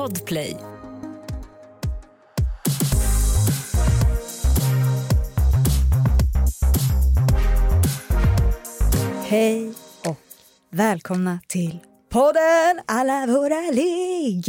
Podplay. 0.00 0.56
Hej 9.26 9.72
och 10.04 10.16
välkomna 10.70 11.40
till 11.46 11.78
podden 12.10 12.80
Alla 12.86 13.26
våra 13.26 13.60
ligg. 13.70 14.44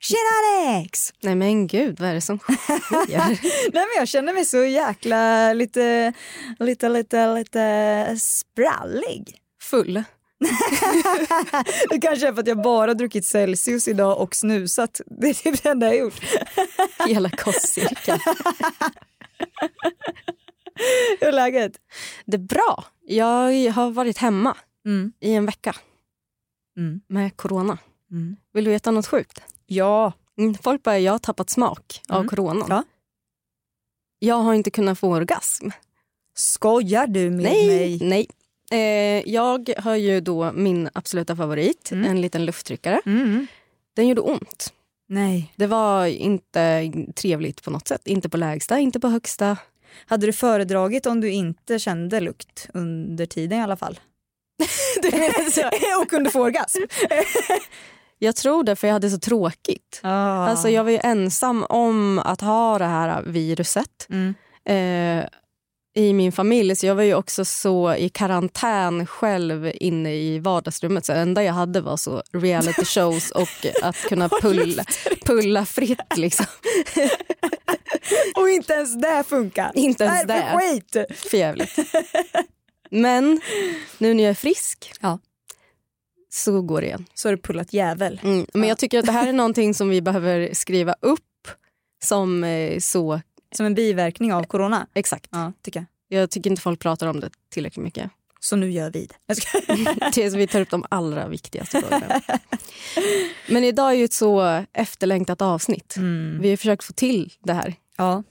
Tjena 0.00 0.18
Alex! 0.38 0.98
Nej 1.22 1.34
men 1.34 1.66
gud, 1.66 2.00
vad 2.00 2.08
är 2.08 2.14
det 2.14 2.20
som 2.20 2.38
sker? 2.38 2.54
Nej 3.72 3.84
men 3.86 3.98
jag 3.98 4.08
känner 4.08 4.32
mig 4.32 4.44
så 4.44 4.64
jäkla 4.64 5.52
lite, 5.52 6.12
lite, 6.58 6.88
lite, 6.88 7.34
lite 7.34 8.16
sprallig. 8.18 9.38
Full. 9.62 10.04
det 11.90 11.98
kanske 12.00 12.28
är 12.28 12.32
för 12.32 12.40
att 12.40 12.46
jag 12.48 12.62
bara 12.62 12.94
druckit 12.94 13.24
Celsius 13.26 13.88
idag 13.88 14.20
och 14.20 14.34
snusat. 14.36 15.00
Det 15.20 15.28
är 15.28 15.34
typ 15.34 15.62
det 15.62 15.68
enda 15.68 15.86
jag 15.86 15.96
gjort. 15.96 16.20
Hela 17.08 17.30
kostcirkeln. 17.30 18.18
Hur 21.20 21.28
är 21.28 21.32
läget? 21.32 21.72
Det 22.26 22.36
är 22.36 22.38
bra. 22.38 22.84
Jag 23.06 23.70
har 23.70 23.90
varit 23.90 24.18
hemma 24.18 24.56
Mm. 24.86 25.12
i 25.20 25.32
en 25.34 25.46
vecka 25.46 25.76
Mm. 26.78 27.00
med 27.08 27.36
corona. 27.36 27.78
Mm. 28.10 28.36
Vill 28.52 28.64
du 28.64 28.70
veta 28.70 28.90
något 28.90 29.06
sjukt? 29.06 29.40
Ja. 29.66 30.12
Mm, 30.38 30.54
Folk 30.54 30.82
bara, 30.82 30.98
jag 30.98 31.12
har 31.12 31.18
tappat 31.18 31.50
smak 31.50 32.00
av 32.08 32.16
Mm. 32.16 32.28
coronan. 32.28 32.66
Ja. 32.68 32.84
Jag 34.18 34.34
har 34.36 34.54
inte 34.54 34.70
kunnat 34.70 34.98
få 34.98 35.08
orgasm. 35.12 35.68
Skojar 36.34 37.06
du 37.06 37.30
med 37.30 37.42
nej, 37.44 37.66
mig? 37.66 37.98
nej. 38.02 38.26
Eh, 38.70 39.28
jag 39.30 39.70
har 39.78 39.94
ju 39.96 40.20
då 40.20 40.52
min 40.52 40.88
absoluta 40.92 41.36
favorit, 41.36 41.92
Mm. 41.92 42.10
en 42.10 42.20
liten 42.20 42.44
lufttryckare. 42.44 43.00
Mm. 43.06 43.46
Den 43.96 44.08
gjorde 44.08 44.20
ont. 44.20 44.72
Nej. 45.08 45.52
Det 45.56 45.66
var 45.66 46.06
inte 46.06 46.92
trevligt 47.14 47.62
på 47.62 47.70
något 47.70 47.88
sätt. 47.88 48.06
Inte 48.06 48.28
på 48.28 48.36
lägsta, 48.36 48.78
inte 48.78 49.00
på 49.00 49.08
högsta. 49.08 49.56
Hade 50.06 50.26
du 50.26 50.32
föredragit 50.32 51.06
om 51.06 51.20
du 51.20 51.30
inte 51.30 51.78
kände 51.78 52.20
lukt 52.20 52.68
under 52.74 53.26
tiden 53.26 53.58
i 53.58 53.62
alla 53.62 53.76
fall? 53.76 54.00
Du 55.02 55.10
menar 55.10 56.00
och 56.02 56.10
kunde 56.10 56.30
få 56.30 56.42
orgasm? 56.42 56.82
Jag 58.18 58.36
tror 58.36 58.64
det, 58.64 58.76
för 58.76 58.86
jag 58.86 58.92
hade 58.92 59.10
så 59.10 59.18
tråkigt. 59.18 60.00
Ah. 60.02 60.46
Alltså 60.48 60.68
jag 60.68 60.84
var 60.84 60.90
ju 60.90 60.98
ensam 61.02 61.64
om 61.68 62.18
att 62.18 62.40
ha 62.40 62.78
det 62.78 62.84
här 62.84 63.22
viruset 63.22 64.08
Mm. 64.10 64.34
eh, 64.64 65.26
i 65.96 66.12
min 66.12 66.32
familj. 66.32 66.76
Så 66.76 66.86
jag 66.86 66.94
var 66.94 67.02
ju 67.02 67.14
också 67.14 67.44
så 67.44 67.94
i 67.94 68.08
karantän 68.08 69.06
själv 69.06 69.70
inne 69.74 70.14
i 70.14 70.38
vardagsrummet. 70.38 71.04
Så 71.06 71.12
det 71.12 71.18
enda 71.18 71.44
jag 71.44 71.52
hade 71.52 71.80
var 71.80 71.96
så 71.96 72.22
reality 72.32 72.84
shows 72.84 73.30
och 73.30 73.48
att 73.82 73.96
kunna 73.96 74.28
pulla, 74.28 74.84
pulla 75.24 75.66
fritt. 75.66 76.16
Liksom. 76.16 76.46
Och 78.36 78.50
inte 78.50 78.72
ens 78.72 79.00
det 79.00 79.24
funkar. 79.28 79.72
Inte 79.74 80.04
ens 80.04 80.26
det. 80.26 80.44
skit? 80.60 80.96
För 81.30 81.36
jävligt. 81.36 81.76
Men 82.90 83.40
nu 83.98 84.14
när 84.14 84.22
jag 84.24 84.30
är 84.30 84.34
frisk 84.34 84.92
Ja. 85.00 85.18
så 86.30 86.62
går 86.62 86.80
det 86.80 86.86
igen. 86.86 87.06
Så 87.14 87.28
har 87.28 87.36
du 87.36 87.42
pullat 87.42 87.72
jävel. 87.72 88.20
Mm. 88.24 88.46
Men 88.54 88.62
Ja. 88.62 88.68
jag 88.68 88.78
tycker 88.78 88.98
att 88.98 89.06
det 89.06 89.12
här 89.12 89.28
är 89.28 89.32
någonting 89.32 89.74
som 89.74 89.88
vi 89.88 90.02
behöver 90.02 90.54
skriva 90.54 90.94
upp 91.00 91.20
som 92.04 92.44
eh, 92.44 92.78
så 92.78 93.20
Som 93.56 93.66
en 93.66 93.74
biverkning 93.74 94.32
av 94.32 94.44
corona. 94.44 94.86
exakt. 94.94 95.28
Ja, 95.32 95.52
tycker 95.62 95.80
jag. 96.08 96.20
Jag 96.20 96.30
tycker 96.30 96.50
inte 96.50 96.62
folk 96.62 96.80
pratar 96.80 97.06
om 97.06 97.20
det 97.20 97.30
tillräckligt 97.50 97.84
mycket. 97.84 98.10
Så 98.40 98.56
nu 98.56 98.70
gör 98.70 98.90
vi 98.90 99.08
det. 99.26 100.10
Tills 100.12 100.34
vi 100.34 100.46
tar 100.46 100.60
upp 100.60 100.70
de 100.70 100.84
allra 100.90 101.28
viktigaste 101.28 101.80
frågorna. 101.80 102.20
Men 103.48 103.64
idag 103.64 103.90
är 103.90 103.94
ju 103.94 104.04
ett 104.04 104.12
så 104.12 104.64
efterlängtat 104.72 105.42
avsnitt. 105.42 105.96
Mm. 105.96 106.38
Vi 106.42 106.50
har 106.50 106.56
försökt 106.56 106.84
få 106.84 106.92
till 106.92 107.32
det 107.44 107.52
här 107.52 107.74
Ja, 107.96 108.22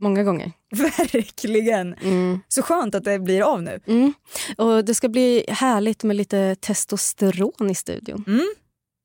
många 0.00 0.24
gånger. 0.24 0.52
verkligen. 1.12 1.94
Mm. 1.94 2.40
Så 2.48 2.62
skönt 2.62 2.94
att 2.94 3.04
det 3.04 3.18
blir 3.18 3.42
av 3.42 3.62
nu. 3.62 3.80
Mm. 3.86 4.12
Och 4.56 4.84
det 4.84 4.94
ska 4.94 5.08
bli 5.08 5.44
härligt 5.48 6.04
med 6.04 6.16
lite 6.16 6.54
testosteron 6.60 7.70
i 7.70 7.74
studion. 7.74 8.24
Mm. 8.26 8.54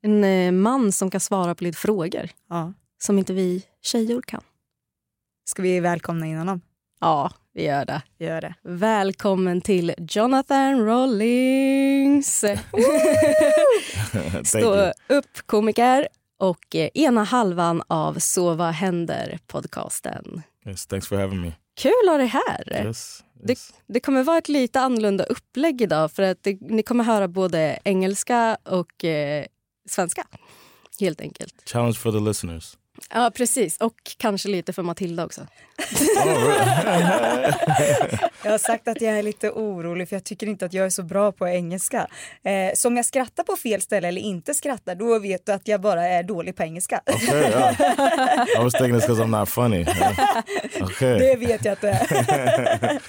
En 0.04 0.24
eh, 0.24 0.52
man 0.52 0.92
som 0.92 1.10
kan 1.12 1.20
svara 1.22 1.56
på 1.56 1.64
lite 1.64 1.78
frågor 1.78 2.30
Ja. 2.50 2.74
som 3.04 3.18
inte 3.20 3.34
vi 3.34 3.64
tjejor 3.82 4.22
kan. 4.22 4.42
Ska 5.46 5.62
vi 5.62 5.80
välkomna 5.80 6.28
in 6.28 6.38
honom? 6.38 6.62
Ja, 7.00 7.32
vi 7.54 7.64
gör 7.64 7.86
det. 7.86 8.02
Gör 8.18 8.42
det. 8.42 8.56
Välkommen 8.62 9.62
till 9.62 9.94
Jonathan 9.98 10.86
Rollings. 10.86 12.46
Stå 14.44 14.92
upp 15.08 15.38
komiker 15.46 16.08
och 16.40 16.76
eh, 16.76 16.90
ena 16.94 17.24
halvan 17.24 17.84
av 17.88 18.20
Så 18.20 18.54
vad 18.54 18.72
händer 18.74 19.40
podcasten. 19.48 20.42
Yes, 20.66 20.88
thanks 20.88 21.08
for 21.08 21.18
having 21.18 21.42
me. 21.42 21.52
Kul 21.76 21.92
att 22.06 22.12
ha 22.12 22.18
dig 22.18 22.28
här. 22.28 22.86
Yes. 22.86 23.24
Det, 23.34 23.52
yes. 23.52 23.74
det 23.88 24.00
kommer 24.00 24.24
vara 24.24 24.38
ett 24.38 24.50
lite 24.50 24.80
annorlunda 24.80 25.24
upplägg 25.24 25.82
idag 25.82 26.12
för 26.12 26.24
att 26.24 26.44
det, 26.44 26.62
ni 26.62 26.84
kommer 26.84 27.04
höra 27.04 27.28
både 27.28 27.80
engelska 27.84 28.58
och 28.64 29.06
eh, 29.06 29.46
svenska. 29.90 30.28
Helt 31.00 31.22
enkelt. 31.22 31.70
Challenge 31.70 31.96
for 31.96 32.12
the 32.12 32.20
listeners. 32.20 32.78
Ja, 33.10 33.32
precis. 33.36 33.78
Och 33.78 33.96
kanske 34.18 34.50
lite 34.50 34.74
för 34.74 34.84
Matilda 34.84 35.26
också. 35.26 35.48
Jag 38.44 38.52
har 38.52 38.58
sagt 38.58 38.88
att 38.88 39.02
jag 39.02 39.18
är 39.18 39.24
lite 39.24 39.50
orolig 39.50 40.10
för 40.10 40.16
jag 40.16 40.24
tycker 40.24 40.48
inte 40.48 40.66
att 40.66 40.74
jag 40.74 40.86
är 40.86 40.90
så 40.90 41.04
bra 41.04 41.32
på 41.32 41.48
engelska. 41.48 42.08
Eh, 42.44 42.72
så 42.76 42.88
om 42.88 42.98
jag 42.98 43.06
skrattar 43.06 43.44
på 43.44 43.56
fel 43.56 43.82
ställe 43.82 44.08
eller 44.08 44.22
inte 44.22 44.54
skrattar 44.54 44.96
då 44.96 45.20
vet 45.20 45.46
du 45.46 45.52
att 45.52 45.68
jag 45.68 45.82
bara 45.82 46.04
är 46.08 46.24
dålig 46.24 46.56
på 46.56 46.64
engelska. 46.64 47.02
okay, 47.06 47.40
yeah. 47.40 47.82
I 48.60 48.64
was 48.64 48.74
thinking 48.74 48.96
it's 48.96 49.02
because 49.02 49.24
I'm 49.24 49.40
not 49.40 49.50
funny. 49.50 49.86
Okay. 50.82 51.20
Det 51.20 51.36
vet 51.36 51.66
jag 51.66 51.74
att 51.74 51.82
det 51.82 51.90
är. 51.90 53.00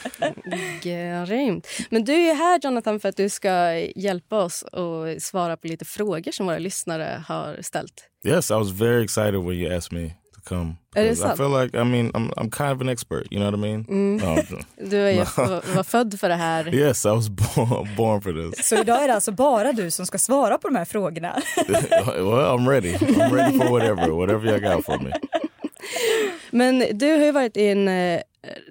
Grymt. 1.27 1.67
Men 1.91 2.05
du 2.05 2.13
är 2.13 2.35
här 2.35 2.61
Jonathan 2.63 3.01
för 3.01 3.09
att 3.09 3.17
du 3.17 3.29
ska 3.29 3.73
hjälpa 3.97 4.37
oss 4.37 4.63
och 4.63 5.23
svara 5.23 5.57
på 5.57 5.67
lite 5.67 5.85
frågor 5.85 6.33
som 6.33 6.47
våra 6.47 6.59
lyssnare 6.59 7.25
har 7.29 7.63
ställt. 7.63 8.14
Yes, 8.25 8.51
I 8.51 8.55
was 8.55 8.71
very 8.71 9.05
excited 9.05 9.35
when 9.35 9.57
you 9.57 9.77
asked 9.77 9.93
me 9.93 10.09
to 10.35 10.41
come. 10.49 10.77
Är 10.95 11.03
det 11.03 11.09
'Cause 11.09 11.19
I 11.19 11.23
sant? 11.23 11.37
feel 11.39 11.63
like 11.63 11.79
I 11.81 11.85
mean 11.85 12.11
I'm 12.13 12.31
I'm 12.37 12.51
kind 12.51 12.73
of 12.73 12.81
an 12.81 12.89
expert. 12.89 13.27
You 13.33 13.41
know 13.41 13.51
what 13.51 13.59
I 13.59 13.63
mean? 13.71 13.85
Mm. 13.89 14.17
No, 14.17 14.59
Du 14.91 14.97
är 14.97 15.11
ju, 15.11 15.19
var, 15.19 15.75
var 15.77 15.83
född 15.83 16.21
för 16.21 16.29
det 16.29 16.35
här. 16.35 16.75
yes, 16.75 17.05
I 17.05 17.09
was 17.09 17.29
born 17.29 17.89
born 17.97 18.21
for 18.23 18.33
this. 18.51 18.67
Så 18.69 18.77
idag 18.81 19.03
är 19.05 19.09
det 19.09 19.15
alltså 19.15 19.33
bara 19.33 19.73
du 19.73 19.91
som 19.91 20.07
ska 20.07 20.19
svara 20.19 20.59
på 20.59 20.69
de 20.69 20.77
här 20.77 20.85
frågorna. 20.85 21.43
well, 21.67 22.59
I'm 22.59 22.69
ready. 22.71 22.95
I'm 22.95 23.33
ready 23.35 23.59
for 23.59 23.71
whatever, 23.71 24.09
whatever 24.11 24.47
you 24.49 24.61
got 24.75 24.85
for 24.85 24.99
me. 24.99 25.13
Men 26.51 26.99
du 26.99 27.11
har 27.11 27.25
ju 27.25 27.33
varit 27.33 27.57
i 27.57 27.67
en 27.69 27.89
eh, 27.89 28.21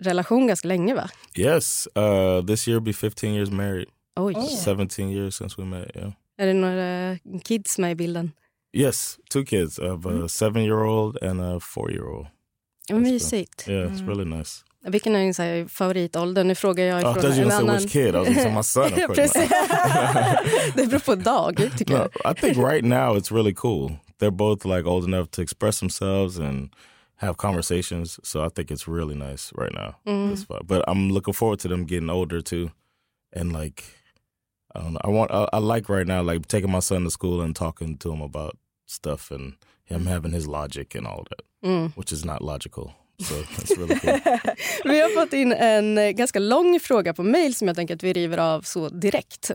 relation 0.02 0.48
ganska 0.48 0.68
länge 0.68 0.94
va? 0.96 1.10
Yes, 1.36 1.88
uh, 1.98 2.46
this 2.46 2.68
year 2.68 2.80
will 2.80 2.86
be 2.86 2.94
15 2.94 3.30
years 3.34 3.50
married. 3.50 3.88
Oj. 4.16 4.36
17 4.66 5.10
years 5.10 5.36
since 5.36 5.56
we 5.62 5.66
met. 5.66 5.92
Yeah. 5.96 6.12
Är 6.38 6.48
det 6.48 6.54
några 6.54 7.18
kids 7.44 7.78
med 7.78 7.92
i 7.92 7.96
bilden? 7.96 8.32
Yes, 8.74 9.20
two 9.30 9.44
kids. 9.44 9.80
I 9.80 9.86
have 9.86 10.06
a 10.06 10.10
mm-hmm. 10.10 10.28
seven-year-old 10.28 11.18
and 11.22 11.42
a 11.42 11.60
four-year-old. 11.60 12.28
Mysigt. 12.90 13.68
Yeah, 13.68 13.92
it's 13.92 14.02
mm. 14.02 14.08
really 14.08 14.26
nice. 14.26 14.64
Vilken 14.86 15.16
är 15.16 15.20
din 15.20 15.34
så 15.34 15.44
här, 15.44 15.66
favoritålder? 15.66 16.44
Nu 16.44 16.56
frågar 16.56 16.86
jag 16.86 17.06
Oh, 17.06 17.18
I 17.18 17.20
ifrån 17.20 17.32
you 17.32 17.42
en 17.42 17.52
annan... 17.52 17.80
say 17.80 17.86
which 17.86 17.94
kid. 17.94 18.16
I 18.16 18.20
was 18.20 18.28
gonna 18.28 18.56
my 18.56 18.64
son. 18.64 18.94
Of 18.94 19.00
course. 19.06 19.16
Precis. 19.16 19.50
det 20.76 20.88
beror 20.88 21.00
på 21.00 21.16
dag, 21.16 21.56
tycker 21.78 21.94
No, 21.94 22.00
jag. 22.00 22.32
I 22.32 22.42
think 22.42 22.58
right 22.58 22.86
now 22.86 23.18
it's 23.18 23.36
really 23.36 23.54
cool. 23.54 23.92
They're 24.20 24.32
both 24.32 24.66
like 24.66 24.90
old 24.90 25.08
enough 25.08 25.30
to 25.32 25.42
express 25.42 25.80
themselves 25.80 26.38
and 26.40 26.76
have 27.16 27.34
conversations. 27.38 28.20
So 28.24 28.46
I 28.46 28.50
think 28.50 28.72
it's 28.72 28.88
really 28.88 29.16
nice 29.16 29.54
right 29.56 29.74
now. 29.74 29.96
Mm. 30.06 30.46
But 30.68 30.84
I'm 30.88 31.14
looking 31.14 31.34
forward 31.34 31.60
to 31.60 31.68
them 31.68 31.86
getting 31.86 32.10
older 32.10 32.42
too, 32.42 32.70
and 33.32 33.54
like 33.54 33.84
I 34.76 34.82
don't 34.82 34.94
know. 34.94 35.02
I 35.04 35.10
want 35.10 35.32
I, 35.32 35.48
I 35.54 35.60
like 35.60 35.90
right 35.90 36.08
now 36.08 36.22
like 36.22 36.48
taking 36.48 36.72
my 36.72 36.82
son 36.82 37.04
to 37.04 37.12
school 37.12 37.42
and 37.42 37.56
talking 37.56 37.98
to 37.98 38.12
him 38.12 38.22
about 38.22 38.58
stuff 38.94 39.32
and 39.32 39.54
him 39.86 40.08
having 40.08 40.32
his 40.34 40.48
logic 40.48 40.96
and 40.96 41.08
all 41.08 41.26
that, 41.26 41.40
Mm. 41.66 41.92
which 41.96 42.14
is 42.14 42.26
not 42.26 42.42
logical. 42.42 42.92
So 43.24 43.36
it's 43.36 43.78
really 43.78 44.00
cool. 44.00 44.20
Vi 44.92 45.02
har 45.02 45.10
fått 45.22 45.34
in 45.34 45.52
en 45.54 45.98
eh, 45.98 46.10
ganska 46.12 46.40
lång 46.40 46.80
fråga 46.80 47.14
på 47.14 47.24
mejl 47.24 47.56
som 47.56 47.68
jag 47.68 47.76
tänker 47.78 47.96
att 47.96 48.04
vi 48.04 48.14
river 48.14 48.38
av 48.38 48.62
så 48.62 48.90
direkt. 48.90 49.52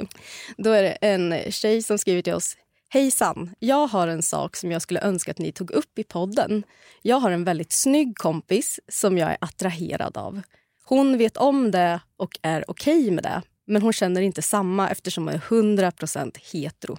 Då 0.56 0.70
är 0.70 0.82
det 0.82 0.90
en 0.92 1.34
tjej 1.52 1.82
som 1.82 1.98
skriver 1.98 2.22
till 2.22 2.34
oss. 2.34 2.56
Hejsan, 2.90 3.54
jag 3.58 3.86
har 3.86 4.08
en 4.08 4.22
sak 4.22 4.56
som 4.56 4.70
jag 4.72 4.82
skulle 4.82 5.00
önska 5.00 5.30
att 5.30 5.38
ni 5.38 5.52
tog 5.52 5.70
upp 5.70 5.98
i 5.98 6.04
podden. 6.04 6.62
Jag 7.02 7.16
har 7.20 7.30
en 7.30 7.44
väldigt 7.44 7.72
snygg 7.72 8.16
kompis 8.18 8.80
som 8.88 9.18
jag 9.18 9.30
är 9.30 9.36
attraherad 9.40 10.16
av. 10.16 10.40
Hon 10.84 11.18
vet 11.18 11.36
om 11.36 11.70
det 11.70 12.00
och 12.16 12.38
är 12.42 12.70
okej 12.70 13.10
med 13.10 13.24
det. 13.24 13.42
Men 13.66 13.82
hon 13.82 13.92
känner 13.92 14.20
inte 14.20 14.42
samma 14.42 14.90
eftersom 14.90 15.24
hon 15.26 15.34
är 15.34 15.38
100% 15.38 16.36
hetero. 16.52 16.98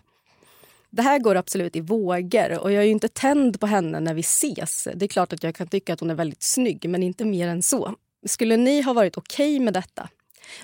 Det 0.89 1.01
här 1.01 1.19
går 1.19 1.35
absolut 1.35 1.75
i 1.75 1.81
vågor 1.81 2.59
och 2.59 2.71
jag 2.71 2.81
är 2.81 2.85
ju 2.85 2.91
inte 2.91 3.07
tänd 3.07 3.59
på 3.59 3.67
henne 3.67 3.99
när 3.99 4.13
vi 4.13 4.19
ses. 4.19 4.87
Det 4.95 5.05
är 5.05 5.07
klart 5.07 5.33
att 5.33 5.43
jag 5.43 5.55
kan 5.55 5.67
tycka 5.67 5.93
att 5.93 5.99
hon 5.99 6.09
är 6.09 6.15
väldigt 6.15 6.43
snygg, 6.43 6.89
men 6.89 7.03
inte 7.03 7.25
mer 7.25 7.47
än 7.47 7.61
så. 7.61 7.95
Skulle 8.25 8.57
ni 8.57 8.81
ha 8.81 8.93
varit 8.93 9.17
okej 9.17 9.59
med 9.59 9.73
detta? 9.73 10.09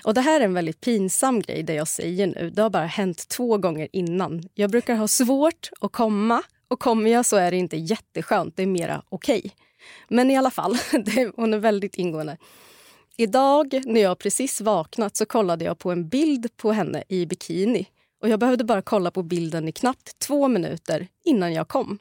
Och 0.04 0.14
Det 0.14 0.20
här 0.20 0.40
är 0.40 0.44
en 0.44 0.54
väldigt 0.54 0.80
pinsam 0.80 1.40
grej, 1.40 1.62
det 1.62 1.74
jag 1.74 1.88
säger 1.88 2.26
nu. 2.26 2.50
Det 2.50 2.62
har 2.62 2.70
bara 2.70 2.86
hänt 2.86 3.28
två 3.28 3.58
gånger 3.58 3.88
innan. 3.92 4.42
Jag 4.54 4.70
brukar 4.70 4.94
ha 4.94 5.08
svårt 5.08 5.70
att 5.80 5.92
komma 5.92 6.42
Och 6.68 6.80
kommer 6.80 7.10
jag 7.10 7.26
så 7.26 7.36
är 7.36 7.50
det 7.50 7.56
inte 7.56 7.76
jätteskönt, 7.76 8.56
det 8.56 8.62
är 8.62 8.66
mera 8.66 9.02
okej. 9.08 9.38
Okay. 9.38 9.50
Men 10.08 10.30
i 10.30 10.36
alla 10.36 10.50
fall, 10.50 10.78
det, 11.04 11.32
hon 11.36 11.54
är 11.54 11.58
väldigt 11.58 11.94
ingående. 11.94 12.36
Idag 13.16 13.82
när 13.84 14.00
jag 14.00 14.18
precis 14.18 14.60
vaknat 14.60 15.16
så 15.16 15.26
kollade 15.26 15.64
jag 15.64 15.78
på 15.78 15.90
en 15.90 16.08
bild 16.08 16.56
på 16.56 16.72
henne 16.72 17.02
i 17.08 17.26
bikini. 17.26 17.86
Och 18.22 18.28
Jag 18.28 18.40
behövde 18.40 18.64
bara 18.64 18.82
kolla 18.82 19.10
på 19.10 19.22
bilden 19.22 19.68
i 19.68 19.72
knappt 19.72 20.18
två 20.18 20.48
minuter 20.48 21.08
innan 21.24 21.52
jag 21.52 21.68
kom 21.68 21.98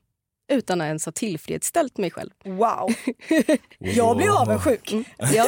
utan 0.51 0.81
att 0.81 0.85
ens 0.85 1.05
ha 1.05 1.11
tillfredsställt 1.11 1.97
mig 1.97 2.11
själv. 2.11 2.29
Wow! 2.43 2.89
Jag 3.79 4.17
blir 4.17 4.41
avundsjuk. 4.41 4.91
Mm. 4.91 5.05
Jag, 5.33 5.47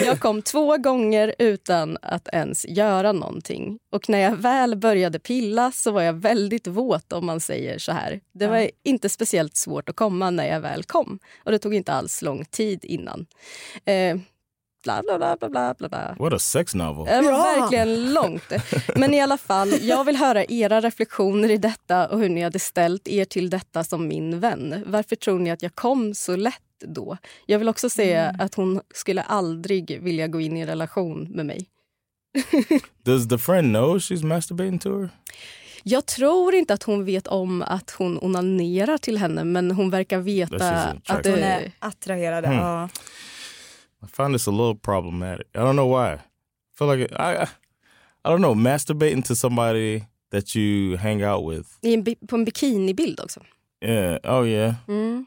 jag 0.06 0.20
kom 0.20 0.42
två 0.42 0.76
gånger 0.76 1.34
utan 1.38 1.98
att 2.02 2.28
ens 2.32 2.66
göra 2.68 3.12
någonting. 3.12 3.78
Och 3.92 4.08
när 4.08 4.18
jag 4.18 4.36
väl 4.36 4.76
började 4.76 5.18
pilla 5.18 5.72
så 5.72 5.90
var 5.90 6.02
jag 6.02 6.12
väldigt 6.12 6.66
våt 6.66 7.12
om 7.12 7.26
man 7.26 7.40
säger 7.40 7.78
så 7.78 7.92
här. 7.92 8.20
Det 8.32 8.46
var 8.46 8.70
inte 8.84 9.08
speciellt 9.08 9.56
svårt 9.56 9.88
att 9.88 9.96
komma 9.96 10.30
när 10.30 10.46
jag 10.46 10.60
väl 10.60 10.84
kom. 10.84 11.18
Och 11.44 11.52
det 11.52 11.58
tog 11.58 11.74
inte 11.74 11.92
alls 11.92 12.22
lång 12.22 12.44
tid 12.44 12.84
innan. 12.84 13.26
Eh, 13.84 14.16
bla 14.84 15.02
bla 15.02 15.36
bla 15.36 15.48
bla 15.48 15.74
bla 15.78 15.88
bla. 15.88 16.16
What 16.18 16.32
a 16.32 16.38
sex 16.38 16.74
novel. 16.74 17.06
Det 17.06 17.30
var 17.30 17.32
ja. 17.32 17.60
verkligen 17.60 18.12
långt. 18.12 18.52
Men 18.96 19.14
i 19.14 19.20
alla 19.20 19.36
fall, 19.36 19.72
jag 19.80 20.04
vill 20.04 20.16
höra 20.16 20.44
era 20.44 20.80
reflektioner 20.80 21.50
i 21.50 21.56
detta 21.56 22.08
och 22.08 22.18
hur 22.18 22.28
ni 22.28 22.42
hade 22.42 22.58
ställt 22.58 23.08
er 23.08 23.24
till 23.24 23.50
detta 23.50 23.84
som 23.84 24.08
min 24.08 24.40
vän. 24.40 24.84
Varför 24.86 25.16
tror 25.16 25.38
ni 25.38 25.50
att 25.50 25.62
jag 25.62 25.74
kom 25.74 26.14
så 26.14 26.36
lätt 26.36 26.60
då? 26.86 27.16
Jag 27.46 27.58
vill 27.58 27.68
också 27.68 27.90
säga 27.90 28.28
mm. 28.28 28.40
att 28.40 28.54
hon 28.54 28.80
skulle 28.94 29.22
aldrig 29.22 30.02
vilja 30.02 30.28
gå 30.28 30.40
in 30.40 30.56
i 30.56 30.60
en 30.60 30.66
relation 30.66 31.28
med 31.30 31.46
mig. 31.46 31.68
Does 33.04 33.28
the 33.28 33.38
friend 33.38 33.74
know 33.74 33.98
she's 33.98 34.24
masturbating 34.24 34.78
to 34.78 35.00
her? 35.00 35.08
Jag 35.86 36.06
tror 36.06 36.54
inte 36.54 36.74
att 36.74 36.82
hon 36.82 37.04
vet 37.04 37.26
om 37.26 37.62
att 37.62 37.90
hon 37.90 38.18
onanerar 38.22 38.98
till 38.98 39.18
henne 39.18 39.44
men 39.44 39.70
hon 39.70 39.90
verkar 39.90 40.18
veta 40.18 40.72
att 41.06 41.26
hon 41.26 41.34
är 41.34 41.72
attraherad. 41.78 42.44
Mm. 42.44 42.58
Ja. 42.58 42.88
I 44.04 44.06
find 44.06 44.34
this 44.34 44.46
a 44.46 44.50
little 44.50 44.74
problematic. 44.74 45.46
I 45.54 45.60
don't 45.60 45.76
know 45.76 45.86
why. 45.86 46.12
I 46.12 46.20
feel 46.74 46.88
like 46.88 47.10
I, 47.18 47.48
I 48.24 48.30
don't 48.30 48.42
know, 48.42 48.54
masturbating 48.54 49.24
to 49.24 49.34
somebody 49.34 50.04
that 50.30 50.54
you 50.54 50.96
hang 50.96 51.22
out 51.22 51.44
with. 51.44 51.66
I 51.82 51.94
en, 51.94 52.04
på 52.04 52.36
en 52.36 52.44
bikinibild 52.44 53.20
också. 53.20 53.40
Yeah, 53.80 54.18
oh 54.24 54.46
yeah. 54.46 54.74
Mm. 54.88 55.26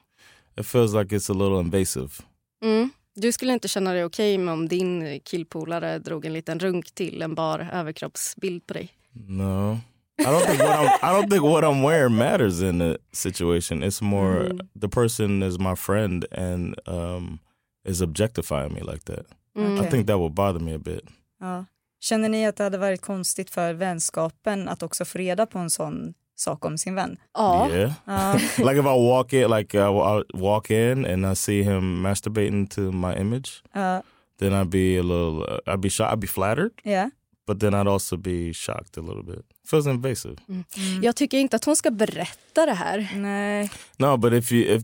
It 0.57 0.65
feels 0.65 0.93
like 0.93 1.15
it's 1.15 1.29
a 1.29 1.33
little 1.33 1.59
invasive. 1.59 2.21
Mm. 2.63 2.89
Du 3.15 3.31
skulle 3.31 3.53
inte 3.53 3.67
känna 3.67 3.93
dig 3.93 4.05
okej 4.05 4.35
okay 4.35 4.45
med 4.45 4.53
om 4.53 4.67
din 4.67 5.19
killpolare 5.19 5.99
drog 5.99 6.25
en 6.25 6.33
liten 6.33 6.59
runk 6.59 6.91
till 6.95 7.21
en 7.21 7.35
bar 7.35 7.69
överkroppsbild 7.73 8.67
på 8.67 8.73
dig? 8.73 8.89
No. 9.27 9.77
I 10.19 10.23
don't 10.23 10.45
think 10.45 10.59
what 10.59 10.79
I'm 10.79 10.89
I 11.01 11.13
don't 11.13 11.29
think 11.29 11.43
what 11.43 11.63
I'm 11.63 11.81
wearing 11.83 12.15
matters 12.17 12.61
in 12.61 12.79
the 12.79 12.97
situation. 13.11 13.83
It's 13.83 14.01
more 14.01 14.49
mm. 14.49 14.67
the 14.81 14.89
person 14.89 15.43
is 15.43 15.59
my 15.59 15.75
friend 15.75 16.25
and 16.31 16.75
um 16.87 17.39
is 17.87 18.01
objectifying 18.01 18.73
me 18.73 18.81
like 18.81 19.05
that. 19.05 19.25
Mm. 19.55 19.81
I 19.81 19.89
think 19.89 20.07
that 20.07 20.17
would 20.17 20.33
bother 20.33 20.59
me 20.59 20.73
a 20.73 20.79
bit. 20.79 21.03
Ja. 21.39 21.65
Känner 21.99 22.29
ni 22.29 22.47
att 22.47 22.55
det 22.55 22.63
hade 22.63 22.77
varit 22.77 23.01
konstigt 23.01 23.49
för 23.49 23.73
vänskapen 23.73 24.69
att 24.69 24.83
också 24.83 25.05
få 25.05 25.17
reda 25.17 25.45
på 25.45 25.59
en 25.59 25.69
sån 25.69 26.13
sak 26.35 26.65
om 26.65 26.77
sin 26.77 26.95
vän? 26.95 27.17
Ja. 27.33 27.69
Yeah. 27.69 27.91
Uh. 28.07 28.35
like 28.57 28.79
if 28.79 28.85
I 28.85 29.09
walk 29.09 29.33
in, 29.33 29.49
like 29.49 29.77
I 29.77 30.23
walk 30.33 30.71
in 30.71 31.05
and 31.05 31.25
I 31.25 31.35
see 31.35 31.63
him 31.63 32.01
masturbating 32.01 32.67
to 32.67 32.81
my 32.81 33.15
image, 33.15 33.63
uh. 33.75 33.99
then 34.39 34.53
I'd 34.53 34.69
be 34.69 34.99
a 34.99 35.03
little, 35.03 35.43
uh, 35.43 35.73
I'd 35.73 35.81
be 35.81 35.89
shocked, 35.89 36.13
I'd 36.13 36.19
be 36.19 36.27
flattered. 36.27 36.71
Yeah. 36.83 37.09
But 37.47 37.59
then 37.59 37.73
I'd 37.73 37.87
also 37.87 38.17
be 38.17 38.53
shocked 38.53 38.97
a 38.97 39.01
little 39.01 39.23
bit. 39.23 39.45
Feels 39.65 39.87
invasive. 39.87 40.35
Mm. 40.49 40.63
Mm. 40.77 41.03
Jag 41.03 41.15
tycker 41.15 41.37
inte 41.37 41.55
att 41.55 41.65
hon 41.65 41.75
ska 41.75 41.91
berätta 41.91 42.65
det 42.65 42.73
här. 42.73 43.11
Nej. 43.15 43.71
No, 43.97 44.17
but 44.17 44.33
if 44.33 44.51
you, 44.51 44.75
if, 44.75 44.83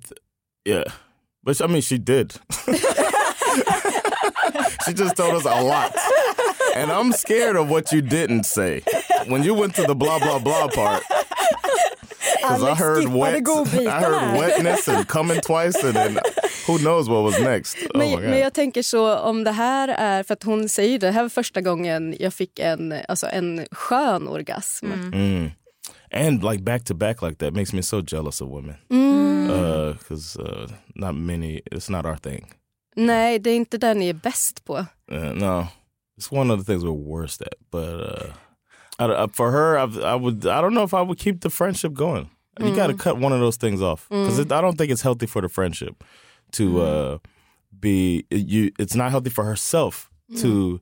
yeah. 0.69 0.93
But 1.43 1.61
I 1.61 1.67
mean, 1.67 1.81
she 1.81 1.97
did. 1.97 2.33
she 4.85 4.93
just 4.93 5.15
told 5.17 5.35
us 5.35 5.45
a 5.45 5.61
lot. 5.61 5.93
And 6.75 6.91
I'm 6.91 7.11
scared 7.11 7.55
of 7.55 7.69
what 7.69 7.91
you 7.91 8.01
didn't 8.01 8.45
say. 8.45 8.81
When 9.27 9.43
you 9.43 9.53
went 9.53 9.75
to 9.75 9.83
the 9.83 9.95
blah, 9.95 10.19
blah, 10.19 10.39
blah 10.39 10.67
part. 10.69 11.03
Because 12.43 12.63
I 12.63 12.75
heard 12.75 13.07
wet, 13.07 13.47
I 13.47 14.01
heard 14.01 14.37
wetness 14.37 14.87
and 14.87 15.07
coming 15.07 15.39
twice 15.39 15.81
and 15.83 15.95
then 15.95 16.19
who 16.67 16.77
knows 16.77 17.07
what 17.07 17.23
was 17.23 17.39
next. 17.39 17.77
Oh 17.95 17.97
men, 17.97 18.21
men, 18.21 18.39
jag 18.39 18.53
tänker 18.53 18.83
så 18.83 19.17
om 19.17 19.43
det 19.43 19.51
här 19.51 19.87
är, 19.87 20.23
för 20.23 20.33
att 20.33 20.43
hon 20.43 20.69
säger 20.69 20.99
det, 20.99 21.07
det 21.07 21.11
här 21.11 21.21
var 21.21 21.29
första 21.29 21.61
gången 21.61 22.15
jag 22.19 22.33
fick 22.33 22.59
en, 22.59 22.95
alltså 23.07 23.27
en 23.27 23.65
skön 23.71 24.27
orgasm. 24.27 24.85
Mm. 24.85 25.13
Mm. 25.13 25.51
And 26.13 26.43
like 26.43 26.63
back 26.63 26.83
to 26.85 26.93
back 26.93 27.21
like 27.21 27.39
that 27.39 27.53
makes 27.53 27.73
me 27.73 27.81
so 27.81 28.01
jealous 28.01 28.39
of 28.39 28.47
women. 28.49 28.77
Mm. 28.91 29.97
Because 29.97 30.37
uh, 30.37 30.43
uh, 30.43 30.67
not 30.95 31.15
many, 31.15 31.61
it's 31.71 31.89
not 31.89 32.05
our 32.05 32.17
thing. 32.17 32.45
Nej, 32.95 33.39
det 33.39 33.49
är 33.49 33.55
inte 33.55 33.77
det 33.77 33.93
ni 33.93 34.09
är 34.09 34.13
bäst 34.13 34.65
på. 34.65 34.85
Uh, 35.11 35.33
no, 35.33 35.67
it's 36.17 36.31
one 36.31 36.51
of 36.51 36.59
the 36.59 36.65
things 36.65 36.83
we're 36.83 36.91
worst 36.91 37.41
at. 37.41 37.55
But 37.71 37.99
uh, 37.99 38.33
I, 38.99 39.05
uh, 39.05 39.27
for 39.33 39.51
her, 39.51 39.77
I, 39.77 39.83
I, 39.83 40.15
would. 40.15 40.45
I 40.45 40.61
don't 40.61 40.73
know 40.73 40.83
if 40.83 40.93
I 40.93 41.01
would 41.01 41.17
keep 41.17 41.41
the 41.41 41.49
friendship 41.49 41.93
going. 41.93 42.29
You 42.59 42.67
mm. 42.67 42.75
got 42.75 42.87
to 42.87 42.93
cut 42.93 43.17
one 43.17 43.33
of 43.33 43.39
those 43.39 43.57
things 43.57 43.81
off 43.81 44.07
because 44.09 44.39
mm. 44.39 44.51
I 44.51 44.61
don't 44.61 44.77
think 44.77 44.91
it's 44.91 45.01
healthy 45.01 45.25
for 45.25 45.41
the 45.41 45.49
friendship 45.49 46.03
to 46.51 46.69
mm. 46.69 47.15
uh, 47.15 47.17
be. 47.79 48.25
You, 48.29 48.71
it's 48.77 48.95
not 48.95 49.09
healthy 49.09 49.31
for 49.31 49.43
herself 49.43 50.11
mm. 50.31 50.39
to 50.41 50.79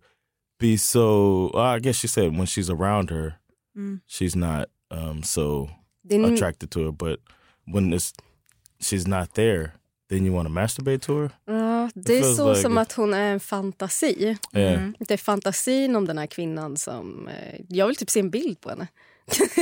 be 0.59 0.75
so. 0.75 1.51
Well, 1.53 1.63
I 1.63 1.79
guess 1.79 1.95
she 1.95 2.07
said 2.07 2.37
when 2.37 2.45
she's 2.45 2.69
around 2.69 3.09
her, 3.09 3.35
mm. 3.77 4.01
she's 4.05 4.35
not 4.35 4.67
um, 4.91 5.23
so 5.23 5.69
attracted 6.11 6.71
to 6.71 6.85
her. 6.85 6.91
But 6.91 7.19
when 7.65 7.93
it's 7.93 8.13
she's 8.79 9.07
not 9.07 9.33
there, 9.33 9.73
then 10.09 10.25
you 10.25 10.33
want 10.33 10.47
to 10.47 10.53
masturbate 10.53 11.01
to 11.01 11.21
her? 11.21 11.31
Ja, 11.45 11.89
det 11.95 12.17
är 12.17 12.35
så 12.35 12.49
like 12.49 12.61
som 12.61 12.77
att 12.77 12.93
hon 12.93 13.13
är 13.13 13.33
en 13.33 13.39
fantasi. 13.39 14.37
Yeah. 14.53 14.73
Mm. 14.73 14.95
Det 14.99 15.13
är 15.13 15.17
fantasin 15.17 15.95
om 15.95 16.05
den 16.05 16.17
här 16.17 16.27
kvinnan 16.27 16.77
som... 16.77 17.27
Eh, 17.27 17.59
jag 17.69 17.87
vill 17.87 17.95
typ 17.95 18.09
se 18.09 18.19
en 18.19 18.29
bild 18.29 18.61
på 18.61 18.69
henne. 18.69 18.87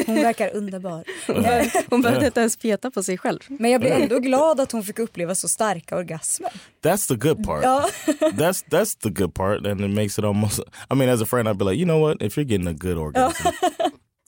Hon 0.06 0.16
verkar 0.16 0.56
underbar. 0.56 1.04
hon 1.90 2.02
behövde 2.02 2.26
inte 2.26 2.40
ens 2.40 2.58
peta 2.58 2.92
på 2.92 3.04
sig 3.04 3.18
själv. 3.18 3.40
Men 3.48 3.72
jag 3.72 3.82
blir 3.82 3.92
ändå 3.92 4.20
glad 4.20 4.60
att 4.60 4.72
hon 4.72 4.84
fick 4.84 5.00
uppleva 5.00 5.36
så 5.36 5.48
starka 5.48 5.98
orgasmer. 5.98 6.52
That's 6.82 7.08
the 7.08 7.16
good 7.16 7.44
part. 7.44 7.64
Ja. 7.64 7.90
that's, 8.22 8.66
that's 8.70 9.02
the 9.02 9.10
good 9.10 9.34
part 9.34 9.66
and 9.66 9.82
it 9.82 9.92
makes 9.92 10.20
it 10.20 10.26
almost... 10.26 10.60
I 10.90 10.96
mean 10.96 11.10
as 11.10 11.22
a 11.22 11.26
friend 11.26 11.48
I'd 11.48 11.58
be 11.58 11.66
like, 11.66 11.80
you 11.80 11.86
know 11.86 12.08
what, 12.08 12.22
if 12.22 12.38
you're 12.38 12.50
getting 12.50 12.68
a 12.68 12.74
good 12.74 12.98
orgasm 12.98 13.48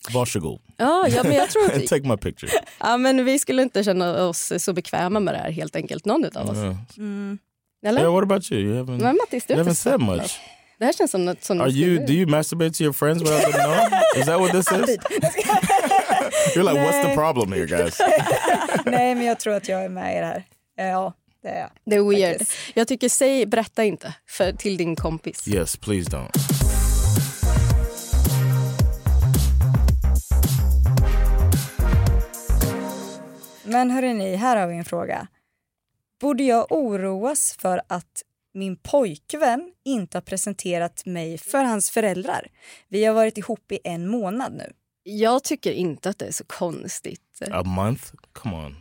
Varsågod. 0.10 0.62
Ja, 0.78 1.08
ja, 1.08 1.24
men 1.24 1.34
jag 1.34 1.50
tror 1.50 1.66
att... 1.66 1.88
Take 1.88 2.08
my 2.08 2.18
picture. 2.18 2.52
Ja, 2.80 2.98
men 2.98 3.26
vi 3.26 3.40
skulle 3.40 3.62
inte 3.62 3.84
känna 3.84 4.24
oss 4.24 4.54
så 4.58 4.74
bekväma 4.74 5.20
med 5.20 5.34
det 5.34 5.38
här 5.38 5.52
helt 5.52 5.76
enkelt, 5.76 6.06
någon 6.06 6.38
av 6.38 6.50
oss. 6.50 6.58
Mm. 6.98 7.38
Eller? 7.86 8.02
Yeah, 8.02 8.14
what 8.14 8.24
about 8.24 8.52
you? 8.52 8.62
You 8.62 8.84
haven't, 8.84 9.02
men 9.02 9.18
Mattis, 9.18 9.46
du 9.46 9.54
you 9.54 9.64
haven't 9.64 9.74
said 9.74 10.00
much. 10.00 10.40
Det 10.80 10.86
här 10.86 10.94
känns 10.94 11.12
som 11.12 11.26
något 11.26 11.44
som... 11.44 11.62
Are 11.62 11.70
you, 11.70 12.06
do 12.06 12.14
you 12.14 12.28
masturbate 12.28 12.72
to 12.74 12.84
your 12.84 12.94
friends 12.94 13.22
without 13.24 13.42
them 13.42 13.52
knowing? 13.52 14.02
Is 14.18 14.26
that 14.26 14.40
what 14.40 14.52
this 14.52 14.72
is? 14.72 14.98
You're 16.56 16.64
like, 16.64 16.74
Nej. 16.74 16.86
what's 16.86 17.10
the 17.10 17.16
problem 17.16 17.52
here 17.52 17.66
guys? 17.66 18.00
Nej, 18.86 19.16
men 19.16 19.26
jag 19.26 19.40
tror 19.40 19.54
att 19.54 19.70
jag 19.70 19.84
är 19.84 19.90
med 19.90 20.18
i 20.18 20.20
det 20.20 20.26
här. 20.26 20.44
Ja, 20.76 21.14
det 21.44 21.50
är 21.50 21.60
jag. 21.60 21.70
Det 21.86 21.96
är 21.96 22.10
weird. 22.10 22.38
Faktiskt. 22.38 22.58
Jag 22.74 22.88
tycker, 22.88 23.10
säg, 23.10 23.46
berätta 23.46 23.84
inte 23.84 24.14
för, 24.28 24.52
till 24.52 24.78
din 24.78 24.96
kompis. 24.96 25.48
Yes, 25.48 25.78
please 25.78 26.10
don't. 26.10 26.61
Men 33.82 33.92
hörrni, 33.92 34.36
här 34.36 34.58
har 34.58 34.68
vi 34.68 34.76
en 34.76 34.86
fråga. 34.86 35.28
Borde 36.20 36.44
jag 36.44 36.72
oroas 36.72 37.58
för 37.60 37.82
att 37.88 38.24
min 38.54 38.76
pojkvän 38.76 39.72
inte 39.86 40.18
har 40.18 40.22
presenterat 40.22 41.06
mig 41.06 41.38
för 41.38 41.64
hans 41.64 41.90
föräldrar? 41.90 42.48
Vi 42.88 43.06
har 43.06 43.14
varit 43.14 43.38
ihop 43.38 43.72
i 43.72 43.80
en 43.84 44.08
månad 44.08 44.54
nu. 44.54 44.74
Jag 45.04 45.44
tycker 45.44 45.72
inte 45.72 46.10
att 46.10 46.20
det 46.20 46.26
är 46.26 46.32
så 46.32 46.44
konstigt. 46.44 47.42
A 47.52 47.64
month? 47.64 48.04
Come 48.34 48.56
on. 48.56 48.76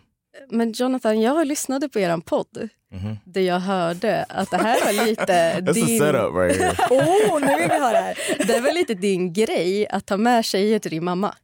Men 0.50 0.72
Jonathan, 0.72 1.20
jag 1.20 1.46
lyssnade 1.46 1.88
på 1.88 1.98
er 1.98 2.16
podd 2.16 2.68
mm 2.92 3.04
-hmm. 3.04 3.16
där 3.24 3.40
jag 3.40 3.60
hörde 3.60 4.24
att 4.28 4.50
det 4.50 4.56
här 4.56 4.84
var 4.84 5.06
lite 5.06 5.60
din... 5.60 5.66
That's 5.74 5.84
a 5.84 6.12
setup 6.12 6.34
right 6.34 6.56
here. 6.56 6.74
oh, 6.90 7.40
nu 7.40 7.46
vill 7.46 7.68
vi 7.68 7.78
höra. 7.78 8.14
Det 8.46 8.60
var 8.60 8.72
lite 8.72 8.94
din 8.94 9.32
grej 9.32 9.88
att 9.88 10.06
ta 10.06 10.16
med 10.16 10.44
tjejer 10.44 10.78
till 10.78 10.90
din 10.90 11.04
mamma. 11.04 11.34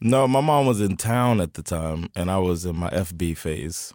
No, 0.00 0.28
my 0.28 0.40
mom 0.40 0.66
was 0.66 0.80
in 0.80 0.96
town 0.96 1.40
at 1.40 1.54
the 1.54 1.62
time, 1.62 2.10
and 2.14 2.30
I 2.30 2.38
was 2.38 2.64
in 2.64 2.76
my 2.76 2.90
FB 2.90 3.36
phase, 3.38 3.94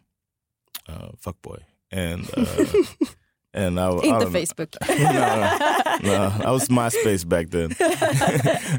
uh, 0.90 1.10
fuck 1.18 1.40
boy, 1.42 1.60
and 1.92 2.28
uh, 2.36 2.66
and 3.54 3.80
I, 3.80 3.90
Inte 3.90 4.22
I 4.22 4.26
Facebook. 4.26 4.76
no, 6.04 6.12
no, 6.12 6.46
I 6.46 6.52
was 6.52 6.70
MySpace 6.70 7.28
back 7.28 7.50
then. 7.50 7.76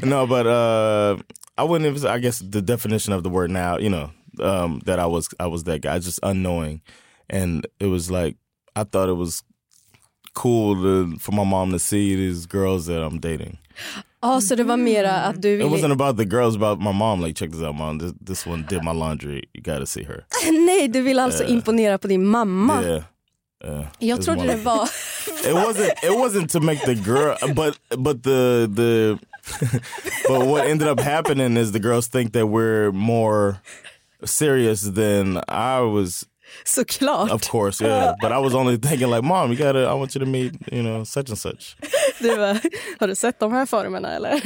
no, 0.09 0.27
but 0.27 0.47
uh, 0.47 1.17
I 1.57 1.63
wouldn't. 1.63 1.95
Even, 1.95 2.09
I 2.09 2.19
guess 2.19 2.39
the 2.39 2.61
definition 2.61 3.13
of 3.13 3.23
the 3.23 3.29
word 3.29 3.51
now, 3.51 3.77
you 3.77 3.89
know, 3.89 4.11
um, 4.41 4.81
that 4.85 4.99
I 4.99 5.05
was 5.05 5.29
I 5.39 5.47
was 5.47 5.63
that 5.63 5.81
guy, 5.81 5.99
just 5.99 6.19
unknowing, 6.23 6.81
and 7.29 7.65
it 7.79 7.85
was 7.85 8.11
like 8.11 8.35
I 8.75 8.83
thought 8.83 9.09
it 9.09 9.13
was 9.13 9.43
cool 10.33 10.75
to, 10.75 11.17
for 11.19 11.31
my 11.31 11.43
mom 11.43 11.71
to 11.71 11.79
see 11.79 12.15
these 12.15 12.45
girls 12.45 12.87
that 12.87 13.01
I'm 13.03 13.19
dating. 13.19 13.57
Ja, 14.23 14.41
så 14.41 14.55
det 14.55 14.63
var 14.63 14.77
mera 14.77 15.11
att 15.11 15.41
du 15.41 15.49
It 15.49 15.61
wasn't 15.65 15.81
ville... 15.81 15.93
about 15.93 16.17
the 16.17 16.23
girls, 16.25 16.55
about 16.55 16.79
my 16.81 16.91
mom. 16.91 17.21
Like, 17.21 17.35
check 17.39 17.51
this 17.51 17.61
out, 17.61 17.75
mom. 17.75 17.99
This, 17.99 18.13
this 18.27 18.47
one 18.47 18.65
did 18.69 18.83
my 18.83 18.93
laundry. 18.93 19.43
You 19.53 19.61
got 19.63 19.79
to 19.79 19.85
see 19.85 20.03
her. 20.03 20.25
Nej, 20.65 20.87
du 20.87 21.01
ville 21.01 21.23
alltså 21.23 21.43
Eh. 21.43 21.51
imponera 21.51 21.97
på 21.97 22.07
din 22.07 22.25
mamma. 22.27 22.83
Yeah. 22.83 23.03
Jag 23.99 24.21
trodde 24.21 24.43
det 24.47 24.55
var... 24.55 24.83
it 25.47 25.53
wasn't 25.53 25.91
it 26.03 26.11
wasn't 26.11 26.47
to 26.51 26.59
make 26.59 26.85
the 26.85 26.95
girl 26.95 27.35
but 27.55 27.77
but 27.97 28.23
the 28.23 28.67
the 28.75 29.17
but 30.27 30.47
what 30.47 30.65
ended 30.67 30.87
up 30.87 30.99
happening 30.99 31.57
is 31.57 31.71
the 31.71 31.79
girls 31.79 32.07
think 32.09 32.33
that 32.33 32.45
we're 32.47 32.91
more 32.91 33.55
serious 34.25 34.81
than 34.81 35.37
I 35.47 35.79
was 35.79 36.25
Såklart. 36.65 37.31
of 37.31 37.41
course 37.49 37.85
yeah 37.85 38.15
but 38.21 38.31
I 38.31 38.37
was 38.37 38.53
only 38.53 38.77
thinking 38.77 39.09
like 39.09 39.21
mom 39.21 39.51
you 39.51 39.65
gotta 39.65 39.79
I 39.79 39.93
want 39.93 40.15
you 40.15 40.25
to 40.25 40.31
meet 40.31 40.53
you 40.71 40.81
know 40.83 41.03
such 41.05 41.29
and 41.29 41.39
such 41.39 41.75
Du 42.19 42.35
bara, 42.37 42.59
har 42.99 43.07
du 43.07 43.15
sett 43.15 43.39
de 43.39 43.51
här 43.51 43.65
formerna 43.65 44.15
eller? 44.15 44.29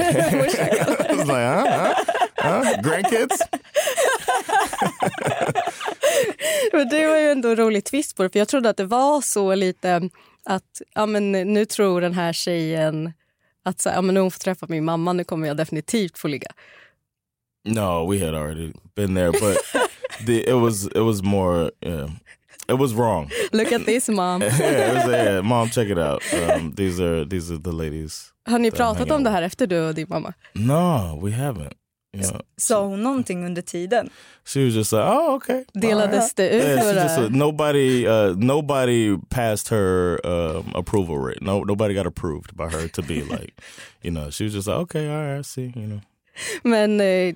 I 1.11 1.15
was 1.15 1.27
like 1.27 1.47
huh, 1.47 1.93
huh? 2.37 2.63
huh? 2.63 2.81
grandkids 2.81 3.41
Men 6.73 6.89
det 6.89 7.07
var 7.07 7.17
ju 7.17 7.29
ändå 7.31 7.49
en 7.49 7.55
rolig 7.55 7.83
twist 7.85 8.15
på 8.17 8.23
det, 8.23 8.29
för 8.29 8.39
jag 8.39 8.47
trodde 8.47 8.69
att 8.69 8.77
det 8.77 8.85
var 8.85 9.21
så 9.21 9.55
lite 9.55 10.09
att 10.45 10.81
ja, 10.93 11.05
men 11.05 11.31
nu 11.31 11.65
tror 11.65 12.01
den 12.01 12.13
här 12.13 12.33
tjejen 12.33 13.13
att 13.63 13.81
så 13.81 13.89
ja, 13.89 14.01
men 14.01 14.15
nu 14.15 14.21
hon 14.21 14.31
får 14.31 14.39
träffa 14.39 14.65
min 14.69 14.85
mamma, 14.85 15.13
nu 15.13 15.23
kommer 15.23 15.47
jag 15.47 15.57
definitivt 15.57 16.17
få 16.17 16.27
ligga. 16.27 16.47
no 17.65 18.11
we 18.11 18.25
had 18.25 18.35
already 18.35 18.71
been 18.95 19.15
there 19.15 19.31
but 19.31 19.57
the, 20.25 20.49
it 20.49 20.55
was 20.61 20.85
it 20.95 21.01
was 21.05 21.23
more 21.23 21.71
yeah 21.81 22.09
it 22.69 22.77
was 22.79 22.93
wrong 22.93 23.29
Look 23.51 23.71
at 23.71 23.85
this 23.85 24.09
mom. 24.09 24.41
yeah, 24.59 24.91
it 24.91 24.93
was, 24.95 25.07
yeah 25.13 25.41
mom 25.41 25.69
check 25.69 25.87
it 25.89 25.97
out 25.97 26.21
um, 26.33 26.73
these 26.75 26.99
are 27.03 27.25
these 27.25 27.51
are 27.53 27.59
the 27.59 27.71
ladies 27.71 28.33
Har 28.45 28.59
ni 28.59 28.69
Den 28.69 28.77
pratat 28.77 28.97
hänger 28.99 29.15
om 29.15 29.23
det 29.23 29.29
här 29.29 29.41
efter 29.41 29.67
du 29.67 29.79
och 29.87 29.95
din 29.95 30.07
mamma? 30.09 30.33
No, 30.53 31.19
we 31.23 31.31
haven't. 31.31 31.73
You 32.13 32.23
know, 32.23 32.41
Sa 32.57 32.85
hon 32.85 33.03
någonting 33.03 33.45
under 33.45 33.61
tiden? 33.61 34.09
she 34.45 34.65
was 34.65 34.73
just 34.75 34.91
like, 34.93 35.03
"Oh, 35.03 35.35
okay." 35.35 35.63
Delades 35.73 36.33
det 36.33 36.49
ut? 36.49 36.63
Yeah, 36.63 36.79
she 36.79 36.85
några- 36.93 37.03
just, 37.03 37.31
nobody, 37.35 38.07
uh, 38.07 38.35
nobody 38.37 39.17
passed 39.29 39.69
her 39.69 40.19
um, 40.25 40.71
approval 40.75 41.17
rate. 41.17 41.41
No, 41.41 41.63
nobody 41.63 41.93
got 41.93 42.05
approved 42.07 42.55
by 42.55 42.63
her 42.69 42.87
to 42.87 43.01
be 43.01 43.21
like, 43.37 43.53
you 44.01 44.11
know. 44.11 44.31
She 44.31 44.43
was 44.45 44.53
just 44.53 44.67
like, 44.67 44.77
"Okay, 44.77 45.09
all 45.09 45.21
right, 45.21 45.39
I 45.39 45.43
see." 45.43 45.71
You 45.75 45.87
know. 45.87 45.99
Men 46.63 47.01
eh, 47.01 47.35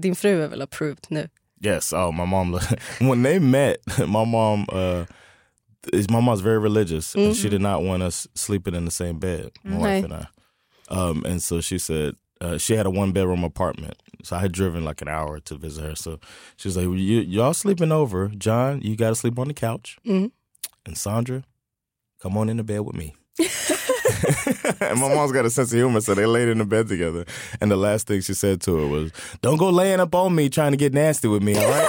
din 0.00 0.14
fru 0.16 0.42
är 0.42 0.48
väl 0.48 0.62
approved 0.62 1.06
nu? 1.08 1.28
Yes. 1.60 1.92
Oh, 1.92 2.10
my 2.12 2.24
mom. 2.24 2.58
when 3.00 3.22
they 3.22 3.38
met, 3.38 3.78
my 4.06 4.24
mom. 4.24 4.66
Uh, 4.70 5.04
is 5.94 6.10
my 6.10 6.20
mom's 6.20 6.40
very 6.42 6.58
religious, 6.58 7.14
and 7.14 7.34
she 7.34 7.48
did 7.48 7.62
not 7.62 7.82
want 7.82 8.02
us 8.02 8.28
sleeping 8.34 8.74
in 8.74 8.84
the 8.84 8.90
same 8.90 9.18
bed. 9.18 9.50
My 9.64 9.78
wife 9.78 10.04
and 10.04 10.12
I. 10.12 10.26
Um, 10.90 11.24
and 11.24 11.42
so 11.42 11.62
she 11.62 11.78
said 11.78 12.16
uh, 12.42 12.58
she 12.58 12.74
had 12.74 12.84
a 12.84 12.90
one 12.90 13.12
bedroom 13.12 13.44
apartment. 13.44 13.94
So 14.22 14.36
I 14.36 14.40
had 14.40 14.52
driven 14.52 14.84
like 14.84 15.00
an 15.00 15.08
hour 15.08 15.40
to 15.40 15.54
visit 15.56 15.82
her. 15.84 15.94
So 15.96 16.20
she 16.56 16.68
was 16.68 16.76
like, 16.76 16.84
you, 16.84 16.92
"Y'all 17.20 17.54
sleeping 17.54 17.92
over? 17.92 18.28
John, 18.28 18.82
you 18.82 18.94
got 18.94 19.08
to 19.08 19.14
sleep 19.14 19.38
on 19.38 19.48
the 19.48 19.54
couch, 19.54 19.96
Mhm. 20.06 20.32
and 20.84 20.98
Sandra, 20.98 21.44
come 22.20 22.36
on 22.36 22.50
in 22.50 22.58
the 22.58 22.62
bed 22.64 22.80
with 22.80 22.94
me." 22.94 23.14
And 24.80 25.00
my 25.00 25.14
mom's 25.14 25.32
got 25.32 25.44
a 25.44 25.50
sense 25.50 25.72
of 25.72 25.78
humor, 25.78 26.00
so 26.00 26.14
they 26.14 26.26
laid 26.26 26.48
in 26.48 26.58
the 26.58 26.64
bed 26.64 26.88
together. 26.88 27.24
And 27.60 27.70
the 27.70 27.76
last 27.76 28.06
thing 28.06 28.20
she 28.20 28.34
said 28.34 28.60
to 28.62 28.76
her 28.76 28.86
was, 28.86 29.12
"Don't 29.42 29.56
go 29.56 29.70
laying 29.70 30.00
up 30.00 30.14
on 30.14 30.34
me 30.34 30.48
trying 30.48 30.72
to 30.72 30.76
get 30.76 30.92
nasty 30.92 31.28
with 31.28 31.42
me, 31.42 31.56
all 31.56 31.70
right?" 31.70 31.88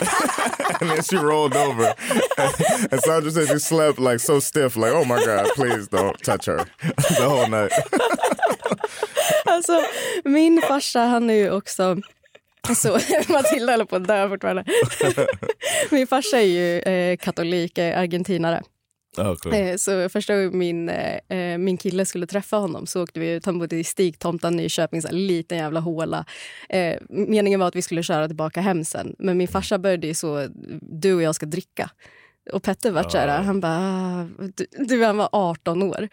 and 0.80 0.90
then 0.90 1.02
she 1.02 1.16
rolled 1.16 1.56
over, 1.56 1.94
and 2.90 3.00
Sandra 3.00 3.30
said 3.30 3.48
she 3.48 3.58
slept 3.58 3.98
like 3.98 4.20
so 4.20 4.40
stiff, 4.40 4.76
like, 4.76 4.92
"Oh 4.92 5.04
my 5.04 5.24
god, 5.24 5.48
please 5.54 5.88
don't 5.88 6.20
touch 6.22 6.46
her," 6.46 6.66
the 6.80 7.28
whole 7.28 7.46
night. 7.48 7.72
Alltså, 9.44 9.82
min 10.24 10.62
farsa 10.68 11.00
han 11.00 11.30
är 11.30 11.34
ju 11.34 11.50
också... 11.50 11.96
Så, 12.74 12.94
alltså, 12.94 13.32
Matilda 13.32 13.72
håller 13.72 13.84
på 13.84 13.96
att 13.96 14.08
dö 14.08 14.28
fortfarande. 14.28 14.64
Min 15.90 16.06
farsa 16.06 16.38
är 16.40 16.42
ju 16.42 16.78
eh, 16.78 17.16
katolik, 17.16 17.78
eh, 17.78 17.98
argentinare. 17.98 18.62
Cool. 19.16 19.52
Eh, 19.54 19.76
så 19.76 20.08
första 20.08 20.34
gången 20.34 20.58
min, 20.58 20.88
eh, 20.88 21.18
eh, 21.28 21.58
min 21.58 21.76
kille 21.76 22.06
skulle 22.06 22.26
träffa 22.26 22.56
honom 22.56 22.86
så 22.86 23.02
åkte 23.02 23.20
vi 23.20 23.30
ut. 23.30 23.46
Han 23.46 23.58
bodde 23.58 23.76
i 23.76 23.84
Stigtomta, 23.84 24.50
Nyköping, 24.50 25.02
här 25.04 25.12
liten 25.12 25.58
jävla 25.58 25.80
håla. 25.80 26.24
Eh, 26.68 26.96
meningen 27.08 27.60
var 27.60 27.66
att 27.68 27.76
vi 27.76 27.82
skulle 27.82 28.02
köra 28.02 28.26
tillbaka 28.26 28.60
hem 28.60 28.84
sen. 28.84 29.14
Men 29.18 29.36
min 29.38 29.48
farsa 29.48 29.78
började 29.78 30.06
ju 30.06 30.14
så, 30.14 30.46
du 30.80 31.14
och 31.14 31.22
jag 31.22 31.34
ska 31.34 31.46
dricka. 31.46 31.90
Och 32.52 32.62
Petter 32.62 32.90
vart 32.90 33.12
så 33.12 33.18
här, 33.18 33.42
han 33.42 33.60
bara, 33.60 33.76
"Ah, 33.78 34.26
du, 34.56 34.66
du 34.86 35.04
han 35.04 35.16
var 35.16 35.28
18 35.32 35.82
år. 35.82 36.08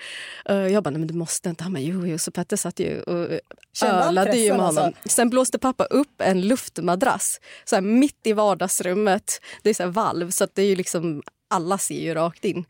Jag 0.45 0.83
bara, 0.83 0.89
nej 0.89 0.99
men 0.99 1.07
du 1.07 1.13
måste 1.13 1.49
inte. 1.49 1.63
Han 1.63 1.73
bara, 1.73 1.79
jo, 1.79 2.07
jo. 2.07 2.17
Så 2.17 2.31
Petter 2.31 2.57
satt 2.57 2.79
ju 2.79 3.01
och 3.01 3.39
ölade 3.85 4.37
ju 4.37 4.49
med 4.51 4.59
honom. 4.61 4.83
alltså? 4.85 5.09
Sen 5.09 5.29
blåste 5.29 5.59
pappa 5.59 5.85
upp 5.85 6.21
en 6.21 6.41
luftmadrass 6.47 7.39
så 7.65 7.75
här, 7.75 7.81
mitt 7.81 8.27
i 8.27 8.33
vardagsrummet. 8.33 9.41
Det 9.63 9.69
är 9.69 9.73
så 9.73 9.83
här 9.83 9.89
valv, 9.89 10.29
så 10.29 10.43
att 10.43 10.55
det 10.55 10.61
är 10.61 10.65
ju 10.67 10.75
liksom, 10.75 11.21
alla 11.55 11.77
ser 11.77 11.99
ju 11.99 12.13
rakt 12.13 12.45
in. 12.45 12.65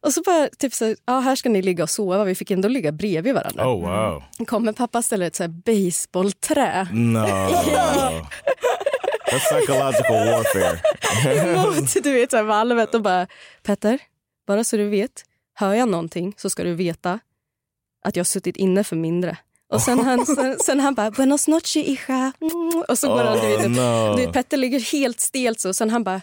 Och 0.00 0.12
så 0.12 0.22
bara, 0.22 0.48
typ 0.58 0.74
så 0.74 0.84
här, 0.84 0.96
ja, 1.06 1.20
här 1.20 1.36
ska 1.36 1.48
ni 1.48 1.62
ligga 1.62 1.82
och 1.82 1.90
sova. 1.90 2.24
Vi 2.24 2.34
fick 2.34 2.50
ändå 2.50 2.68
ligga 2.68 2.92
bredvid 2.92 3.34
varandra. 3.34 3.68
Oh 3.68 3.80
wow. 3.80 4.22
Kommer 4.46 4.72
pappa 4.72 5.02
ställer 5.02 5.26
ett 5.26 5.36
så 5.36 5.42
här 5.42 5.48
baseballträ 5.48 6.88
No. 6.92 7.18
That's 9.30 9.40
psychological 9.40 10.26
warfare. 10.26 10.78
mot 11.66 12.04
du 12.04 12.12
vet, 12.12 12.30
så 12.30 12.36
här 12.36 12.44
valvet 12.44 12.94
och 12.94 13.02
bara, 13.02 13.26
Petter, 13.62 13.98
bara 14.46 14.64
så 14.64 14.76
du 14.76 14.88
vet, 14.88 15.24
hör 15.54 15.74
jag 15.74 15.88
någonting 15.88 16.34
så 16.36 16.50
ska 16.50 16.64
du 16.64 16.74
veta 16.74 17.18
att 18.04 18.16
jag 18.16 18.20
har 18.20 18.24
suttit 18.24 18.56
inne 18.56 18.84
för 18.84 18.96
mindre. 18.96 19.36
Och 19.72 19.80
sen 19.80 19.98
han, 19.98 20.26
sen, 20.36 20.58
sen 20.58 20.80
han 20.80 20.94
bara, 20.94 21.10
buenos 21.10 21.48
noches 21.48 21.76
hija. 21.76 22.32
Mm. 22.40 22.84
Och 22.88 22.98
så 22.98 23.08
går 23.08 23.24
han, 23.24 23.38
du 23.38 23.46
vet, 23.46 23.66
Oh, 23.66 23.70
no. 23.70 24.16
du 24.16 24.24
vet, 24.26 24.32
Petter 24.32 24.56
ligger 24.56 24.80
helt 24.80 25.20
stelt 25.20 25.60
så. 25.60 25.74
Sen 25.74 25.90
han 25.90 26.04
bara, 26.04 26.20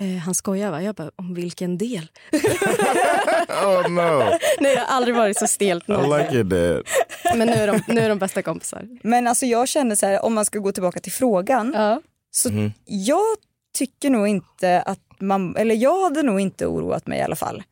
eh, 0.00 0.16
han 0.16 0.34
skojar 0.34 0.70
va? 0.70 0.82
Jag 0.82 0.94
bara, 0.94 1.10
om 1.16 1.34
vilken 1.34 1.78
del? 1.78 2.08
oh 3.48 3.88
no. 3.90 4.38
Nej, 4.60 4.74
jag 4.74 4.80
har 4.80 4.96
aldrig 4.96 5.16
varit 5.16 5.38
så 5.38 5.46
stelt. 5.46 5.88
I 5.88 5.92
like 5.92 6.34
your 6.34 6.44
dad. 6.44 6.82
Men 7.36 7.48
nu 7.48 7.54
är, 7.54 7.66
de, 7.66 7.80
nu 7.88 8.00
är 8.00 8.08
de 8.08 8.18
bästa 8.18 8.42
kompisar. 8.42 8.88
Men 9.02 9.26
alltså 9.26 9.46
jag 9.46 9.68
känner 9.68 9.94
så 9.94 10.06
här, 10.06 10.24
om 10.24 10.34
man 10.34 10.44
ska 10.44 10.58
gå 10.58 10.72
tillbaka 10.72 11.00
till 11.00 11.12
frågan. 11.12 11.72
Ja. 11.74 12.00
Så 12.30 12.50
Mhm. 12.50 12.72
jag 12.84 13.36
tycker 13.78 14.10
nog 14.10 14.28
inte 14.28 14.82
att 14.82 14.98
man, 15.20 15.56
eller 15.56 15.74
jag 15.74 16.02
hade 16.02 16.22
nog 16.22 16.40
inte 16.40 16.66
oroat 16.66 17.06
mig 17.06 17.18
i 17.18 17.22
alla 17.22 17.36
fall. 17.36 17.62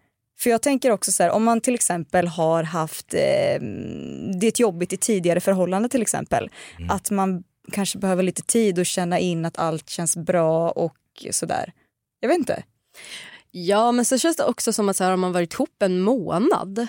För 0.41 0.51
jag 0.51 0.63
tänker 0.63 0.91
också 0.91 1.13
så 1.13 1.23
här, 1.23 1.31
om 1.31 1.45
man 1.45 1.61
till 1.61 1.75
exempel 1.75 2.27
har 2.29 2.63
haft 2.63 3.15
eh, 3.15 3.61
det 4.41 4.59
jobbigt 4.61 4.93
i 4.93 4.97
tidigare 4.97 5.41
förhållanden 5.41 5.91
till 5.91 6.03
exempel. 6.03 6.51
Att 6.91 7.11
man 7.11 7.43
kanske 7.73 7.99
behöver 7.99 8.23
lite 8.23 8.43
tid 8.43 8.79
att 8.79 8.87
känna 8.87 9.19
in 9.19 9.45
att 9.45 9.59
allt 9.59 9.91
känns 9.91 10.17
bra 10.17 10.71
och 10.71 10.97
sådär. 11.31 11.73
Jag 12.21 12.29
vet 12.29 12.39
inte. 12.39 12.63
Ja, 13.51 13.93
men 13.93 14.05
så 14.05 14.19
känns 14.19 14.37
det 14.37 14.45
också 14.45 14.73
som 14.73 14.89
att 14.89 14.97
så 14.97 15.05
här, 15.05 15.13
om 15.13 15.21
man 15.21 15.33
varit 15.33 15.53
ihop 15.55 15.83
en 15.83 16.01
månad 16.01 16.87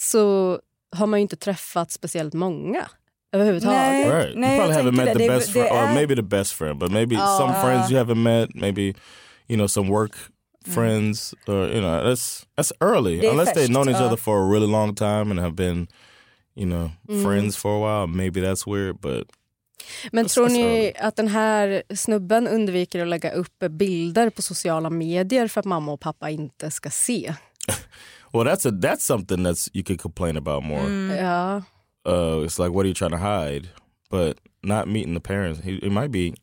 så 0.00 0.58
har 0.96 1.06
man 1.06 1.20
ju 1.20 1.22
inte 1.22 1.36
träffat 1.36 1.90
speciellt 1.92 2.34
många 2.34 2.88
överhuvudtaget. 3.32 3.78
Nej. 3.78 4.10
Right. 4.10 4.38
Nej, 4.38 4.56
you 4.58 4.66
probably 4.66 4.90
haven't 4.90 4.96
met 5.04 5.06
the 5.06 5.18
det. 5.18 5.24
Det- 5.28 5.34
best 5.38 5.46
det 5.46 5.52
friend, 5.52 5.90
or 5.90 5.94
maybe 5.94 6.16
the 6.16 6.22
best 6.22 6.52
friend, 6.52 6.78
but 6.78 6.92
maybe 6.92 7.16
Oh. 7.16 7.38
some 7.38 7.54
friends 7.62 7.90
you 7.90 8.00
Uh. 8.00 8.06
haven't 8.06 8.22
met, 8.22 8.54
maybe 8.54 8.82
you 9.48 9.56
know 9.56 9.66
some 9.66 9.88
work 9.90 10.12
friends, 10.74 11.34
or 11.46 11.54
you 11.68 11.80
know 11.80 12.02
that's 12.10 12.46
that's 12.56 12.72
early. 12.80 13.20
Det 13.20 13.28
Unless 13.30 13.52
they've 13.52 13.66
färskt, 13.66 13.74
known 13.74 13.88
each 13.88 13.98
ja. 14.00 14.06
other 14.06 14.16
for 14.16 14.38
a 14.48 14.52
really 14.52 14.66
long 14.72 14.94
time 14.94 15.30
and 15.30 15.40
have 15.40 15.52
been, 15.54 15.86
you 16.56 16.66
know, 16.66 16.90
friends 17.22 17.56
for 17.56 17.70
a 17.70 17.80
while. 18.06 18.06
Maybe 18.16 18.40
that's 18.40 18.66
weird, 18.66 19.00
but 19.00 19.26
Men 20.12 20.26
tror 20.26 20.48
ni 20.48 20.92
att 20.98 21.16
den 21.16 21.28
här 21.28 21.82
snubben 21.94 22.48
undviker 22.48 23.00
att 23.02 23.08
lägga 23.08 23.32
upp 23.32 23.58
bilder 23.70 24.30
på 24.30 24.42
sociala 24.42 24.90
medier 24.90 25.48
för 25.48 25.60
att 25.60 25.66
mamma 25.66 25.92
och 25.92 26.00
pappa 26.00 26.30
inte 26.30 26.70
ska 26.70 26.90
se? 26.90 27.34
well, 28.32 28.46
that's 28.46 28.68
a 28.68 28.70
that's 28.70 29.00
something 29.00 29.46
that's 29.46 29.70
you 29.72 29.84
could 29.84 30.00
complain 30.00 30.36
about 30.36 30.64
more. 30.64 30.80
Mm. 30.80 31.16
Ja. 31.16 31.62
Uh, 32.06 32.44
it's 32.44 32.58
like 32.58 32.74
what 32.74 32.84
are 32.84 32.88
you 32.88 32.94
trying 32.94 33.10
to 33.10 33.16
hide? 33.16 33.68
But 34.10 34.38
not 34.62 34.88
meeting 34.88 35.14
the 35.14 35.20
parents, 35.20 35.60
he, 35.60 35.76
it 35.76 35.92
might 35.92 36.10
be, 36.10 36.34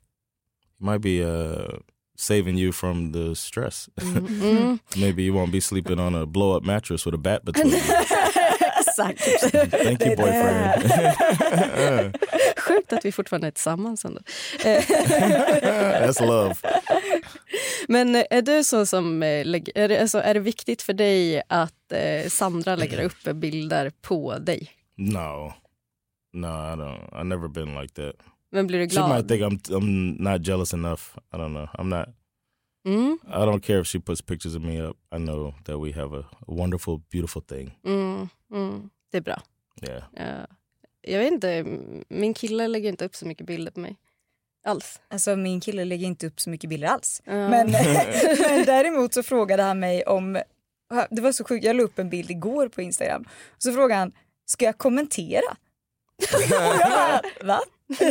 might 0.80 1.02
be 1.02 1.24
uh, 1.24 1.80
saving 2.16 2.58
you 2.58 2.72
from 2.72 3.12
the 3.12 3.36
stress. 3.36 3.90
Mm. 4.00 4.80
Maybe 4.98 5.24
you 5.24 5.34
won't 5.34 5.52
be 5.52 5.60
sleeping 5.60 6.00
on 6.00 6.16
a 6.16 6.26
blow 6.26 6.56
up 6.56 6.64
mattress 6.64 7.06
with 7.06 7.16
a 7.16 7.18
bat 7.18 7.46
between 7.46 7.70
you. 7.70 7.78
Exakt. 8.92 9.20
Thank 9.72 10.06
you, 10.06 10.16
boyfriend. 10.16 10.84
Sjukt 12.68 12.94
att 12.94 13.06
vi 13.06 13.12
fortfarande 13.12 13.48
är 13.48 13.52
tillsammans. 13.52 14.06
Ändå. 14.06 14.20
That's 14.60 16.26
love. 16.26 16.56
Men 17.88 18.16
eh, 18.16 18.24
är 18.30 18.42
du 18.42 18.64
så 18.64 18.86
som... 18.86 19.24
eh, 19.24 19.30
Är 19.76 19.88
det, 19.88 20.02
alltså, 20.02 20.20
är 20.20 20.34
det 20.34 20.40
viktigt 20.40 20.82
för 20.82 20.94
dig 20.94 21.42
att 21.50 21.92
eh, 21.92 22.30
Sandra 22.30 22.76
lägger 22.76 23.04
upp 23.04 23.24
bilder 23.36 23.92
på 24.02 24.38
dig? 24.38 24.70
No, 24.98 25.54
no, 26.34 26.48
I 26.48 26.76
don't. 26.76 27.10
I've 27.12 27.24
never 27.24 27.48
been 27.48 27.76
like 27.82 27.94
that. 27.94 28.16
Men 28.52 28.68
blir 28.68 28.80
du 28.80 28.90
She 28.90 29.00
might 29.08 29.28
glad? 29.28 29.28
think 29.28 29.42
I'm 29.42 29.76
I'm 29.76 30.22
not 30.22 30.48
jealous 30.48 30.74
enough. 30.74 31.02
I 31.34 31.38
don't 31.38 31.54
know. 31.54 31.68
I'm 31.78 31.90
not. 31.90 32.08
Mm, 32.88 33.18
I 33.28 33.46
don't 33.46 33.60
care 33.64 33.80
if 33.82 33.88
she 33.88 34.00
puts 34.00 34.22
pictures 34.22 34.56
of 34.56 34.62
me 34.62 34.82
up. 34.82 34.98
I 35.16 35.18
know 35.18 35.54
that 35.66 35.78
we 35.80 35.92
have 35.92 36.18
a, 36.18 36.20
a 36.48 36.54
wonderful, 36.54 37.02
beautiful 37.12 37.42
thing. 37.42 37.78
mm, 37.86 38.30
mm. 38.54 38.90
Det 39.12 39.18
är 39.18 39.22
bra. 39.22 39.42
Yeah. 39.82 40.04
Ja. 40.16 40.48
Jag 41.02 41.20
vet 41.20 41.32
inte, 41.32 41.66
min 42.08 42.34
kille 42.34 42.68
lägger 42.68 42.90
inte 42.90 43.06
upp 43.06 43.16
så 43.16 43.26
mycket 43.26 43.48
bilder 43.48 43.72
på 43.72 43.80
mig. 43.80 43.96
Alls. 44.66 45.00
Alltså 45.10 45.36
min 45.36 45.62
kille 45.62 45.86
lägger 45.86 46.08
inte 46.08 46.28
upp 46.28 46.42
så 46.42 46.50
mycket 46.50 46.70
bilder 46.70 46.88
alls. 46.88 47.22
Ja. 47.26 47.34
Men, 47.34 47.72
men 48.48 48.66
däremot 48.66 49.14
så 49.14 49.24
frågade 49.24 49.64
han 49.64 49.80
mig 49.80 50.04
om, 50.04 50.42
det 51.10 51.22
var 51.22 51.32
så 51.32 51.44
sjukt, 51.44 51.66
jag 51.66 51.76
la 51.76 51.84
upp 51.84 52.00
en 52.00 52.10
bild 52.10 52.32
igår 52.32 52.68
på 52.68 52.82
Instagram. 52.82 53.26
Så 53.58 53.74
frågade 53.74 54.00
han, 54.00 54.12
ska 54.46 54.66
jag 54.66 54.78
kommentera? 54.78 55.58
Och 56.34 56.42
jag 56.50 56.78
bara, 56.80 57.22
va? 57.44 57.62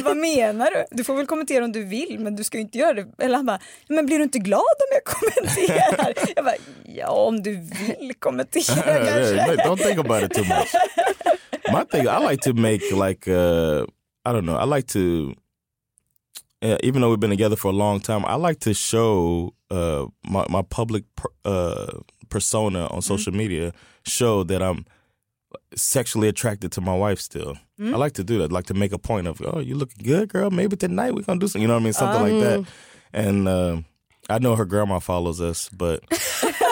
Vad 0.02 0.16
menar 0.16 0.70
du? 0.70 0.84
Du 0.90 1.04
får 1.04 1.14
väl 1.14 1.26
kommentera 1.26 1.64
om 1.64 1.72
du 1.72 1.84
vill 1.84 2.18
men 2.18 2.36
du 2.36 2.44
ska 2.44 2.58
ju 2.58 2.62
inte 2.62 2.78
göra 2.78 2.94
det. 2.94 3.06
Eller 3.18 3.36
han 3.36 3.46
bara, 3.46 3.60
men 3.88 4.06
blir 4.06 4.18
du 4.18 4.24
inte 4.24 4.38
glad 4.38 4.60
om 4.60 4.90
jag 4.90 5.04
kommenterar? 5.04 6.14
Jag 6.36 6.44
bara, 6.44 6.54
ja 6.84 7.08
om 7.10 7.42
du 7.42 7.56
vill 7.56 8.14
kommentera 8.18 8.82
kanske. 8.82 9.56
don't 9.56 9.76
think 9.76 9.98
about 9.98 10.22
it 10.22 10.34
too 10.34 10.44
much. 10.44 10.74
My 11.72 11.84
thing, 11.84 12.08
I 12.08 12.18
like 12.18 12.40
to 12.42 12.52
make 12.54 12.82
like 12.92 13.28
uh, 13.28 13.86
I 14.24 14.32
don't 14.32 14.44
know. 14.46 14.56
I 14.56 14.64
like 14.64 14.86
to, 14.88 15.34
uh, 16.62 16.76
even 16.82 17.00
though 17.00 17.10
we've 17.10 17.20
been 17.20 17.30
together 17.30 17.56
for 17.56 17.68
a 17.68 17.72
long 17.74 18.00
time, 18.00 18.24
I 18.26 18.34
like 18.34 18.60
to 18.60 18.74
show 18.74 19.54
uh, 19.70 20.06
my 20.24 20.44
my 20.48 20.62
public 20.62 21.04
per, 21.16 21.28
uh, 21.44 22.00
persona 22.28 22.86
on 22.86 23.02
social 23.02 23.32
media 23.32 23.72
show 24.06 24.44
that 24.44 24.62
I'm 24.62 24.84
sexually 25.74 26.28
attracted 26.28 26.70
to 26.72 26.80
my 26.80 26.94
wife 26.96 27.18
still. 27.20 27.56
I 27.80 27.96
like 27.96 28.12
to 28.14 28.24
do 28.24 28.38
that. 28.38 28.52
like 28.52 28.66
to 28.66 28.74
make 28.74 28.92
a 28.92 28.98
point 28.98 29.26
of, 29.26 29.40
oh, 29.44 29.58
you 29.58 29.74
looking 29.74 30.04
good, 30.04 30.28
girl. 30.28 30.50
Maybe 30.50 30.76
tonight 30.76 31.14
we're 31.14 31.22
gonna 31.22 31.40
do 31.40 31.46
something. 31.48 31.62
You 31.62 31.68
know 31.68 31.74
what 31.74 31.80
I 31.80 31.84
mean? 31.84 31.92
Something 31.94 32.22
like 32.22 32.42
that. 32.42 32.66
And 33.12 33.48
uh, 33.48 33.80
I 34.28 34.38
know 34.38 34.54
her 34.54 34.64
grandma 34.66 34.98
follows 34.98 35.40
us, 35.40 35.68
but 35.70 36.04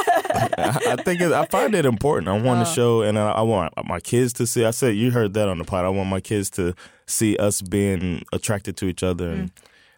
I, 0.58 0.92
I 0.92 0.96
think 1.04 1.20
it, 1.20 1.32
I 1.32 1.46
find 1.46 1.74
it 1.74 1.84
important. 1.84 2.28
I 2.28 2.40
want 2.48 2.66
to 2.66 2.72
show, 2.74 3.02
and 3.02 3.18
I, 3.18 3.30
I 3.40 3.42
want 3.42 3.72
my 3.88 4.00
kids 4.00 4.32
to 4.34 4.46
see. 4.46 4.64
I 4.68 4.72
said 4.72 4.94
you 4.94 5.10
heard 5.10 5.34
that 5.34 5.48
on 5.48 5.58
the 5.58 5.64
pod. 5.64 5.84
I 5.84 5.88
want 5.88 6.08
my 6.08 6.20
kids 6.20 6.50
to 6.50 6.74
see 7.06 7.36
us 7.38 7.62
being 7.62 8.24
attracted 8.32 8.76
to 8.76 8.86
each 8.86 9.02
other 9.02 9.30
and 9.30 9.50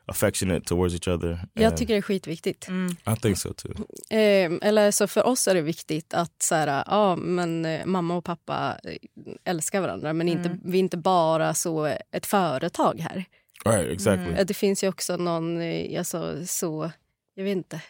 affectionate 0.07 0.65
towards 0.67 0.95
each 0.95 1.09
other. 1.09 1.39
Jag 1.55 1.77
tycker 1.77 1.95
det 1.95 1.99
är 1.99 2.03
skitviktigt. 2.03 2.69
I 3.07 3.17
think 3.23 3.39
so 3.39 3.53
too. 3.55 3.73
Eh, 4.11 4.53
eller 4.63 4.91
så 4.91 5.07
för 5.07 5.27
oss 5.27 5.49
är 5.49 5.55
det 5.55 5.63
viktigt 5.63 6.15
att 6.15 6.43
så 6.43 6.55
här, 6.55 6.85
ja, 6.87 7.17
men, 7.17 7.65
eh, 7.65 7.87
mamma 7.87 8.17
och 8.17 8.25
pappa 8.25 8.77
eh, 8.85 8.97
älskar 9.45 9.81
varandra 9.81 10.13
men 10.13 10.29
inte, 10.29 10.57
vi 10.65 10.79
är 10.79 10.81
inte 10.81 10.97
bara 10.97 11.55
så 11.55 11.85
ett 12.13 12.27
företag 12.27 13.01
här. 13.01 13.25
Right, 13.65 13.91
exactly. 13.93 14.33
Eh, 14.35 14.47
Det 14.47 14.55
finns 14.55 14.85
ju 14.85 14.89
också 14.89 15.17
någon 15.17 15.61
eh, 15.61 15.99
alltså, 15.99 16.47
så, 16.47 16.91
jag 17.35 17.45
vet 17.45 17.57
inte, 17.57 17.77
eh, 17.77 17.81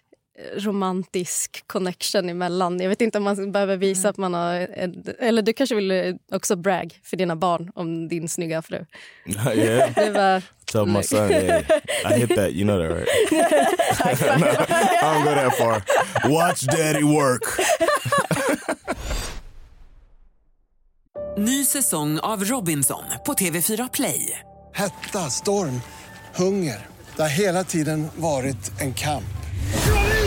romantisk 0.57 1.65
connection 1.67 2.29
emellan. 2.29 2.81
Jag 2.81 2.89
vet 2.89 3.01
inte 3.01 3.19
om 3.19 3.25
man 3.25 3.53
behöver 3.53 3.77
visa 3.77 4.09
att 4.09 4.17
man 4.17 4.35
har... 4.35 4.55
En, 4.75 5.05
eller 5.19 5.43
du 5.43 5.53
kanske 5.53 5.75
vill 5.75 5.91
eh, 5.91 6.15
också 6.33 6.57
brag 6.57 7.01
för 7.05 7.17
dina 7.17 7.37
barn 7.37 7.73
om 7.75 8.09
din 8.09 8.29
snygga 8.29 8.63
fru. 8.63 8.85
yeah. 9.55 9.95
Det 9.95 10.11
var, 10.11 10.43
Tell 10.73 10.87
my 10.87 11.03
son, 11.03 11.29
hey, 11.29 11.65
I 12.05 12.13
hit 12.19 12.29
that. 12.37 12.53
You 12.53 12.65
know 12.65 12.79
that, 12.79 12.91
right? 12.91 13.07
no, 14.41 14.47
I 14.47 15.15
don't 15.15 15.25
go 15.25 15.35
that 15.35 15.55
far. 15.59 15.83
Watch 16.31 16.67
daddy 16.67 17.03
work. 17.03 17.43
Ny 21.39 21.65
säsong 21.65 22.19
av 22.19 22.45
Robinson 22.45 23.03
på 23.27 23.33
TV4 23.33 23.91
Play. 23.93 24.39
Hetta, 24.75 25.19
storm, 25.19 25.81
hunger. 26.35 26.87
Det 27.17 27.23
har 27.23 27.29
hela 27.29 27.65
tiden 27.65 28.09
varit 28.17 28.81
en 28.81 28.95
kamp. 28.95 29.40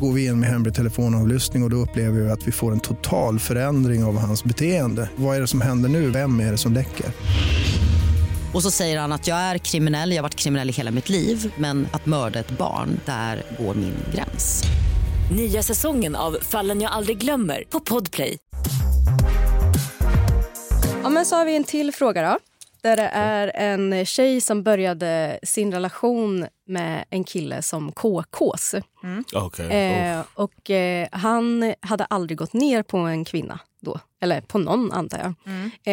Går 0.00 0.12
vi 0.12 0.26
in 0.26 0.40
med 0.40 0.48
hemlig 0.48 0.74
telefonavlyssning 0.74 1.62
och, 1.62 1.66
och 1.66 1.70
då 1.70 1.76
upplever 1.76 2.20
vi 2.20 2.30
att 2.30 2.46
vi 2.46 2.52
får 2.52 2.72
en 2.72 2.80
total 2.80 3.38
förändring 3.38 4.04
av 4.04 4.18
hans 4.18 4.44
beteende. 4.44 5.10
Vad 5.16 5.36
är 5.36 5.40
det 5.40 5.46
som 5.46 5.60
händer 5.60 5.88
nu? 5.88 6.10
Vem 6.10 6.40
är 6.40 6.50
det 6.50 6.58
som 6.58 6.72
läcker? 6.72 7.06
Och 8.54 8.62
så 8.62 8.70
säger 8.70 8.98
han 8.98 9.12
att 9.12 9.26
jag 9.26 9.38
är 9.38 9.58
kriminell, 9.58 10.10
jag 10.10 10.18
har 10.18 10.22
varit 10.22 10.34
kriminell 10.34 10.70
i 10.70 10.72
hela 10.72 10.90
mitt 10.90 11.08
liv 11.08 11.52
men 11.56 11.88
att 11.92 12.06
mörda 12.06 12.38
ett 12.40 12.50
barn, 12.50 13.00
där 13.06 13.42
går 13.58 13.74
min 13.74 13.94
gräns. 14.14 14.64
Nya 15.36 15.62
säsongen 15.62 16.16
av 16.16 16.36
Fallen 16.42 16.80
jag 16.80 16.92
aldrig 16.92 17.18
glömmer 17.18 17.64
på 17.70 17.80
Podplay. 17.80 18.38
Ja, 21.02 21.08
men 21.08 21.24
så 21.24 21.36
har 21.36 21.44
vi 21.44 21.56
en 21.56 21.64
till 21.64 21.92
fråga 21.92 22.22
då. 22.22 22.38
Där 22.82 22.96
det 22.96 23.10
är 23.12 23.52
en 23.54 24.06
tjej 24.06 24.40
som 24.40 24.62
började 24.62 25.38
sin 25.42 25.72
relation 25.72 26.46
med 26.70 27.04
en 27.10 27.24
kille 27.24 27.62
som 27.62 27.92
KKs. 27.92 28.74
Okay. 29.34 29.66
Eh, 29.66 30.22
och 30.34 30.70
eh, 30.70 31.08
han 31.12 31.74
hade 31.80 32.04
aldrig 32.04 32.38
gått 32.38 32.52
ner 32.52 32.82
på 32.82 32.96
en 32.96 33.24
kvinna 33.24 33.60
då. 33.80 34.00
Eller 34.20 34.40
på 34.40 34.58
någon 34.58 34.92
antar 34.92 35.18
jag. 35.18 35.34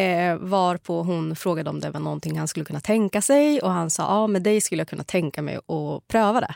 Eh, 0.02 0.36
varpå 0.36 1.02
hon 1.02 1.36
frågade 1.36 1.70
om 1.70 1.80
det 1.80 1.90
var 1.90 2.00
någonting 2.00 2.38
han 2.38 2.48
skulle 2.48 2.64
kunna 2.64 2.80
tänka 2.80 3.22
sig. 3.22 3.60
Och 3.60 3.70
han 3.70 3.90
sa 3.90 4.02
ja 4.02 4.26
med 4.26 4.42
dig 4.42 4.60
skulle 4.60 4.80
jag 4.80 4.88
kunna 4.88 5.04
tänka 5.04 5.42
mig 5.42 5.56
att 5.56 6.08
pröva 6.08 6.40
det. 6.40 6.54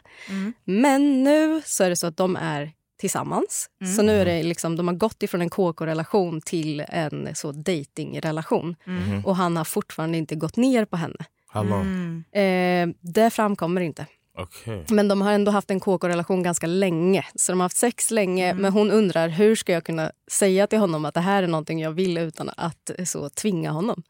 Men 0.65 1.25
nu 1.25 1.63
så 1.65 1.85
är 1.85 1.91
det 1.91 1.97
så 1.97 2.07
att 2.07 2.17
de 2.17 2.37
är 2.37 2.73
tillsammans. 2.99 3.71
Så 3.97 4.03
nu 4.03 4.21
är 4.21 4.25
det 4.25 4.43
liksom, 4.43 4.77
de 4.77 4.89
har 4.89 4.95
gått 4.95 5.23
ifrån 5.23 5.43
en 5.43 5.51
KK-relation 5.51 6.41
till 6.41 6.85
en 6.89 7.35
så 7.35 7.53
datingrelation. 7.53 8.77
Och 9.25 9.37
han 9.37 9.57
har 9.57 9.65
fortfarande 9.65 10.19
inte 10.19 10.35
gått 10.35 10.57
ner 10.57 10.85
på 10.85 10.97
henne. 10.97 11.25
How 11.53 11.65
long? 11.65 12.25
Eh, 12.33 12.89
det 13.01 13.31
framkommer 13.31 13.81
inte. 13.81 14.07
Okay. 14.39 14.85
Men 14.89 15.09
de 15.09 15.21
har 15.21 15.33
ändå 15.33 15.51
haft 15.53 15.71
en 15.71 15.81
KK-relation 15.81 16.43
ganska 16.43 16.67
länge. 16.67 17.27
Så 17.35 17.53
de 17.53 17.61
har 17.61 17.65
haft 17.65 17.77
sex 17.77 18.11
länge. 18.11 18.55
Men 18.55 18.73
hon 18.73 18.91
undrar 18.91 19.29
hur 19.29 19.55
ska 19.55 19.73
jag 19.73 19.85
kunna 19.85 20.13
säga 20.31 20.67
till 20.67 20.79
honom 20.79 21.05
att 21.05 21.15
det 21.15 21.21
här 21.21 21.43
är 21.43 21.47
någonting 21.47 21.81
jag 21.81 21.91
vill 21.91 22.19
utan 22.19 22.51
att 22.57 22.91
eh, 22.99 23.05
så 23.05 23.29
tvinga 23.29 23.71
honom. 23.71 24.03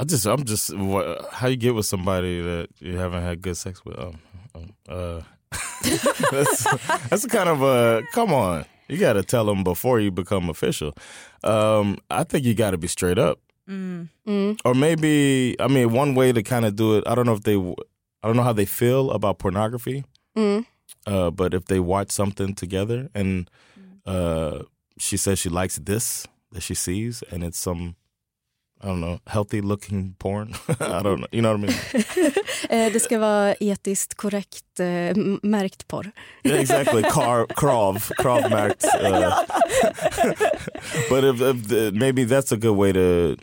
I 0.00 0.04
just, 0.04 0.26
I'm 0.26 0.44
just, 0.46 0.72
what, 0.72 1.04
how 1.32 1.48
you 1.48 1.56
get 1.56 1.74
with 1.74 1.86
somebody 1.86 2.42
that 2.42 2.66
you 2.80 2.98
haven't 2.98 3.22
had 3.22 3.42
good 3.42 3.56
sex 3.56 3.84
with? 3.84 3.98
Um, 3.98 4.18
um, 4.54 4.72
uh, 4.88 5.22
that's, 6.30 6.64
that's 7.10 7.26
kind 7.26 7.48
of 7.48 7.62
a, 7.62 8.02
come 8.14 8.32
on. 8.32 8.64
You 8.88 8.98
got 8.98 9.12
to 9.14 9.22
tell 9.22 9.44
them 9.44 9.64
before 9.64 10.00
you 10.00 10.10
become 10.10 10.50
official. 10.50 10.94
Um, 11.44 11.98
I 12.10 12.24
think 12.24 12.44
you 12.44 12.54
got 12.54 12.70
to 12.70 12.78
be 12.78 12.88
straight 12.88 13.18
up. 13.18 13.38
Mm. 13.72 14.56
Or 14.64 14.74
maybe, 14.74 15.56
I 15.60 15.68
mean, 15.68 15.92
one 15.92 16.14
way 16.14 16.32
to 16.32 16.42
kind 16.42 16.64
of 16.64 16.76
do 16.76 16.96
it, 16.98 17.04
I 17.06 17.14
don't 17.14 17.24
know 17.26 17.34
if 17.34 17.42
they, 17.42 17.56
I 18.22 18.26
don't 18.28 18.36
know 18.36 18.42
how 18.44 18.52
they 18.54 18.66
feel 18.66 19.10
about 19.10 19.38
pornography, 19.38 20.04
Mm. 20.36 20.64
uh, 21.06 21.30
but 21.30 21.54
if 21.54 21.64
they 21.64 21.78
watch 21.80 22.10
something 22.10 22.54
together 22.54 23.08
and 23.14 23.50
uh, 24.06 24.58
she 24.98 25.16
says 25.16 25.38
she 25.38 25.48
likes 25.50 25.78
this 25.84 26.26
that 26.52 26.62
she 26.62 26.74
sees 26.74 27.22
and 27.30 27.42
it's 27.44 27.58
some, 27.58 27.94
I 28.80 28.86
don't 28.88 29.00
know, 29.00 29.18
healthy 29.26 29.60
looking 29.60 30.14
porn. 30.18 30.54
I 30.80 31.02
don't 31.02 31.20
know. 31.20 31.26
You 31.32 31.42
know 31.42 31.56
what 31.56 31.70
I 31.70 31.72
mean? 31.72 32.34
Eh, 32.70 32.92
det 32.92 33.00
ska 33.00 33.18
vara 33.18 33.54
etiskt 33.54 34.14
korrekt 34.14 34.80
eh, 34.80 35.14
märkt 35.42 35.88
porr. 35.88 36.10
Yeah, 36.44 36.60
exactly. 36.60 37.02
Car, 37.02 37.46
Krav, 37.46 38.10
Krav 38.18 38.50
marked. 38.50 38.84
Uh, 39.02 39.44
but 41.10 41.24
if, 41.24 41.40
if 41.40 41.68
the, 41.68 41.90
maybe 41.94 42.24
that's 42.24 42.52
a 42.52 42.56
good 42.56 42.76
way 42.76 42.92
to 42.92 43.36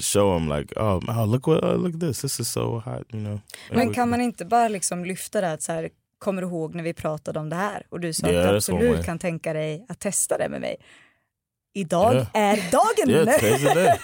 show 0.00 0.38
them, 0.38 0.48
like, 0.58 0.80
oh, 0.80 1.00
oh 1.08 1.26
look 1.26 1.46
what, 1.46 1.64
uh, 1.64 1.76
look 1.76 1.94
at 1.94 2.00
this. 2.00 2.20
This 2.20 2.40
is 2.40 2.52
so 2.52 2.82
hot. 2.84 3.04
You 3.12 3.20
know. 3.22 3.40
Men 3.70 3.92
kan 3.94 4.10
man 4.10 4.20
inte 4.20 4.44
bara 4.44 4.68
liksom 4.68 5.04
lyfta 5.04 5.40
det 5.40 5.52
att 5.52 5.62
så 5.62 5.72
här, 5.72 5.88
kommer 6.18 6.42
du 6.42 6.48
ihåg 6.48 6.74
när 6.74 6.82
vi 6.82 6.92
pratade 6.94 7.38
om 7.40 7.48
det 7.48 7.56
här 7.56 7.86
och 7.88 8.00
du 8.00 8.12
sa 8.12 8.30
Ja, 8.30 8.40
att 8.42 8.48
du 8.48 8.56
absolut 8.56 9.04
kan 9.04 9.18
tänka 9.18 9.52
dig 9.52 9.86
att 9.88 10.00
testa 10.00 10.38
det 10.38 10.48
med 10.48 10.60
mig. 10.60 10.76
Idag 11.74 12.14
Ja. 12.14 12.26
är 12.40 12.56
dagen! 12.70 13.10
Yeah. 13.10 13.26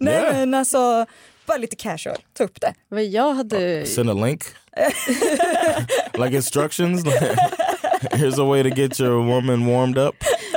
Nej 0.00 0.14
Yeah. 0.14 0.32
men 0.36 0.54
alltså, 0.54 1.06
bara 1.46 1.58
lite 1.58 1.76
casual, 1.76 2.16
ta 2.32 2.44
upp 2.44 2.60
det. 2.60 2.74
Men 2.88 3.10
jag 3.10 3.34
hade... 3.34 3.86
Send 3.86 4.10
a 4.10 4.12
link, 4.12 4.44
like 6.14 6.36
instructions. 6.36 7.04
Here's 8.12 8.40
a 8.40 8.44
way 8.44 8.62
to 8.62 8.68
get 8.68 9.00
your 9.00 9.24
woman 9.26 9.66
warmed 9.66 9.98
up. 9.98 10.14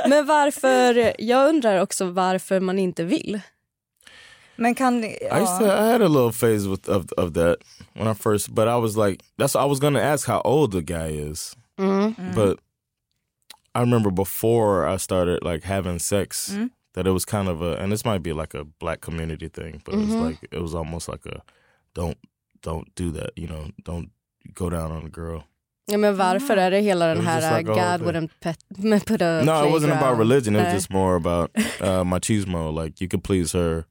Men 0.08 0.26
varför... 0.26 1.12
Jag 1.18 1.48
undrar 1.48 1.80
också 1.82 2.04
varför 2.10 2.60
man 2.60 2.78
inte 2.78 3.04
vill. 3.04 3.40
Men 4.56 4.74
kan... 4.74 5.04
I 5.04 5.40
used 5.40 5.58
to, 5.58 5.72
I 5.72 5.86
had 5.86 6.00
a 6.00 6.08
little 6.08 6.32
phase 6.32 6.68
with 6.68 6.88
of 6.88 7.10
of 7.18 7.34
that 7.34 7.58
when 7.94 8.08
I 8.08 8.14
first, 8.14 8.54
but 8.54 8.68
I 8.68 8.76
was 8.76 8.96
like, 8.96 9.22
that's 9.36 9.56
I 9.56 9.64
was 9.64 9.80
gonna 9.80 10.00
ask 10.00 10.26
how 10.26 10.40
old 10.44 10.72
the 10.72 10.82
guy 10.82 11.08
is, 11.08 11.56
mm-hmm. 11.78 12.20
mm. 12.20 12.34
but 12.34 12.58
I 13.74 13.80
remember 13.80 14.10
before 14.10 14.86
I 14.86 14.96
started 14.98 15.42
like 15.42 15.64
having 15.64 15.98
sex 15.98 16.52
mm. 16.54 16.70
that 16.92 17.06
it 17.06 17.10
was 17.10 17.24
kind 17.24 17.48
of 17.48 17.62
a, 17.62 17.76
and 17.76 17.90
this 17.90 18.04
might 18.04 18.22
be 18.22 18.32
like 18.32 18.54
a 18.54 18.64
black 18.64 19.00
community 19.00 19.48
thing, 19.48 19.82
but 19.84 19.94
it 19.94 19.98
was 19.98 20.08
mm-hmm. 20.08 20.24
like 20.24 20.38
it 20.50 20.60
was 20.60 20.74
almost 20.74 21.08
like 21.08 21.26
a 21.26 21.42
don't 21.94 22.18
don't 22.62 22.94
do 22.94 23.10
that, 23.10 23.30
you 23.36 23.48
know, 23.48 23.70
don't 23.82 24.10
go 24.54 24.70
down 24.70 24.92
on 24.92 25.06
a 25.06 25.10
girl. 25.10 25.44
Ja, 25.86 25.98
men 25.98 26.16
varför 26.16 26.54
mm. 26.54 26.64
är 26.64 26.70
det 26.70 26.80
hela 26.80 27.06
den 27.06 27.18
It 27.18 27.24
was 27.24 27.34
just 27.34 27.46
här 27.46 27.58
like 27.58 27.70
oh, 27.70 27.76
God 27.76 27.98
thing. 27.98 28.06
wouldn't 28.06 28.40
pet, 28.40 28.58
put 29.06 29.22
a 29.22 29.42
No, 29.44 29.66
it 29.66 29.72
wasn't 29.72 29.92
about 29.92 30.18
religion. 30.18 30.56
It 30.56 30.64
was 30.64 30.72
just 30.72 30.90
more 30.90 31.16
about 31.16 31.50
uh, 31.80 32.04
machismo. 32.04 32.72
Like 32.72 33.00
you 33.00 33.08
could 33.08 33.22
please 33.22 33.52
her, 33.58 33.84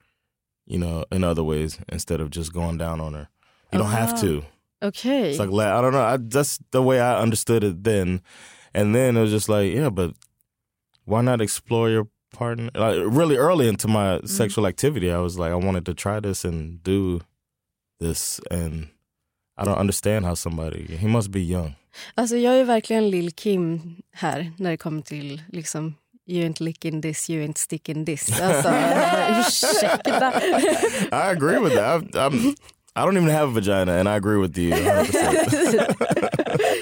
you 0.66 0.78
know, 0.78 1.06
in 1.12 1.24
other 1.24 1.44
ways 1.44 1.80
instead 1.90 2.22
of 2.22 2.30
just 2.30 2.54
going 2.54 2.78
down 2.78 3.02
on 3.02 3.14
her. 3.14 3.30
You 3.72 3.80
don't 3.80 3.90
have 3.92 4.20
to. 4.22 4.44
Oh, 4.82 4.88
okay. 4.88 5.32
It's 5.32 5.40
like 5.40 5.50
I 5.50 5.82
don't 5.82 5.94
know. 5.94 6.02
I, 6.02 6.18
that's 6.18 6.60
the 6.72 6.82
way 6.82 7.00
I 7.02 7.20
understood 7.20 7.64
it 7.64 7.84
then, 7.84 8.22
and 8.74 8.94
then 8.94 9.18
it 9.18 9.22
was 9.22 9.32
just 9.32 9.50
like, 9.50 9.74
yeah, 9.74 9.90
but 9.90 10.14
why 11.06 11.22
not 11.22 11.42
explore 11.42 11.90
your 11.90 12.08
partner? 12.34 12.70
Like 12.76 12.98
really 13.06 13.36
early 13.36 13.68
into 13.68 13.88
my 13.88 14.18
mm-hmm. 14.18 14.28
sexual 14.28 14.68
activity, 14.68 15.12
I 15.12 15.18
was 15.18 15.40
like, 15.40 15.52
I 15.52 15.56
wanted 15.56 15.86
to 15.88 15.94
try 15.94 16.20
this 16.20 16.46
and 16.46 16.84
do 16.84 17.22
this, 18.00 18.40
and 18.52 18.90
I 19.58 19.64
don't 19.64 19.78
understand 19.78 20.26
how 20.26 20.36
somebody 20.36 20.98
he 20.98 21.08
must 21.08 21.32
be 21.32 21.42
young. 21.42 21.76
Alltså, 22.16 22.38
jag 22.38 22.60
är 22.60 22.64
verkligen 22.64 23.10
Lil 23.10 23.32
Kim 23.32 23.96
här 24.12 24.52
när 24.58 24.72
det 24.72 24.78
kommer 24.78 25.02
till 25.02 25.42
liksom 25.48 25.96
You 26.26 26.44
ain't 26.44 26.62
licking 26.62 27.02
this, 27.02 27.30
you 27.30 27.42
ain't 27.42 27.58
sticking 27.58 28.06
this. 28.06 28.30
Alltså, 28.42 28.70
ursäkta. 29.40 30.32
I 31.12 31.32
agree 31.32 31.58
with 31.58 31.74
that. 31.74 32.16
I, 32.16 32.26
I'm, 32.26 32.56
I 32.96 33.06
don't 33.06 33.18
even 33.18 33.30
have 33.30 33.50
a 33.50 33.52
vagina, 33.52 33.94
and 33.94 34.08
I 34.08 34.16
agree 34.16 34.38
with 34.38 34.58
you. 34.58 34.72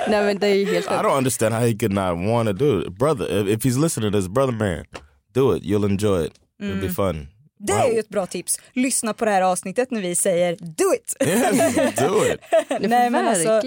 Nej 0.07 0.23
men 0.25 0.37
det 0.39 0.47
är 0.47 0.65
helt 0.65 0.87
I 0.91 1.01
don't 1.01 1.17
understand 1.17 1.53
how 1.53 1.61
he 1.61 1.73
could 1.73 1.93
not 1.93 2.17
want 2.17 2.47
to 2.47 2.53
do 2.53 2.79
it, 2.79 2.97
brother. 2.97 3.25
If, 3.29 3.47
if 3.47 3.63
he's 3.63 3.77
listening 3.77 4.11
to 4.11 4.17
this, 4.17 4.27
brother 4.27 4.51
man, 4.51 4.85
do 5.33 5.51
it. 5.55 5.63
You'll 5.63 5.85
enjoy 5.85 6.23
it. 6.25 6.39
It'll 6.59 6.81
be 6.81 6.87
mm. 6.87 6.95
fun. 6.95 7.27
Det 7.67 7.73
är 7.73 7.93
ju 7.93 7.99
ett 7.99 8.09
bra 8.09 8.25
tips. 8.25 8.59
Lyssna 8.73 9.13
på 9.13 9.25
det 9.25 9.31
här 9.31 9.41
avsnittet 9.41 9.91
när 9.91 10.01
vi 10.01 10.15
säger 10.15 10.55
do 10.59 10.93
it! 10.95 11.15
Yes, 11.27 11.95
do 11.95 12.25
it. 12.25 12.39
Nej, 12.89 13.09
men, 13.09 13.27
alltså, 13.27 13.61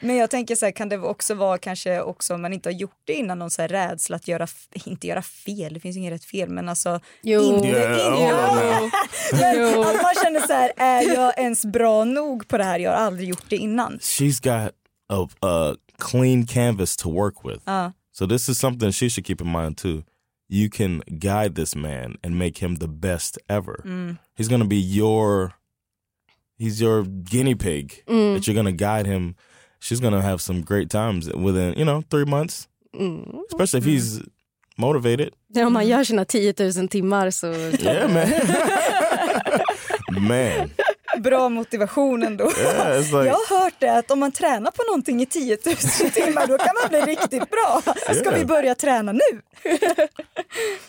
men 0.00 0.16
jag 0.16 0.30
tänker 0.30 0.56
så 0.56 0.64
här, 0.64 0.72
kan 0.72 0.88
det 0.88 0.98
också 0.98 1.34
vara 1.34 1.58
kanske 1.58 2.00
också 2.00 2.34
om 2.34 2.42
man 2.42 2.52
inte 2.52 2.68
har 2.68 2.74
gjort 2.74 3.00
det 3.04 3.12
innan 3.14 3.38
någon 3.38 3.50
så 3.50 3.62
här 3.62 3.68
rädsla 3.68 4.16
att 4.16 4.28
göra, 4.28 4.46
inte 4.84 5.06
göra 5.06 5.22
fel, 5.22 5.74
det 5.74 5.80
finns 5.80 5.96
inget 5.96 6.12
rätt 6.12 6.24
fel 6.24 6.48
men 6.48 6.68
alltså 6.68 7.00
Jo. 7.22 7.42
inte, 7.42 7.68
Yeah, 7.68 8.84
inte, 8.84 8.96
men 9.40 9.80
att 9.80 10.02
man 10.02 10.14
känner 10.24 10.40
så 10.46 10.52
här, 10.52 10.72
är 10.76 11.14
jag 11.14 11.38
ens 11.38 11.64
bra 11.64 12.04
nog 12.04 12.48
på 12.48 12.58
det 12.58 12.64
här? 12.64 12.78
Jag 12.78 12.90
har 12.90 12.96
aldrig 12.98 13.28
gjort 13.28 13.44
det 13.48 13.56
innan. 13.56 13.98
She's 13.98 14.42
got 14.42 14.72
a, 15.08 15.28
a 15.40 15.74
clean 15.98 16.46
canvas 16.46 16.96
to 16.96 17.10
work 17.12 17.34
with. 17.44 17.62
Ja. 17.64 17.92
So 18.12 18.26
this 18.26 18.48
is 18.48 18.58
something 18.58 18.92
she 18.92 19.08
should 19.10 19.26
keep 19.26 19.40
in 19.40 19.52
mind 19.52 19.76
too. 19.76 20.02
You 20.52 20.68
can 20.68 21.02
guide 21.18 21.54
this 21.54 21.76
man 21.76 22.16
and 22.24 22.36
make 22.36 22.58
him 22.58 22.74
the 22.76 22.88
best 22.88 23.38
ever. 23.48 23.84
Mm. 23.86 24.18
He's 24.34 24.48
going 24.48 24.62
to 24.62 24.66
be 24.66 24.80
your 24.80 25.54
he's 26.58 26.80
your 26.80 27.04
guinea 27.04 27.54
pig 27.54 28.02
mm. 28.06 28.34
that 28.34 28.46
you're 28.46 28.54
going 28.54 28.66
to 28.66 28.84
guide 28.84 29.06
him. 29.06 29.36
She's 29.78 30.00
going 30.00 30.12
to 30.12 30.20
have 30.20 30.40
some 30.40 30.62
great 30.62 30.90
times 30.90 31.30
within, 31.32 31.78
you 31.78 31.84
know, 31.84 32.02
3 32.10 32.24
months. 32.24 32.68
Mm. 32.92 33.42
Especially 33.48 33.78
if 33.78 33.84
mm. 33.84 33.92
he's 33.92 34.20
motivated. 34.76 35.34
Ja, 35.54 35.66
Om 35.66 35.72
man 35.72 35.88
gör 35.88 36.04
sina 36.04 36.24
10 36.24 36.54
000 36.76 36.88
timmar 36.88 37.30
så... 37.30 37.46
Yeah, 37.78 38.08
man. 38.12 38.32
man. 40.28 40.70
Bra 41.22 41.48
motivation 41.48 42.22
ändå. 42.22 42.44
Yeah, 42.60 42.98
like 43.00 43.16
Jag 43.16 43.34
har 43.34 43.60
hört 43.64 43.74
det 43.78 43.98
att 43.98 44.10
om 44.10 44.18
man 44.20 44.32
tränar 44.32 44.70
på 44.70 44.82
någonting 44.86 45.22
i 45.22 45.26
10 45.26 45.58
000 45.66 45.76
timmar 46.10 46.46
då 46.46 46.58
kan 46.58 46.74
man 46.82 46.88
bli 46.88 47.00
riktigt 47.12 47.50
bra. 47.50 47.82
Ska 48.14 48.14
Yeah. 48.24 48.34
vi 48.38 48.44
börja 48.44 48.74
träna 48.74 49.12
nu? 49.12 49.20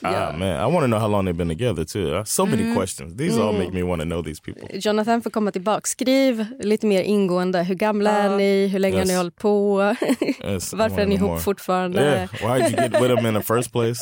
Ah 0.02 0.32
man, 0.38 0.48
I 0.48 0.74
want 0.74 0.84
to 0.84 0.88
know 0.88 1.00
how 1.00 1.08
long 1.08 1.26
they've 1.26 1.38
been 1.38 1.50
together 1.50 1.84
too. 1.86 2.16
Uh, 2.18 2.24
So 2.24 2.46
many 2.46 2.76
questions. 2.76 3.18
These 3.18 3.42
all 3.42 3.54
make 3.54 3.72
me 3.74 3.84
want 3.84 4.02
to 4.02 4.06
know 4.06 4.24
these 4.24 4.42
people. 4.42 4.70
Jonathan 4.80 5.22
får 5.22 5.30
komma 5.30 5.52
tillbaka. 5.52 5.82
Skriv 5.86 6.46
lite 6.60 6.86
mer 6.88 7.02
ingående. 7.02 7.64
Hur 7.64 7.76
gamla 7.76 8.12
är 8.12 8.38
ni? 8.38 8.68
Hur 8.68 8.80
länge 8.80 8.98
har 8.98 9.06
ni 9.06 9.12
Yes. 9.12 9.18
hållit 9.18 9.36
på? 9.36 9.82
Yes, 10.44 10.74
Varför 10.74 11.02
är 11.02 11.06
ni 11.06 11.16
ihop 11.16 11.30
more. 11.30 11.40
fortfarande? 11.40 12.02
Yeah, 12.02 12.30
why 12.56 12.64
did 12.64 12.72
you 12.80 12.90
get 12.90 13.02
with 13.02 13.18
him 13.20 13.26
in 13.26 13.34
the 13.42 13.54
first 13.54 13.72
place? 13.72 14.00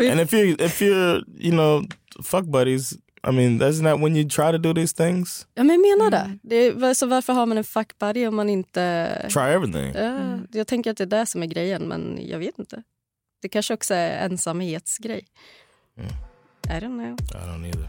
and 0.10 0.20
if 0.20 0.32
you 0.32 0.56
if 0.58 0.82
you're 0.82 1.22
you 1.38 1.50
know 1.52 1.84
fuck 2.24 2.44
buddies, 2.44 2.92
I 3.26 3.30
mean, 3.30 3.62
isn't 3.62 3.84
that 3.84 4.00
when 4.00 4.16
you 4.16 4.28
try 4.28 4.52
to 4.52 4.58
do 4.58 4.74
these 4.74 4.92
things? 4.92 5.46
Ja, 5.54 5.64
men 5.64 5.80
jag 5.80 5.98
menar 5.98 6.10
det. 6.10 6.38
det 6.42 6.56
är, 6.56 6.94
så 6.94 7.06
varför 7.06 7.32
har 7.32 7.46
man 7.46 7.58
en 7.58 7.64
fuck 7.64 7.98
buddy 7.98 8.26
om 8.26 8.36
man 8.36 8.48
inte... 8.48 9.26
Try 9.32 9.42
everything. 9.42 9.92
Ja, 9.94 10.38
Jag 10.52 10.66
tänker 10.66 10.90
att 10.90 10.96
det 10.96 11.04
är 11.04 11.06
det 11.06 11.26
som 11.26 11.42
är 11.42 11.46
grejen, 11.46 11.82
men 11.82 12.18
jag 12.22 12.38
vet 12.38 12.58
inte. 12.58 12.82
Det 13.42 13.48
kanske 13.48 13.74
också 13.74 13.94
är 13.94 14.24
ensamhetsgrej. 14.24 15.26
I 16.66 16.70
don't 16.70 16.80
know. 16.80 17.18
I 17.20 17.46
don't 17.46 17.66
either. 17.66 17.88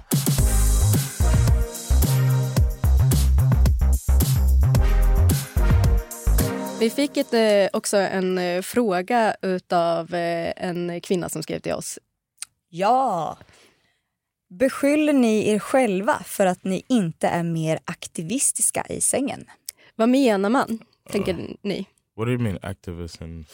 Vi 6.79 6.89
fick 6.89 7.17
ett, 7.17 7.33
eh, 7.33 7.77
också 7.77 7.97
en 7.97 8.37
eh, 8.37 8.61
fråga 8.61 9.35
av 9.71 10.13
eh, 10.13 10.53
en 10.57 11.01
kvinna 11.01 11.29
som 11.29 11.43
skrev 11.43 11.59
till 11.59 11.73
oss. 11.73 11.99
Ja. 12.69 13.37
Beskyller 14.49 15.13
ni 15.13 15.49
er 15.49 15.59
själva 15.59 16.19
för 16.25 16.45
att 16.45 16.63
ni 16.63 16.83
inte 16.89 17.27
är 17.27 17.43
mer 17.43 17.79
aktivistiska 17.85 18.85
i 18.89 19.01
sängen? 19.01 19.45
Vad 19.95 20.09
menar 20.09 20.49
man, 20.49 20.79
tänker 21.11 21.55
ni? 21.61 21.85
What 22.15 22.27
do 22.27 22.31
you 22.31 22.41
mean 22.41 22.59
activist 22.61 23.21
and 23.21 23.45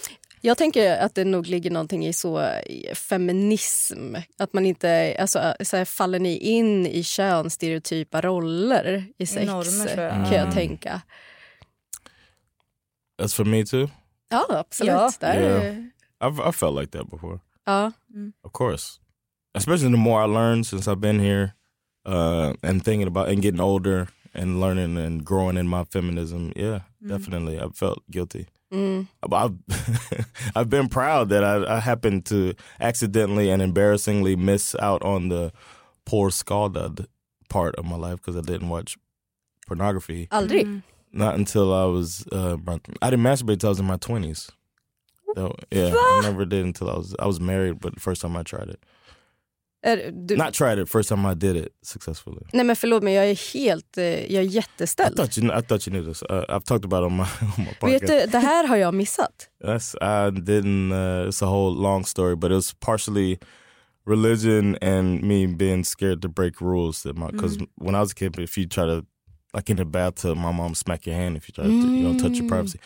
Jag 0.41 0.57
tänker 0.57 0.97
att 0.97 1.15
det 1.15 1.25
nog 1.25 1.47
ligger 1.47 1.71
någonting 1.71 2.05
i 2.07 2.13
så 2.13 2.49
feminism. 2.95 4.15
Att 4.37 4.53
man 4.53 4.65
inte 4.65 5.15
alltså, 5.19 5.53
så 5.59 5.77
här, 5.77 5.85
faller 5.85 6.19
ni 6.19 6.37
in 6.37 6.87
i 6.87 7.03
könsstereotypa 7.03 8.21
roller 8.21 9.05
i 9.17 9.25
sex, 9.25 9.45
Normer, 9.47 9.97
jag. 10.03 10.11
kan 10.11 10.31
jag 10.33 10.41
Mm. 10.41 10.53
tänka. 10.53 11.01
that's 13.21 13.35
for 13.35 13.45
me 13.45 13.65
too? 13.65 13.89
Ja, 14.29 14.45
absolut. 14.49 14.91
Ja. 14.91 15.11
Där, 15.19 15.41
Yeah. 15.41 15.75
I've 16.19 16.49
I 16.49 16.51
felt 16.53 16.79
like 16.79 16.97
that 16.97 17.09
before. 17.11 17.39
ja. 17.65 17.91
Of 18.43 18.51
course. 18.53 18.99
Especially 19.53 19.91
the 19.91 19.97
more 19.97 20.21
I 20.21 20.25
learned 20.25 20.65
since 20.65 20.87
I've 20.87 21.01
been 21.01 21.19
here 21.19 21.55
uh, 22.05 22.53
and 22.63 22.83
thinking 22.83 23.07
about 23.07 23.29
and 23.29 23.41
getting 23.41 23.59
older 23.59 24.07
and 24.33 24.61
learning 24.61 24.97
and 24.97 25.25
growing 25.25 25.57
in 25.57 25.67
my 25.67 25.83
feminism. 25.83 26.53
Yeah, 26.55 26.81
definitely. 27.05 27.59
I 27.59 27.67
felt 27.69 28.01
guilty. 28.09 28.47
Mm. 28.71 29.07
I've, 29.31 29.55
I've 30.55 30.69
been 30.69 30.87
proud 30.87 31.29
that 31.29 31.43
I, 31.43 31.77
I 31.77 31.79
happened 31.79 32.25
to 32.27 32.53
accidentally 32.79 33.49
and 33.49 33.61
embarrassingly 33.61 34.35
miss 34.35 34.75
out 34.79 35.03
on 35.03 35.29
the 35.29 35.51
poor 36.05 36.31
scalded 36.31 37.07
part 37.49 37.75
of 37.75 37.85
my 37.85 37.97
life 37.97 38.17
because 38.17 38.37
I 38.37 38.41
didn't 38.41 38.69
watch 38.69 38.97
pornography. 39.67 40.29
Aldrig. 40.31 40.81
Not 41.11 41.35
until 41.35 41.73
I 41.73 41.85
was, 41.85 42.25
uh, 42.31 42.55
I 43.01 43.09
didn't 43.09 43.25
masturbate 43.25 43.59
till 43.59 43.67
I 43.67 43.71
was 43.71 43.79
in 43.81 43.85
my 43.85 43.97
20s. 43.97 44.49
So, 45.35 45.55
yeah, 45.69 45.93
I 45.93 46.21
never 46.23 46.45
did 46.45 46.65
until 46.65 46.89
I 46.89 46.95
was, 46.95 47.15
I 47.19 47.25
was 47.25 47.39
married, 47.39 47.79
but 47.79 47.93
the 47.95 48.01
first 48.01 48.21
time 48.21 48.35
I 48.35 48.43
tried 48.43 48.69
it. 48.69 48.83
Du, 50.27 50.35
Not 50.35 50.53
tried 50.53 50.77
it, 50.77 50.89
first 50.89 51.09
time 51.09 51.25
I 51.25 51.33
did 51.33 51.55
it 51.55 51.69
successfully. 51.81 52.41
nej 52.53 52.65
men 52.65 52.75
förlåt 52.75 53.03
men 53.03 53.13
jag 53.13 53.29
är 53.29 53.53
helt, 53.53 53.97
eh, 53.97 54.33
jag 54.33 54.43
är 54.43 54.59
I 54.59 54.61
thought 55.15 55.37
you, 55.37 55.47
I 55.59 55.61
thought 55.61 55.87
you 55.87 55.91
knew 55.91 56.05
this. 56.13 56.23
Uh, 56.29 56.45
I've 56.49 56.63
talked 56.63 56.85
about 56.85 57.03
it 57.03 57.11
on 57.11 57.17
my, 57.17 57.23
on 57.57 57.57
my 57.57 57.65
Vet 57.65 57.79
podcast. 57.79 58.07
du, 58.07 58.25
det 58.31 58.39
här 58.39 58.67
har 58.67 58.75
jag 58.77 58.93
missat. 58.93 59.49
That's 59.63 59.95
I 59.95 60.29
didn't. 60.31 60.91
Uh, 60.91 61.27
it's 61.29 61.41
a 61.43 61.47
whole 61.47 61.73
long 61.81 62.05
story, 62.05 62.35
but 62.35 62.51
it 62.51 62.55
was 62.55 62.73
partially 62.73 63.39
religion 64.05 64.77
and 64.81 65.23
me 65.23 65.47
being 65.47 65.83
scared 65.83 66.21
to 66.21 66.29
break 66.29 66.61
rules. 66.61 67.03
Because 67.03 67.57
when 67.75 67.95
I 67.95 67.99
was 67.99 68.11
a 68.11 68.15
kid, 68.15 68.39
if 68.39 68.57
you 68.57 68.67
try 68.67 68.85
to 68.85 69.05
like 69.53 69.69
in 69.71 69.77
the 69.77 69.85
bathtub, 69.85 70.37
my 70.37 70.51
mom 70.51 70.75
smack 70.75 71.05
your 71.07 71.15
hand 71.15 71.37
if 71.37 71.47
you 71.49 71.53
try 71.53 71.65
to 71.65 71.71
you 71.71 72.03
know 72.03 72.17
touch 72.19 72.37
your 72.37 72.47
privacy. 72.47 72.79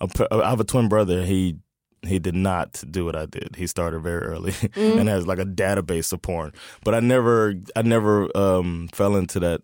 I 0.00 0.06
I 0.30 0.50
have 0.50 0.60
a 0.60 0.64
twin 0.64 0.88
brother. 0.88 1.24
He 1.24 1.56
he 2.02 2.18
did 2.18 2.34
not 2.34 2.82
do 2.90 3.04
what 3.04 3.16
I 3.16 3.26
did. 3.26 3.56
He 3.56 3.66
started 3.66 4.00
very 4.00 4.22
early 4.22 4.54
and 4.76 5.08
has 5.08 5.26
like 5.26 5.38
a 5.38 5.44
database 5.44 6.12
of 6.12 6.22
porn. 6.22 6.52
But 6.84 6.94
I 6.94 7.00
never 7.00 7.54
I 7.76 7.82
never 7.82 8.36
um, 8.36 8.88
fell 8.92 9.16
into 9.16 9.40
that 9.40 9.62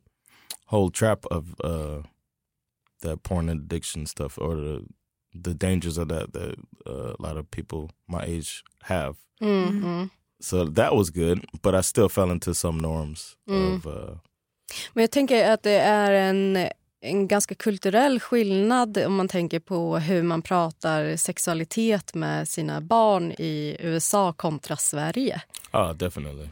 whole 0.67 0.91
trap 0.91 1.25
of 1.31 1.55
uh, 1.63 2.03
that 3.01 3.23
porn 3.23 3.49
addiction 3.49 4.07
stuff 4.07 4.39
or 4.39 4.57
the 4.57 4.87
the 5.35 5.55
dangers 5.55 5.99
of 5.99 6.09
that 6.09 6.33
that 6.33 6.57
uh, 6.87 7.15
a 7.19 7.23
lot 7.23 7.37
of 7.37 7.51
people 7.51 7.91
my 8.07 8.23
age 8.25 8.65
have. 8.83 9.17
Mm, 9.43 9.81
mm. 9.83 10.11
So 10.41 10.65
that 10.65 10.95
was 10.95 11.11
good, 11.11 11.45
but 11.63 11.75
I 11.75 11.81
still 11.81 12.09
fell 12.09 12.31
into 12.31 12.55
some 12.55 12.79
norms 12.79 13.37
of 13.49 13.87
uh, 13.87 14.15
Men 14.95 15.03
jag 15.03 15.11
tänker 15.11 15.51
att 15.51 15.63
det 15.63 15.79
är 15.79 16.13
en, 16.13 16.69
en 17.01 17.29
ganska 17.29 17.55
kulturell 17.55 18.21
skillnad 18.21 18.99
om 18.99 19.15
man 19.15 19.29
tänker 19.29 19.61
på 19.61 19.99
hur 19.99 20.23
man 20.23 20.43
pratar 20.43 21.17
sexualitet 21.17 22.15
med 22.15 22.49
sina 22.49 22.81
barn 22.81 23.33
i 23.33 23.77
USA 23.81 24.33
kontra 24.33 24.77
Sverige. 24.77 25.43
oh 25.73 25.93
definitely. 25.95 26.49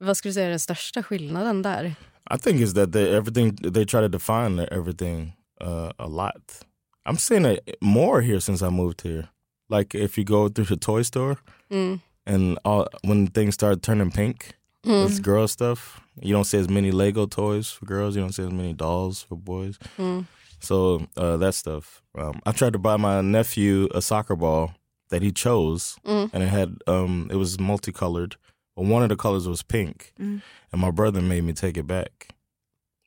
Vad 0.00 0.16
skulle 0.16 0.30
du 0.30 0.34
säga 0.34 0.46
är 0.46 0.50
den 0.50 0.58
största 0.60 1.02
skillnaden 1.02 1.62
där? 1.62 1.94
I 2.34 2.38
think 2.38 2.60
is 2.60 2.74
that 2.74 2.92
they 2.92 3.16
everything 3.16 3.56
they 3.56 3.86
try 3.86 4.00
to 4.00 4.08
define 4.08 4.58
everything 4.70 5.32
uh, 5.64 5.90
a 5.96 6.06
lot. 6.06 6.64
I'm 7.08 7.16
seeing 7.16 7.46
it 7.46 7.60
more 7.80 8.22
here 8.22 8.40
since 8.40 8.66
I 8.66 8.70
moved 8.70 9.00
here. 9.04 9.26
Like 9.70 9.98
if 9.98 10.18
you 10.18 10.24
go 10.26 10.48
through 10.48 10.68
the 10.68 10.76
toy 10.86 11.02
store 11.04 11.36
Mm. 11.70 12.00
and 12.26 12.58
all, 12.64 12.86
when 13.02 13.26
things 13.26 13.54
start 13.54 13.82
turning 13.82 14.10
pink, 14.10 14.52
it's 14.84 15.18
girl 15.20 15.46
stuff. 15.48 16.00
You 16.20 16.32
don't 16.32 16.44
see 16.44 16.58
as 16.58 16.68
many 16.68 16.90
Lego 16.90 17.26
toys 17.26 17.70
for 17.70 17.86
girls. 17.86 18.14
You 18.16 18.22
don't 18.22 18.32
see 18.32 18.42
as 18.42 18.50
many 18.52 18.72
dolls 18.72 19.22
for 19.22 19.36
boys. 19.36 19.78
Mm. 19.98 20.26
So 20.60 21.06
uh, 21.16 21.36
that 21.38 21.54
stuff. 21.54 22.02
Um, 22.16 22.40
I 22.46 22.52
tried 22.52 22.72
to 22.74 22.78
buy 22.78 22.96
my 22.96 23.20
nephew 23.20 23.88
a 23.94 24.02
soccer 24.02 24.36
ball 24.36 24.74
that 25.10 25.22
he 25.22 25.30
chose, 25.32 25.96
Mm. 26.04 26.30
and 26.32 26.42
it 26.42 26.48
had 26.48 26.76
um, 26.86 27.28
it 27.30 27.36
was 27.36 27.58
multicolored, 27.60 28.36
but 28.76 28.84
one 28.86 29.02
of 29.02 29.08
the 29.08 29.16
colors 29.16 29.46
was 29.48 29.62
pink, 29.62 30.12
Mm. 30.20 30.40
and 30.72 30.80
my 30.80 30.90
brother 30.90 31.20
made 31.20 31.44
me 31.44 31.52
take 31.52 31.76
it 31.76 31.86
back 31.86 32.28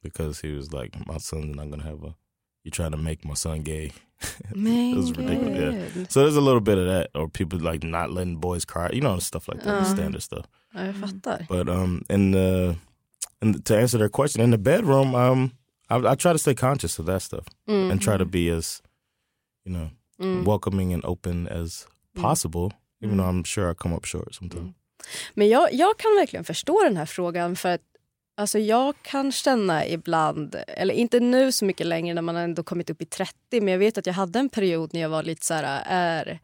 because 0.04 0.42
he 0.42 0.52
was 0.52 0.72
like, 0.74 1.06
"My 1.08 1.18
son's 1.18 1.56
not 1.56 1.70
gonna 1.70 1.84
have 1.84 2.04
a." 2.04 2.16
You're 2.64 2.72
trying 2.72 2.92
to 2.92 2.98
make 2.98 3.24
my 3.26 3.36
son 3.36 3.62
gay? 3.62 3.92
it 4.56 4.98
was 4.98 5.12
ridiculous. 5.18 5.96
Yeah. 5.96 6.06
So 6.10 6.20
there's 6.22 6.38
a 6.38 6.42
little 6.42 6.62
bit 6.62 6.78
of 6.78 6.86
that, 6.88 7.08
or 7.16 7.28
people 7.30 7.60
like 7.60 7.84
not 7.88 8.10
letting 8.12 8.38
boys 8.40 8.66
cry, 8.66 8.90
you 8.94 9.02
know, 9.02 9.20
stuff 9.20 9.48
like 9.48 9.64
that, 9.64 9.82
Uh. 9.82 9.86
standard 9.94 10.22
stuff. 10.24 10.46
Ja, 10.74 10.86
jag 10.86 10.96
fattar. 10.96 11.46
But 11.50 11.70
um, 11.70 12.02
in 12.10 12.32
the 12.32 12.76
and 13.42 13.66
to 13.66 13.78
answer 13.78 13.98
their 14.00 14.10
question, 14.10 14.42
in 14.44 14.52
the 14.52 14.58
bedroom, 14.58 15.16
um, 15.16 15.52
I, 15.90 15.96
I 16.12 16.16
try 16.16 16.32
to 16.34 16.40
stay 16.40 16.56
conscious 16.56 17.00
of 17.00 17.06
that 17.06 17.22
stuff 17.22 17.46
Mm. 17.68 17.92
and 17.92 18.02
try 18.02 18.18
to 18.18 18.26
be 18.26 18.50
as, 18.58 18.82
you 19.66 19.74
know, 19.74 19.90
Mm. 20.20 20.46
welcoming 20.46 20.94
and 20.94 21.04
open 21.06 21.48
as 21.48 21.86
possible. 22.22 22.72
Even 23.02 23.18
though 23.18 23.30
I'm 23.30 23.44
sure 23.46 23.70
I 23.72 23.74
come 23.74 23.96
up 23.96 24.06
short 24.06 24.34
sometimes. 24.36 24.74
Men 25.34 25.48
jag, 25.50 25.74
jag 25.74 25.98
kan 26.00 26.16
verkligen 26.16 26.44
förstå 26.44 26.84
den 26.84 26.98
här 26.98 27.06
frågan 27.06 27.56
för 27.56 27.70
att 27.74 27.82
alltså 28.36 28.60
jag 28.60 28.96
kan 29.02 29.32
känna 29.32 29.88
ibland, 29.88 30.56
eller 30.68 30.94
inte 30.94 31.20
nu 31.20 31.52
så 31.52 31.66
mycket 31.66 31.88
längre 31.88 32.14
när 32.14 32.22
man 32.22 32.36
ändå 32.36 32.64
kommit 32.64 32.90
upp 32.90 33.02
i 33.02 33.06
30, 33.06 33.36
men 33.52 33.68
jag 33.68 33.80
vet 33.80 33.98
att 33.98 34.06
jag 34.06 34.14
hade 34.14 34.40
en 34.40 34.50
period 34.50 34.94
när 34.94 35.02
jag 35.02 35.10
var 35.10 35.24
lite 35.24 35.46
så 35.46 35.54
här, 35.54 35.84
är, 35.86 36.40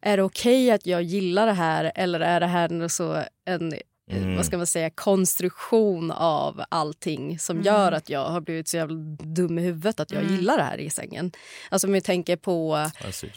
är 0.00 0.16
det 0.16 0.22
okej 0.22 0.70
att 0.70 0.86
jag 0.86 1.02
gillar 1.02 1.46
det 1.46 1.52
här 1.52 1.92
eller 1.94 2.20
är 2.20 2.40
det 2.40 2.46
här 2.46 2.88
så 2.88 3.22
en 3.44 3.72
Mm. 4.10 4.36
vad 4.36 4.46
ska 4.46 4.56
man 4.56 4.66
säga, 4.66 4.90
konstruktion 4.90 6.10
av 6.10 6.62
allting 6.68 7.38
som 7.38 7.62
gör 7.62 7.92
att 7.92 8.08
jag 8.10 8.28
har 8.28 8.40
blivit 8.40 8.68
så 8.68 8.76
jävla 8.76 8.94
dum 9.22 9.58
i 9.58 9.62
huvudet 9.62 10.00
att 10.00 10.10
jag 10.10 10.24
gillar 10.30 10.56
det 10.56 10.62
här 10.62 10.78
i 10.78 10.90
sängen. 10.90 11.32
Alltså 11.68 11.86
om 11.86 11.92
vi 11.92 12.00
tänker 12.00 12.36
på, 12.36 12.90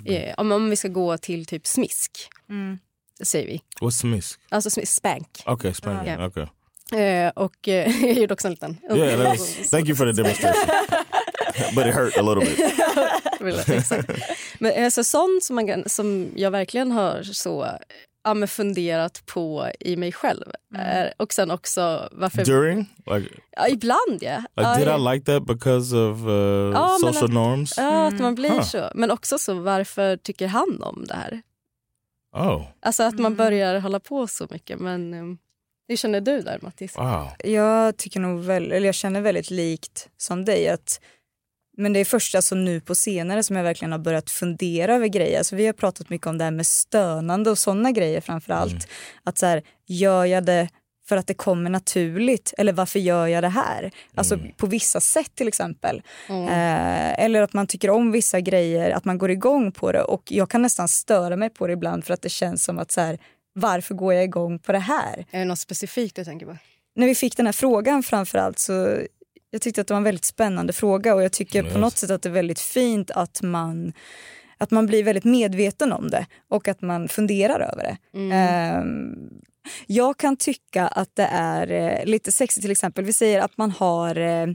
eh, 0.06 0.34
om, 0.38 0.52
om 0.52 0.70
vi 0.70 0.76
ska 0.76 0.88
gå 0.88 1.18
till 1.18 1.46
typ 1.46 1.68
smisk, 1.68 2.12
Mm. 2.50 2.80
säger 3.24 3.48
vi. 3.48 3.62
What's 3.82 3.92
smisk? 3.92 4.40
Alltså 4.50 4.70
smisk, 4.70 4.94
spank. 4.94 5.44
Okay, 5.46 5.74
spanking. 5.74 6.08
Yeah. 6.08 6.28
Okay. 6.28 6.46
Eh, 6.92 7.30
och 7.36 7.68
eh, 7.68 8.02
jag 8.06 8.14
gjorde 8.14 8.34
också 8.34 8.48
en 8.48 8.52
liten... 8.54 8.78
Yeah, 8.92 9.18
that 9.24 9.28
was, 9.40 9.70
thank 9.70 9.88
you 9.88 9.96
for 9.96 10.06
the 10.06 10.12
demonstration. 10.22 10.70
but 11.76 11.86
it 11.88 11.94
hurt 11.96 12.18
a 12.18 12.22
little 12.22 12.46
bit. 12.46 13.70
Exakt. 13.70 14.10
Men 14.60 14.84
alltså, 14.86 15.04
sånt 15.04 15.44
som, 15.44 15.56
man, 15.56 15.84
som 15.86 16.28
jag 16.36 16.52
verkligen 16.52 16.92
har 16.92 17.24
så 17.24 17.68
ja, 18.24 18.34
men 18.34 18.48
funderat 18.48 19.26
på 19.26 19.72
i 19.80 19.96
mig 19.96 20.12
själv. 20.12 20.44
Är, 20.76 21.14
och 21.18 21.34
sen 21.34 21.52
också 21.52 22.10
varför... 22.12 22.46
During, 22.46 22.78
like, 23.16 23.30
Ja, 23.52 23.68
ibland, 23.68 24.18
ja. 24.22 24.44
like 24.58 24.80
did. 24.80 24.88
I 24.88 25.14
like 25.14 25.26
that 25.26 25.44
because 25.46 25.96
of 25.96 26.18
uh, 26.26 26.72
Ja, 26.74 26.98
social 27.02 27.26
att- 27.26 27.34
norms? 27.34 27.74
Ja, 27.78 28.08
att 28.08 28.20
man 28.20 28.36
blir 28.36 28.50
Huh. 28.50 28.62
så. 28.64 28.90
Men 28.96 29.12
också 29.12 29.38
så, 29.38 29.54
varför 29.54 30.18
tycker 30.18 30.48
han 30.48 30.82
om 30.84 31.06
det 31.08 31.16
här? 31.16 31.42
Oh, 32.36 32.64
Alltså 32.82 33.04
att 33.04 33.20
man 33.20 33.36
börjar 33.36 33.80
hålla 33.80 34.00
på 34.00 34.28
så 34.28 34.48
mycket. 34.50 34.80
Men 34.80 35.14
um, 35.14 35.38
hur 35.90 35.96
känner 35.96 36.22
du 36.22 36.42
där, 36.42 36.60
Mattis? 36.62 36.98
wow. 36.98 37.28
Jag 37.44 37.98
tycker 37.98 38.20
nog 38.20 38.40
väl, 38.40 38.72
eller 38.72 38.86
jag 38.86 38.96
känner 38.96 39.22
väldigt 39.22 39.52
likt 39.52 40.10
som 40.18 40.46
dig 40.46 40.70
att 40.70 41.00
men 41.78 41.94
det 41.94 42.00
är 42.00 42.06
först 42.06 42.36
alltså 42.36 42.56
nu 42.56 42.82
på 42.82 42.96
senare 42.96 43.44
som 43.44 43.56
jag 43.56 43.64
verkligen 43.64 43.92
har 43.92 44.00
börjat 44.00 44.30
fundera 44.30 44.96
över 44.96 45.08
grejer. 45.08 45.38
Alltså 45.38 45.56
vi 45.56 45.66
har 45.66 45.74
pratat 45.74 46.10
mycket 46.10 46.28
om 46.28 46.38
det 46.38 46.44
här 46.44 46.52
med 46.52 46.66
stönande 46.66 47.50
och 47.50 47.58
sådana 47.58 47.92
grejer 47.92 48.22
framför 48.22 48.54
allt. 48.54 48.88
Att 49.24 49.38
så 49.38 49.46
här, 49.46 49.64
gör 49.88 50.26
jag 50.26 50.46
det 50.46 50.70
för 51.08 51.18
att 51.18 51.28
det 51.28 51.34
kommer 51.34 51.70
naturligt 51.70 52.54
eller 52.58 52.74
varför 52.74 53.00
gör 53.00 53.28
jag 53.28 53.44
det 53.44 53.50
här? 53.50 53.92
Alltså 54.16 54.40
på 54.58 54.68
vissa 54.68 55.00
sätt 55.00 55.36
till 55.36 55.48
exempel. 55.48 56.02
Eh, 56.30 57.24
eller 57.24 57.42
att 57.42 57.54
man 57.54 57.68
tycker 57.68 57.90
om 57.90 58.12
vissa 58.12 58.40
grejer, 58.40 58.92
att 58.92 59.06
man 59.06 59.18
går 59.18 59.32
igång 59.32 59.72
på 59.72 59.92
det 59.92 60.04
och 60.04 60.24
jag 60.32 60.50
kan 60.50 60.62
nästan 60.62 60.88
störa 60.88 61.36
mig 61.36 61.50
på 61.50 61.68
det 61.68 61.74
ibland 61.74 62.06
för 62.06 62.14
att 62.14 62.22
det 62.22 62.30
känns 62.30 62.64
som 62.64 62.80
att 62.80 62.92
så 62.92 63.02
här, 63.02 63.20
varför 63.60 63.96
går 63.96 64.14
jag 64.14 64.24
igång 64.24 64.60
på 64.60 64.72
det 64.72 64.80
här? 64.80 65.26
Är 65.32 65.40
det 65.40 65.46
något 65.46 65.60
specifikt 65.60 66.16
du 66.16 66.26
tänker 66.26 66.46
på? 66.46 66.58
när 66.96 67.08
vi 67.08 67.16
fick 67.16 67.38
den 67.38 67.46
här 67.46 67.54
frågan 67.54 68.04
framförallt 68.04 68.60
så 68.60 68.98
jag 69.52 69.62
tyckte 69.62 69.82
att 69.82 69.88
det 69.88 69.94
var 69.94 69.98
en 69.98 70.04
väldigt 70.04 70.26
spännande 70.26 70.74
fråga 70.74 71.16
och 71.16 71.24
jag 71.24 71.32
tycker 71.32 71.62
på 71.62 71.68
Yes. 71.70 71.78
något 71.78 71.98
sätt 71.98 72.10
att 72.12 72.22
det 72.22 72.30
är 72.30 72.34
väldigt 72.34 72.60
fint 72.60 73.12
att 73.12 73.42
man 73.42 73.94
att 74.58 74.72
man 74.72 74.86
blir 74.86 75.04
väldigt 75.04 75.24
medveten 75.24 75.92
om 75.92 76.10
det 76.10 76.26
och 76.50 76.68
att 76.68 76.82
man 76.82 77.08
funderar 77.08 77.60
över 77.60 77.84
det. 77.84 78.20
Ehm, 78.36 79.16
jag 79.88 80.18
kan 80.18 80.38
tycka 80.38 80.88
att 80.88 81.16
det 81.16 81.28
är 81.32 81.72
eh, 81.72 82.06
lite 82.06 82.32
sexigt 82.32 82.62
till 82.62 82.72
exempel. 82.72 83.06
Vi 83.06 83.14
säger 83.14 83.40
att 83.42 83.58
man 83.58 83.72
har 83.72 84.16
eh, 84.18 84.48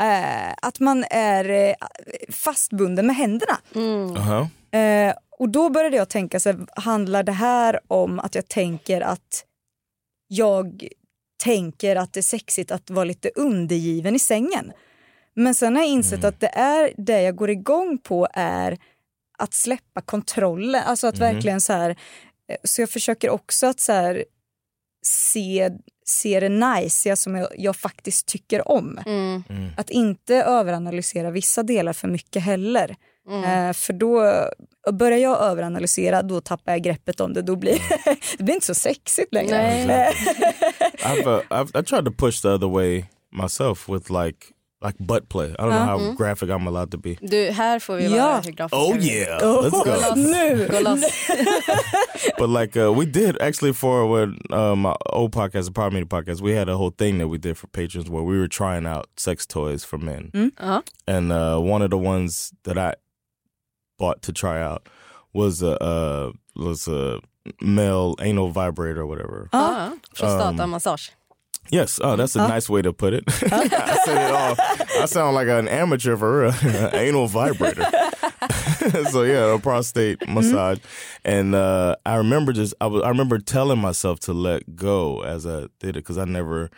eh, 0.00 0.52
att 0.62 0.80
man 0.80 1.04
är 1.10 1.50
eh, 1.50 1.74
fastbunden 2.30 3.06
med 3.06 3.16
händerna. 3.16 3.58
Uh-huh. 3.72 4.48
Eh, 4.70 5.14
och 5.38 5.48
då 5.48 5.70
började 5.70 5.96
jag 5.96 6.08
tänka, 6.08 6.40
så 6.40 6.48
här, 6.48 6.66
handlar 6.76 7.22
det 7.22 7.32
här 7.32 7.80
om 7.88 8.18
att 8.18 8.34
jag 8.34 8.48
tänker 8.48 9.00
att 9.00 9.44
jag 10.28 10.88
tänker 11.44 11.96
att 11.96 12.12
det 12.12 12.20
är 12.20 12.22
sexigt 12.22 12.70
att 12.70 12.90
vara 12.90 13.04
lite 13.04 13.30
undergiven 13.34 14.14
i 14.14 14.18
sängen? 14.18 14.72
Men 15.34 15.54
sen 15.54 15.76
har 15.76 15.82
jag 15.82 15.90
insett 15.90 16.24
att 16.24 16.40
det 16.40 16.50
är 16.54 16.92
det 16.96 17.22
jag 17.22 17.36
går 17.36 17.50
igång 17.50 17.98
på 17.98 18.28
är 18.32 18.78
att 19.38 19.54
släppa 19.54 20.00
kontrollen. 20.00 20.82
Alltså 20.86 21.06
att 21.06 21.18
verkligen 21.18 21.60
så 21.60 21.72
här, 21.72 21.90
eh, 22.48 22.56
så 22.64 22.82
jag 22.82 22.90
försöker 22.90 23.30
också 23.30 23.66
att 23.66 23.80
så 23.80 23.92
här 23.92 24.24
se, 25.06 25.70
se 26.06 26.40
det 26.40 26.48
nice 26.48 27.16
som 27.16 27.34
jag, 27.34 27.48
jag 27.56 27.76
faktiskt 27.76 28.26
tycker 28.26 28.68
om. 28.68 29.00
Mm. 29.06 29.42
Att 29.76 29.90
inte 29.90 30.36
överanalysera 30.36 31.30
vissa 31.30 31.62
delar 31.62 31.92
för 31.92 32.08
mycket 32.08 32.42
heller. 32.42 32.96
Eh, 33.30 33.72
för 33.72 33.92
då 33.92 34.22
börjar 34.92 35.18
jag 35.18 35.40
överanalysera, 35.42 36.22
då 36.22 36.40
tappar 36.40 36.72
jag 36.72 36.82
greppet 36.82 37.20
om 37.20 37.32
det. 37.32 37.42
Då 37.42 37.56
blir 37.56 37.78
det 38.38 38.42
blir 38.44 38.54
inte 38.54 38.66
så 38.66 38.74
sexigt 38.74 39.34
längre. 39.34 39.56
Nej. 39.86 40.12
I've, 41.04 41.26
uh, 41.36 41.40
I've 41.50 41.80
I 41.80 41.84
tried 41.84 42.04
to 42.04 42.12
push 42.12 42.42
the 42.42 42.48
other 42.48 42.68
way 42.68 43.04
myself 43.32 43.88
with 43.88 44.10
like 44.10 44.38
like 44.84 44.96
butt 44.98 45.28
play. 45.28 45.46
I 45.48 45.62
don't 45.62 45.70
know 45.70 45.98
how 45.98 46.12
graphic 46.18 46.50
I'm 46.50 46.66
allowed 46.68 46.90
to 46.90 46.98
be. 46.98 47.16
Du, 47.20 47.50
här 47.50 47.78
får 47.78 47.96
vi 47.96 48.08
vara 48.08 48.18
Ja. 48.18 48.40
hur 48.44 48.52
grafiska 48.52 48.76
Oh 48.76 48.98
yeah, 48.98 49.40
let's 49.42 49.70
go. 49.70 50.14
nu! 50.16 50.68
Gå 50.72 50.80
loss. 50.80 51.04
but 52.38 52.48
like 52.50 52.76
uh, 52.76 52.92
we 52.98 53.04
did 53.06 53.40
actually 53.42 53.72
for 53.72 54.06
when 54.06 54.38
uh, 54.52 54.74
my 54.76 54.94
old 55.06 55.32
podcast, 55.32 55.66
the 55.66 55.72
Power 55.72 55.90
Meter 55.90 56.06
podcast, 56.06 56.40
we 56.42 56.54
had 56.58 56.68
a 56.68 56.76
whole 56.76 56.90
thing 56.90 57.18
that 57.18 57.28
we 57.28 57.38
did 57.38 57.56
for 57.56 57.66
patrons 57.68 58.08
where 58.10 58.22
we 58.22 58.38
were 58.38 58.48
trying 58.48 58.86
out 58.86 59.06
sex 59.16 59.46
toys 59.46 59.84
for 59.84 59.98
men, 59.98 60.30
Ja. 60.60 60.82
and 61.08 61.32
uh, 61.32 61.58
one 61.58 61.82
of 61.82 61.90
the 61.90 61.98
ones 61.98 62.52
that 62.64 62.76
I 62.78 62.94
bought 63.98 64.22
to 64.22 64.32
try 64.32 64.60
out 64.60 64.88
was 65.32 65.62
a 65.62 65.82
uh, 65.82 66.32
was 66.54 66.88
a 66.88 67.20
male 67.60 68.14
anal 68.20 68.48
vibrator 68.50 69.02
or 69.02 69.06
whatever. 69.06 69.48
Ja. 69.52 69.92
Prostatamassage. 70.14 71.10
Yes, 71.70 71.98
oh, 72.02 72.16
that's 72.16 72.36
a 72.36 72.46
nice 72.46 72.68
way 72.68 72.82
to 72.82 72.92
put 72.92 73.12
it. 73.12 73.24
I 73.28 73.98
said 74.04 74.28
it 74.28 74.34
all. 74.34 74.54
I 75.02 75.06
sound 75.06 75.34
like 75.34 75.48
an 75.48 75.68
amateur 75.68 76.16
for 76.16 76.42
real. 76.42 76.54
Anal 76.92 77.26
vibrator. 77.26 77.84
so 79.10 79.22
yeah, 79.22 79.52
a 79.52 79.58
prostate 79.58 80.28
massage, 80.28 80.78
and 81.24 81.54
uh, 81.54 81.96
I 82.04 82.16
remember 82.16 82.52
just 82.52 82.74
I 82.80 82.86
was 82.86 83.02
I 83.02 83.08
remember 83.08 83.38
telling 83.38 83.80
myself 83.80 84.20
to 84.20 84.32
let 84.32 84.76
go 84.76 85.22
as 85.22 85.46
I 85.46 85.66
did 85.80 85.90
it 85.90 85.94
because 85.94 86.18
I 86.18 86.24
never. 86.24 86.70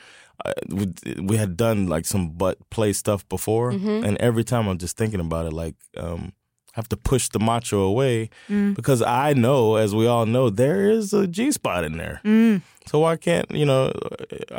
I, 0.46 0.54
we, 0.68 0.86
we 1.20 1.36
had 1.36 1.56
done 1.56 1.88
like 1.88 2.06
some 2.06 2.30
butt 2.30 2.58
play 2.70 2.92
stuff 2.92 3.28
before, 3.28 3.70
and 3.70 4.16
every 4.18 4.44
time 4.44 4.68
I'm 4.68 4.78
just 4.78 4.96
thinking 4.96 5.18
about 5.18 5.46
it, 5.46 5.52
like 5.52 5.74
um, 5.96 6.32
have 6.78 6.88
to 6.88 6.96
push 7.10 7.24
the 7.34 7.38
macho 7.50 7.78
away 7.92 8.16
mm. 8.48 8.74
because 8.78 9.00
I 9.02 9.28
know, 9.44 9.62
as 9.84 9.90
we 10.00 10.06
all 10.12 10.26
know, 10.34 10.46
there 10.62 10.80
is 10.98 11.12
a 11.12 11.26
G 11.36 11.52
spot 11.52 11.84
in 11.88 11.94
there. 12.02 12.16
Mm. 12.24 12.62
So 12.90 12.94
why 13.04 13.16
can't 13.26 13.50
you 13.60 13.66
know? 13.70 13.82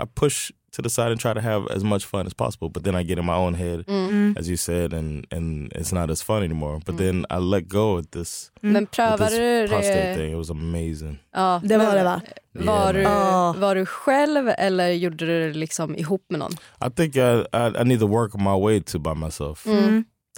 I 0.01 0.05
push 0.21 0.51
to 0.71 0.81
the 0.83 0.89
side 0.89 1.11
and 1.11 1.19
try 1.19 1.33
to 1.33 1.41
have 1.41 1.63
as 1.77 1.83
much 1.83 2.03
fun 2.05 2.25
as 2.27 2.33
possible, 2.33 2.69
but 2.69 2.83
then 2.83 2.95
I 2.95 3.03
get 3.09 3.17
in 3.17 3.25
my 3.25 3.35
own 3.45 3.53
head, 3.63 3.79
mm. 3.87 4.37
as 4.39 4.45
you 4.51 4.57
said, 4.57 4.93
and 4.99 5.25
and 5.35 5.71
it's 5.79 5.91
not 5.99 6.07
as 6.11 6.21
fun 6.29 6.43
anymore. 6.43 6.79
But 6.85 6.95
then 6.97 7.25
I 7.35 7.37
let 7.53 7.63
go 7.67 7.97
of 7.99 8.05
this, 8.11 8.51
Men 8.61 8.73
with 8.83 8.91
prövade 8.91 9.29
du 9.29 9.61
this 9.61 9.69
prostate 9.71 10.03
det? 10.07 10.15
thing. 10.15 10.31
It 10.33 10.37
was 10.37 10.49
amazing. 10.49 11.17
Ja, 11.33 11.59
Det 11.63 11.77
var 11.77 11.85
men 11.85 11.95
det 11.97 12.03
va? 12.03 12.21
Var, 12.53 12.93
du, 12.93 13.01
Ja. 13.01 13.53
var 13.57 13.75
du 13.75 13.85
själv 13.85 14.49
eller 14.57 14.89
gjorde 14.91 15.25
du 15.25 15.47
det 15.47 15.57
liksom 15.57 15.95
ihop 15.95 16.25
med 16.29 16.39
någon? 16.39 16.51
I 16.85 16.89
think 16.95 17.15
I, 17.15 17.45
I 17.53 17.81
I 17.81 17.83
need 17.83 17.99
to 17.99 18.07
work 18.07 18.31
my 18.37 18.55
way 18.65 18.81
to 18.81 18.99
by 18.99 19.13
myself. 19.15 19.65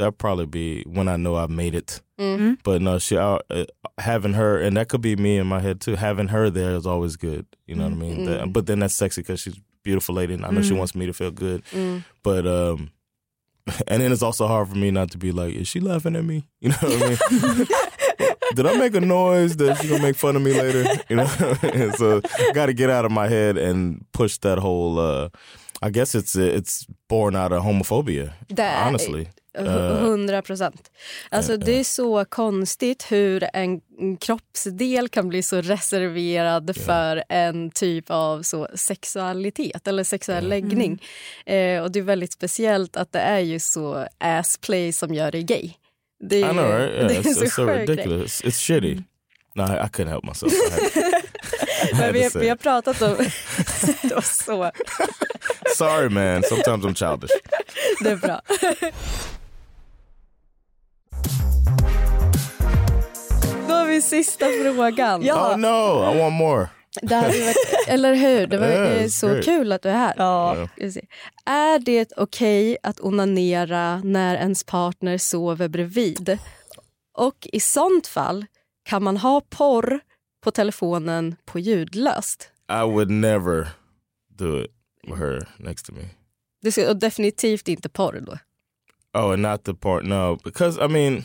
That'd 0.02 0.18
probably 0.18 0.48
be 0.48 0.84
when 0.88 1.08
I 1.08 1.16
know 1.16 1.36
I've 1.36 1.52
made 1.52 1.76
it. 1.76 2.02
But 2.64 2.82
no, 2.82 2.98
she 3.00 3.18
uh, 3.18 3.38
uh, 3.50 3.66
having 4.00 4.34
her, 4.34 4.60
and 4.60 4.76
that 4.78 4.90
could 4.90 5.02
be 5.02 5.16
me 5.16 5.38
in 5.38 5.46
my 5.48 5.60
head 5.60 5.80
too. 5.80 5.96
Having 5.96 6.30
her 6.30 6.50
there 6.50 6.76
is 6.76 6.86
always 6.88 7.16
good. 7.18 7.46
You 7.68 7.76
know 7.76 7.84
what 7.86 7.94
I 7.94 7.96
mean? 7.96 8.26
That- 8.26 8.52
but 8.54 8.66
then 8.66 8.80
that's 8.80 8.94
sexy 8.96 9.22
because 9.22 9.40
she's 9.42 9.60
beautiful 9.84 10.16
lady, 10.16 10.34
and 10.34 10.46
I 10.46 10.50
know 10.52 10.62
she 10.62 10.74
wants 10.74 10.94
me 10.96 11.06
to 11.06 11.14
feel 11.14 11.32
good. 11.32 11.64
But 12.24 12.46
um, 12.48 12.90
and 13.88 14.02
then 14.02 14.12
it's 14.12 14.22
also 14.24 14.48
hard 14.48 14.70
for 14.70 14.76
me 14.76 14.90
not 14.92 15.12
to 15.12 15.18
be 15.18 15.32
like, 15.32 15.54
is 15.56 15.68
she 15.68 15.80
laughing 15.80 16.16
at 16.16 16.26
me? 16.26 16.48
You 16.62 16.70
know 16.70 16.78
what 16.82 17.04
I 17.04 17.54
mean? 17.54 17.68
Did 18.56 18.66
I 18.66 18.78
make 18.78 18.94
a 18.96 19.02
noise 19.02 19.56
that 19.58 19.78
she 19.78 19.88
gonna 19.88 20.04
make 20.04 20.16
fun 20.18 20.36
of 20.36 20.42
me 20.42 20.54
later? 20.54 20.84
You 21.10 21.16
know, 21.18 21.26
so 21.96 22.22
got 22.54 22.66
to 22.66 22.74
get 22.74 22.90
out 22.90 23.06
of 23.06 23.12
my 23.12 23.28
head 23.30 23.58
and 23.58 24.04
push 24.12 24.38
that 24.40 24.58
whole. 24.60 25.00
Uh, 25.00 25.30
I 25.82 25.90
guess 25.90 26.14
it's 26.16 26.36
it's 26.36 26.86
born 27.08 27.36
out 27.36 27.52
of 27.54 27.64
homophobia. 27.64 28.34
That 28.50 28.86
honestly, 28.88 29.30
Uh, 29.60 30.04
100 30.04 30.42
procent. 30.42 30.92
Alltså, 31.30 31.58
det 31.58 31.80
är 31.80 31.84
så 31.84 32.26
konstigt 32.26 33.12
hur 33.12 33.48
en 33.54 33.82
kroppsdel 34.20 35.10
kan 35.10 35.30
bli 35.30 35.44
så 35.44 35.62
reserverad 35.62 36.76
för 36.76 37.24
en 37.30 37.72
typ 37.72 38.06
av 38.08 38.42
så 38.42 38.68
sexualitet 38.76 39.88
eller 39.88 40.04
sexuell 40.04 40.48
läggning. 40.50 41.04
Eh, 41.46 41.82
och 41.84 41.92
Det 41.92 42.00
är 42.00 42.04
väldigt 42.04 42.34
speciellt 42.34 42.98
att 42.98 43.12
det 43.12 43.20
är 43.20 43.40
ju 43.40 43.60
så 43.60 44.08
assplay 44.18 44.94
som 44.94 45.14
gör 45.14 45.32
dig 45.32 45.44
gay. 45.44 45.72
Det 46.24 46.40
I 46.40 46.42
är, 46.42 46.52
know, 46.52 46.66
right? 46.66 46.94
Yeah, 46.94 47.08
det 47.08 47.16
är 47.16 47.22
it's, 47.22 47.34
så 47.34 47.44
it's 47.44 47.50
so 47.50 47.66
sjuk 47.66 47.76
grej. 47.76 47.86
ridiculous. 47.88 48.44
It's 48.44 48.60
shitty. 48.60 49.02
No, 49.56 49.64
I, 49.64 49.86
I 49.86 49.90
couldn't 49.90 50.10
help 50.10 50.24
myself. 50.24 50.54
I 50.54 51.00
I 51.92 51.94
Men 51.94 52.14
vi, 52.14 52.30
vi 52.36 52.50
har 52.50 52.56
pratat 52.56 53.02
om... 53.02 53.16
det 54.02 54.16
var 54.16 54.22
så... 54.22 54.72
Sorry, 55.76 56.10
man. 56.10 56.44
Sometimes 56.44 56.86
I'm 56.86 56.96
childish. 56.96 57.32
Det 58.04 58.10
är 58.10 58.16
bra. 58.16 58.42
Vi 64.02 64.08
sista 64.08 64.46
frågan. 64.46 65.22
Oh 65.22 65.58
no, 65.58 66.14
I 66.16 66.20
want 66.20 66.34
more. 66.36 66.68
Det 67.02 67.16
hade 67.16 67.28
varit, 67.28 67.88
eller 67.88 68.16
hur? 68.16 68.48
Det 68.48 68.58
var 68.58 68.68
Yeah, 68.72 69.08
så 69.08 69.28
great. 69.28 69.46
kul 69.46 69.72
att 69.72 69.82
du 69.82 69.90
är 69.90 69.94
här. 69.94 70.16
Yeah. 70.78 70.92
Se. 70.92 71.02
Är 71.46 71.80
det 71.80 72.12
okej 72.18 72.78
att 72.84 73.00
onanera 73.00 74.02
när 74.04 74.36
ens 74.36 74.64
partner 74.64 75.18
sover 75.18 75.68
bredvid? 75.68 76.38
Och 77.18 77.48
i 77.54 77.60
sånt 77.60 78.08
fall, 78.08 78.46
kan 78.84 79.04
man 79.04 79.18
ha 79.18 79.42
porr 79.50 80.00
på 80.44 80.52
telefonen 80.52 81.36
på 81.46 81.60
ljudlöst? 81.60 82.52
I 82.72 82.82
would 82.86 83.10
never 83.10 83.68
do 84.38 84.62
it 84.64 84.72
with 85.08 85.20
her 85.20 85.48
next 85.58 85.86
to 85.86 85.94
me. 85.94 86.02
Det 86.62 86.72
ska, 86.72 86.90
och 86.90 86.98
definitivt 87.00 87.68
inte 87.68 87.90
porr 87.90 88.20
då. 88.26 88.38
Oh, 89.20 89.34
and 89.34 89.42
not 89.42 89.64
the 89.64 89.74
part. 89.74 90.04
No, 90.04 90.38
because 90.44 90.86
I 90.86 90.88
mean, 90.88 91.24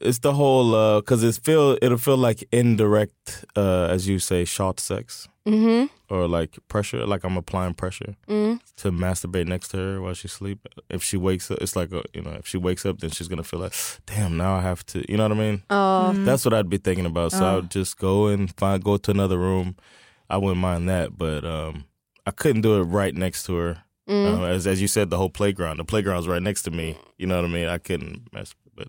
it's 0.00 0.18
the 0.20 0.32
whole 0.32 1.00
because 1.00 1.22
it's 1.24 1.38
feel 1.38 1.76
it'll 1.82 1.98
feel 1.98 2.16
like 2.16 2.44
indirect, 2.52 3.44
uh, 3.56 3.86
as 3.90 4.06
you 4.08 4.18
say, 4.18 4.44
short 4.44 4.80
sex 4.80 5.28
Mhm. 5.46 5.88
or 6.10 6.28
like 6.28 6.58
pressure, 6.68 7.06
like 7.06 7.24
I'm 7.24 7.36
applying 7.36 7.74
pressure 7.74 8.14
Mm. 8.28 8.60
to 8.76 8.92
masturbate 8.92 9.46
next 9.46 9.68
to 9.70 9.76
her 9.78 10.00
while 10.02 10.14
she 10.14 10.28
sleep. 10.28 10.58
If 10.90 11.02
she 11.02 11.16
wakes 11.16 11.50
up, 11.50 11.58
it's 11.62 11.74
like 11.74 11.90
a, 11.92 12.02
you 12.14 12.22
know, 12.22 12.32
if 12.38 12.46
she 12.46 12.58
wakes 12.58 12.84
up, 12.86 12.98
then 13.00 13.10
she's 13.10 13.28
gonna 13.28 13.42
feel 13.44 13.60
like, 13.60 13.72
damn, 14.06 14.36
now 14.36 14.56
I 14.56 14.60
have 14.62 14.84
to. 14.86 15.04
You 15.10 15.16
know 15.16 15.24
what 15.28 15.32
I 15.38 15.40
mean? 15.40 15.62
Ja. 15.70 16.12
That's 16.12 16.44
what 16.44 16.54
I'd 16.54 16.68
be 16.70 16.78
thinking 16.78 17.06
about. 17.06 17.32
So 17.32 17.44
I 17.44 17.54
would 17.56 17.70
just 17.70 17.96
go 17.98 18.26
and 18.28 18.54
find 18.56 18.82
go 18.84 18.96
to 18.98 19.10
another 19.10 19.38
room. 19.38 19.76
I 20.30 20.36
wouldn't 20.36 20.60
mind 20.60 20.88
that, 20.90 21.16
but 21.16 21.44
um, 21.44 21.84
I 22.26 22.30
couldn't 22.30 22.60
do 22.62 22.78
it 22.80 22.84
right 22.84 23.14
next 23.14 23.44
to 23.46 23.54
her. 23.56 23.78
Mm. 24.08 24.38
Uh, 24.40 24.44
as 24.44 24.66
as 24.66 24.80
you 24.80 24.88
said, 24.88 25.10
the 25.10 25.16
whole 25.18 25.30
playground. 25.30 25.78
The 25.78 25.84
playground's 25.84 26.28
right 26.28 26.42
next 26.42 26.62
to 26.64 26.70
me. 26.70 26.96
You 27.18 27.26
know 27.26 27.36
what 27.36 27.44
I 27.44 27.52
mean? 27.52 27.68
I 27.68 27.78
couldn't 27.78 28.32
mess, 28.32 28.54
but 28.76 28.88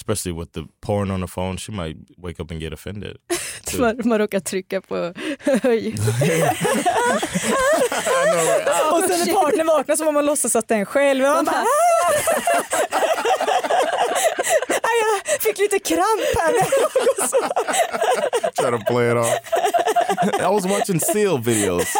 especially 0.00 0.32
with 0.32 0.52
the 0.52 0.64
porn 0.80 1.10
on 1.10 1.20
the 1.20 1.26
phone, 1.26 1.56
she 1.58 1.72
might 1.72 1.96
wake 2.16 2.40
up 2.40 2.50
and 2.50 2.60
get 2.60 2.72
offended. 2.72 3.16
Man, 3.78 3.96
man 4.04 4.18
råkar 4.18 4.40
trycka 4.40 4.80
på 4.80 4.94
höj. 5.62 5.94
Och 8.92 9.02
sen 9.08 9.18
när 9.18 9.34
partnern 9.42 9.66
vaknar 9.66 9.96
så 9.96 10.04
får 10.04 10.12
man 10.12 10.26
låtsas 10.26 10.56
att 10.56 10.68
det 10.68 10.74
är 10.74 10.78
en 10.78 10.86
själv. 10.86 11.22
Man 11.24 11.44
bara, 11.44 11.56
"Ah!" 11.56 12.12
jag 15.32 15.42
fick 15.42 15.58
lite 15.58 15.78
kramp 15.78 16.20
här. 16.38 16.52
Try 18.52 18.70
to 18.78 18.84
play 18.92 19.10
it 19.10 19.16
off. 19.16 19.34
I 20.40 20.46
was 20.54 20.66
watching 20.66 21.00
seal 21.00 21.38
videos. 21.38 21.94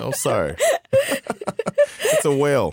I'm 0.00 0.12
sorry. 0.22 0.54
it's 2.12 2.24
a 2.24 2.30
whale. 2.30 2.72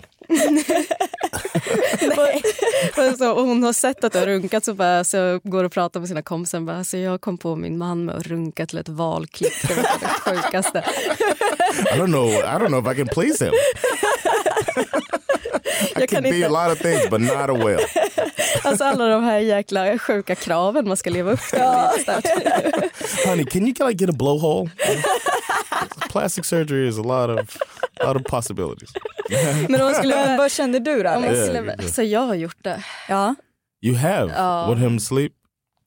Och 3.12 3.18
så, 3.18 3.32
och 3.32 3.46
hon 3.46 3.62
har 3.62 3.72
sett 3.72 4.04
att 4.04 4.12
du 4.12 4.18
har 4.18 4.26
runkat 4.26 4.64
så, 4.64 4.74
bara, 4.74 5.04
så 5.04 5.40
går 5.44 5.64
och 5.64 5.72
pratar 5.72 6.00
med 6.00 6.08
sina 6.08 6.22
kompisar 6.22 6.58
och 6.58 6.64
bara, 6.64 6.78
alltså 6.78 6.96
jag 6.96 7.20
kom 7.20 7.38
på 7.38 7.56
min 7.56 7.78
man 7.78 8.04
med 8.04 8.14
att 8.16 8.26
runka 8.26 8.66
till 8.66 8.78
ett 8.78 8.88
valklipp. 8.88 9.52
Det 9.68 9.74
var 9.74 9.82
det 10.00 10.06
sjukaste. 10.42 10.84
I 11.94 11.98
don't 11.98 12.06
know. 12.06 12.28
I 12.28 12.42
don't 12.42 12.66
know 12.68 12.86
if 12.86 12.92
I 12.92 12.96
can 12.98 13.08
please 13.08 13.44
him. 13.44 13.54
I 13.54 13.56
Jag 16.00 16.08
can 16.08 16.10
kan 16.16 16.22
be 16.22 16.28
inte- 16.36 16.46
a 16.46 16.50
lot 16.68 16.72
of 16.76 16.82
things, 16.82 17.10
but 17.10 17.20
not 17.20 17.30
a 17.50 17.54
whale. 17.54 17.86
Alltså 18.64 18.84
alla 18.84 19.08
de 19.08 19.24
här 19.24 19.38
jäkla 19.38 19.98
sjuka 19.98 20.34
kraven 20.34 20.88
man 20.88 20.96
ska 20.96 21.10
leva 21.10 21.32
upp 21.32 21.40
till. 21.50 21.58
Ja. 21.58 21.92
Honey, 23.26 23.44
can 23.44 23.62
you 23.62 23.88
like 23.88 24.04
get 24.04 24.10
a 24.10 24.16
blowhole? 24.18 24.70
Plastic 26.10 26.46
surgery 26.46 26.88
is 26.88 26.98
a 26.98 27.02
lot 27.02 27.30
of, 27.40 27.56
lot 28.06 28.16
of 28.16 28.22
possibilities. 28.24 28.90
Men 29.68 29.80
om 29.80 29.86
man 29.86 29.94
skulle... 29.94 30.16
Men 30.16 30.36
vad 30.42 30.50
kände 30.52 30.78
du 30.78 31.02
då? 31.02 31.10
Om 31.10 31.22
man 31.22 31.36
skulle 31.36 31.62
yeah. 31.64 31.80
så 31.80 32.02
jag 32.02 32.20
har 32.20 32.34
gjort 32.34 32.56
det. 32.64 32.84
Ja. 33.08 33.34
You 33.82 33.96
have 33.96 34.32
Ja. 34.36 34.66
with 34.70 34.80
him 34.82 34.98
sleep. 35.00 35.32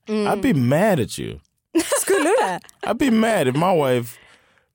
I'd 0.08 0.42
be 0.42 0.54
mad 0.54 1.00
at 1.00 1.20
you. 1.20 1.40
Skulle 2.02 2.20
du 2.20 2.36
det? 2.46 2.60
I'd 2.88 2.98
be 2.98 3.12
mad 3.12 3.48
if 3.48 3.56
my 3.56 3.74
wife 3.74 4.18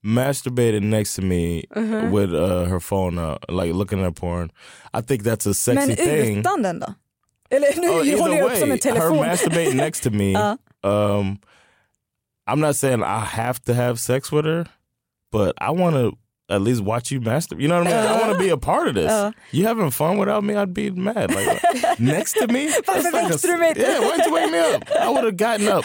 masturbated 0.03 0.83
next 0.83 1.15
to 1.17 1.23
me 1.23 1.65
with 2.11 2.33
uh, 2.35 2.65
her 2.65 2.81
phone, 2.81 3.19
uh, 3.19 3.37
like 3.49 3.73
looking 3.75 4.05
at 4.05 4.15
porn. 4.17 4.51
I 4.95 5.01
think 5.03 5.23
that's 5.23 5.47
a 5.47 5.55
sexy 5.55 5.87
Men 5.87 5.97
thing. 5.97 6.39
utan 6.41 6.63
den 6.63 6.81
då? 6.81 6.95
Eller 7.51 7.81
nu 7.81 7.89
Oh, 7.89 8.21
håller 8.21 8.37
jag 8.39 8.53
upp 8.53 8.59
som 8.59 8.71
en 8.73 8.79
telefon. 8.79 9.19
her 9.19 9.27
masturbating 9.27 9.77
next 9.77 10.03
to 10.03 10.11
me. 10.11 10.33
Ja. 10.33 10.57
um, 10.85 11.39
I'm 12.51 12.61
not 12.61 12.77
saying 12.77 13.03
I 13.03 13.21
have 13.25 13.61
to 13.67 13.75
have 13.75 13.97
sex 13.99 14.33
with 14.33 14.47
her, 14.47 14.67
but 15.33 15.53
I 15.61 15.71
want 15.71 15.95
to 15.97 16.13
at 16.51 16.63
least 16.63 16.81
watch 16.83 17.13
you 17.13 17.21
masturbate. 17.21 17.61
You 17.63 17.69
know 17.69 17.79
what 17.85 17.93
I 17.93 17.97
mean? 17.97 18.07
I 18.17 18.21
want 18.27 18.33
to 18.33 18.39
be 18.39 18.51
a 18.51 18.57
part 18.57 18.89
of 18.89 18.95
this. 18.95 19.11
Uh. 19.21 19.33
you 19.53 19.67
having 19.69 19.91
fun 19.91 20.19
without 20.19 20.45
me? 20.45 20.55
I'd 20.55 20.75
be 20.75 20.91
mad. 20.91 21.35
Like 21.35 21.63
next 21.99 22.33
to 22.41 22.47
me? 22.47 22.71
Varför 22.87 23.03
like 23.13 23.25
a- 23.25 23.29
väckte 23.29 23.47
du 23.47 23.57
mig? 23.57 23.73
Yeah, 23.77 24.01
why 24.01 24.17
didn't 24.17 24.27
you 24.27 24.35
wake 24.35 24.51
me 24.51 24.61
up? 24.77 24.83
I 24.91 25.09
would 25.09 25.25
have 25.25 25.37
gotten 25.37 25.69
up. 25.79 25.85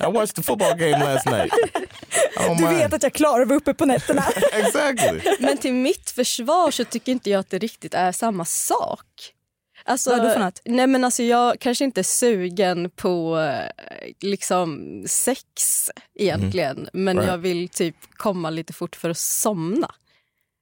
I 0.00 0.06
watched 0.06 0.34
the 0.36 0.42
football 0.42 0.74
game 0.74 0.98
last 1.04 1.26
night. 1.26 1.50
Don't 2.36 2.58
Du 2.58 2.66
vet 2.66 2.92
att 2.92 3.02
jag 3.02 3.12
klarar 3.12 3.42
att 3.42 3.48
vara 3.48 3.56
uppe 3.58 3.74
på 3.74 3.86
nätterna. 3.86 4.24
exactly. 4.52 5.20
Men 5.40 5.58
till 5.58 5.74
mitt 5.74 6.10
försvar 6.10 6.70
så 6.70 6.84
tycker 6.84 7.12
inte 7.12 7.30
jag 7.30 7.40
att 7.40 7.50
det 7.50 7.58
riktigt 7.58 7.94
är 7.94 8.12
samma 8.12 8.44
sak. 8.44 9.04
Alltså, 9.86 10.10
Vadå 10.10 10.30
för 10.30 10.40
något? 10.40 10.60
Nej 10.64 10.86
men 10.86 11.04
alltså 11.04 11.22
jag 11.22 11.60
kanske 11.60 11.84
inte 11.84 12.00
är 12.00 12.02
sugen 12.02 12.90
på 12.96 13.38
eh, 13.40 14.08
liksom 14.20 14.80
sex 15.06 15.42
egentligen. 16.18 16.88
Men 16.92 17.16
Right. 17.16 17.30
jag 17.30 17.38
vill 17.38 17.68
typ 17.68 17.96
komma 18.16 18.50
lite 18.50 18.72
fort 18.72 18.96
för 18.96 19.10
att 19.10 19.18
somna. 19.18 19.90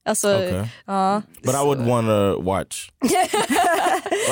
Alltså, 0.04 0.28
Okay. 0.36 0.66
Ja. 0.86 1.22
But 1.42 1.54
I 1.54 1.58
would 1.64 1.86
want 1.86 2.06
to 2.06 2.40
watch. 2.40 2.90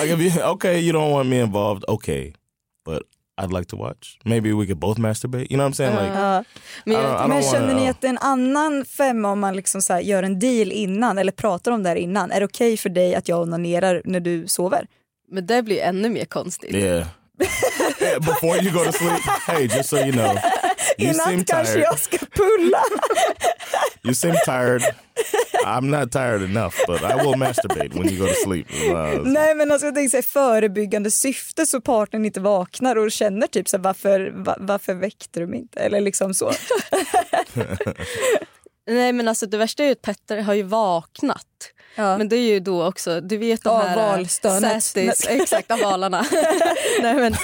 like 0.01 0.11
if 0.13 0.21
you 0.37 0.43
okay, 0.43 0.79
you 0.81 0.93
don't 0.93 1.11
want 1.13 1.29
me 1.29 1.41
involved. 1.41 1.85
Okay, 1.89 2.33
but 2.85 3.03
I'd 3.43 3.53
like 3.53 3.67
to 3.69 3.77
watch. 3.77 4.19
Maybe 4.25 4.53
we 4.53 4.67
could 4.67 4.81
both 4.81 4.99
masturbate. 4.99 5.47
You 5.51 5.57
know 5.57 5.65
what 5.65 5.71
I'm 5.71 5.75
saying? 5.75 5.95
Like 5.97 6.15
Ja. 6.15 6.45
men 6.85 6.97
I 6.97 7.03
don't, 7.03 7.15
I 7.15 7.23
don't 7.23 7.29
Men 7.29 7.43
känner 7.43 7.67
wanna, 7.67 7.81
ni 7.81 7.85
uh, 7.85 7.91
att 7.91 8.01
det 8.01 8.07
är 8.07 8.11
en 8.11 8.19
annan 8.19 8.85
femma 8.85 9.29
om 9.31 9.41
man 9.41 9.57
liksom 9.57 9.83
så 9.83 9.93
här 9.93 10.01
gör 10.01 10.23
en 10.23 10.39
deal 10.39 10.73
innan 10.73 11.19
eller 11.19 11.33
pratar 11.33 11.73
om 11.73 11.83
det 11.83 11.89
här 11.89 11.97
innan? 11.97 12.31
Är 12.33 12.41
det 12.41 12.47
okej 12.47 12.77
för 12.77 12.89
dig 12.89 13.15
att 13.15 13.29
jag 13.29 13.41
onanerar 13.41 14.03
när 14.05 14.21
du 14.21 14.47
sover? 14.49 14.87
men 15.33 15.47
det 15.47 15.63
blir 15.63 15.81
ännu 15.83 16.09
mer 16.11 16.25
konstigt. 16.25 16.75
Yeah, 16.75 17.07
Before 18.21 18.57
you 18.63 18.71
go 18.73 18.85
to 18.85 18.93
sleep, 18.93 19.21
hey, 19.47 19.67
just 19.67 19.89
so 19.89 19.97
you 19.97 20.13
know, 20.13 20.35
you 20.99 21.15
seem 21.15 21.33
Innan 21.33 21.45
kanske 21.45 21.73
tired. 21.75 21.85
jag 21.85 21.99
ska 21.99 22.19
pulla. 22.19 22.83
You 24.03 24.15
seem 24.15 24.35
tired. 24.45 24.83
I'm 25.67 25.85
not 26.01 26.13
tired 26.13 26.43
enough, 26.43 26.75
but 26.87 27.03
I 27.03 27.15
will 27.15 27.37
masturbate 27.37 27.89
when 27.95 28.09
you 28.11 28.19
go 28.19 28.27
to 28.27 28.35
sleep. 28.45 28.67
Uh, 28.73 29.23
Nej 29.25 29.55
men 29.55 29.73
alltså 29.73 29.87
jag 29.87 29.95
tänker 29.95 30.17
här, 30.17 30.23
förebyggande 30.23 31.11
syfte 31.11 31.67
så 31.67 31.81
partnern 31.81 32.25
inte 32.25 32.41
vaknar 32.41 32.97
och 32.97 33.13
känner 33.13 33.47
typ 33.47 33.69
så 33.69 33.77
här, 33.77 33.85
varför, 33.85 34.31
va, 34.35 34.57
varför 34.61 34.95
väckte 34.95 35.41
du 35.41 35.47
mig 35.47 35.59
inte? 35.59 35.81
Eller 35.81 36.01
liksom 36.01 36.35
så. 36.35 36.53
Nej 38.87 39.13
men 39.13 39.29
alltså 39.29 39.47
det 39.47 39.57
värsta 39.57 39.83
är 39.83 39.87
ju 39.87 39.93
att 39.93 40.03
Petter 40.03 40.43
har 40.43 40.55
ju 40.55 40.63
vaknat. 40.63 41.47
Ja. 41.95 42.19
Men 42.19 42.29
det 42.29 42.37
är 42.37 42.53
ju 42.53 42.61
då 42.61 42.87
också, 42.87 43.21
du 43.21 43.37
vet 43.37 43.63
de 43.63 43.69
Av 43.69 43.83
här 43.83 43.97
valstönet. 43.97 44.85
Satis, 44.85 45.27
exakt 45.29 45.71
av 45.71 45.79
valarna. 45.79 46.27
Nej, 47.03 47.15
men, 47.15 47.35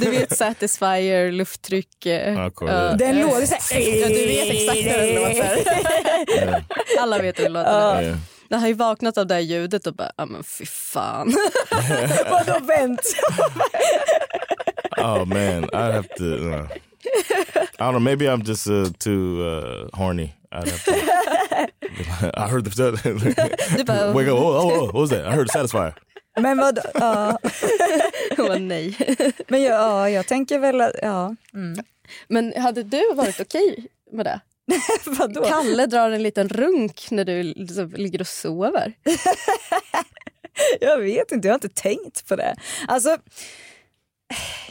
du 0.00 0.10
vet 0.10 0.36
Satisfyer, 0.36 1.32
lufttryck. 1.32 2.06
eh, 2.06 2.34
Ja, 2.34 2.50
cool, 2.50 2.68
ja. 2.68 2.84
ja. 2.84 2.92
Den 2.96 3.20
låter 3.20 3.46
så 3.46 3.74
här. 3.74 3.80
Ja, 3.80 4.08
du 4.08 4.14
vet 4.26 4.50
exakt 4.50 4.78
hur 4.78 5.06
den 5.06 5.14
låter. 5.14 6.64
Alla 7.00 7.18
vet 7.18 7.38
hur 7.38 7.44
den 7.44 7.52
låter. 7.52 8.02
yeah. 8.02 8.16
Den 8.48 8.60
har 8.60 8.68
ju 8.68 8.74
vaknat 8.74 9.18
av 9.18 9.26
det 9.26 9.34
här 9.34 9.40
ljudet 9.40 9.86
och 9.86 9.94
bara, 9.94 10.10
ja 10.16 10.26
men 10.26 10.44
fy 10.44 10.66
fan. 10.66 11.34
Vadå 12.30 12.58
vänt? 12.66 13.00
Oh 14.96 15.24
man, 15.24 15.64
I 15.72 15.92
have 15.92 16.08
to. 16.16 16.24
Uh, 16.24 16.66
I 17.78 17.82
don't 17.82 17.92
know. 17.92 18.00
Maybe 18.00 18.26
I'm 18.26 18.42
just 18.48 18.66
uh, 18.66 18.84
too 18.98 19.42
uh, 19.42 19.88
horny. 19.92 20.34
I'd 20.52 20.68
have 20.68 20.84
to. 20.84 20.92
I 22.40 22.48
heard 22.48 22.64
the 22.64 24.12
wake 24.14 24.28
up. 24.28 24.34
Oh, 24.34 24.56
oh, 24.56 24.70
oh, 24.80 24.84
what 24.86 24.94
was 24.94 25.10
that? 25.10 25.24
I 25.26 25.32
heard 25.32 25.48
Satisfyer. 25.48 25.94
Men 26.36 26.58
vad, 26.58 26.78
ja. 26.94 27.38
hon 28.36 28.68
nej. 28.68 28.96
Men 29.48 29.62
jag, 29.62 29.80
ja, 29.80 30.10
jag 30.10 30.26
tänker 30.26 30.58
väl 30.58 30.80
att, 30.80 30.92
ja. 31.02 31.36
Men 32.28 32.52
hade 32.56 32.82
du 32.82 33.14
varit 33.14 33.40
okej 33.40 33.86
med 34.12 34.26
det? 34.26 34.40
Vadå? 35.06 35.44
Kalle 35.44 35.86
drar 35.86 36.10
en 36.10 36.22
liten 36.22 36.48
runk 36.48 37.10
när 37.10 37.24
du 37.24 37.42
liksom 37.42 37.90
ligger 37.96 38.20
och 38.20 38.26
sover. 38.26 38.92
jag 40.80 40.98
vet 40.98 41.32
inte, 41.32 41.48
jag 41.48 41.52
har 41.52 41.56
inte 41.56 41.82
tänkt 41.82 42.28
på 42.28 42.36
det. 42.36 42.56
Alltså, 42.88 43.16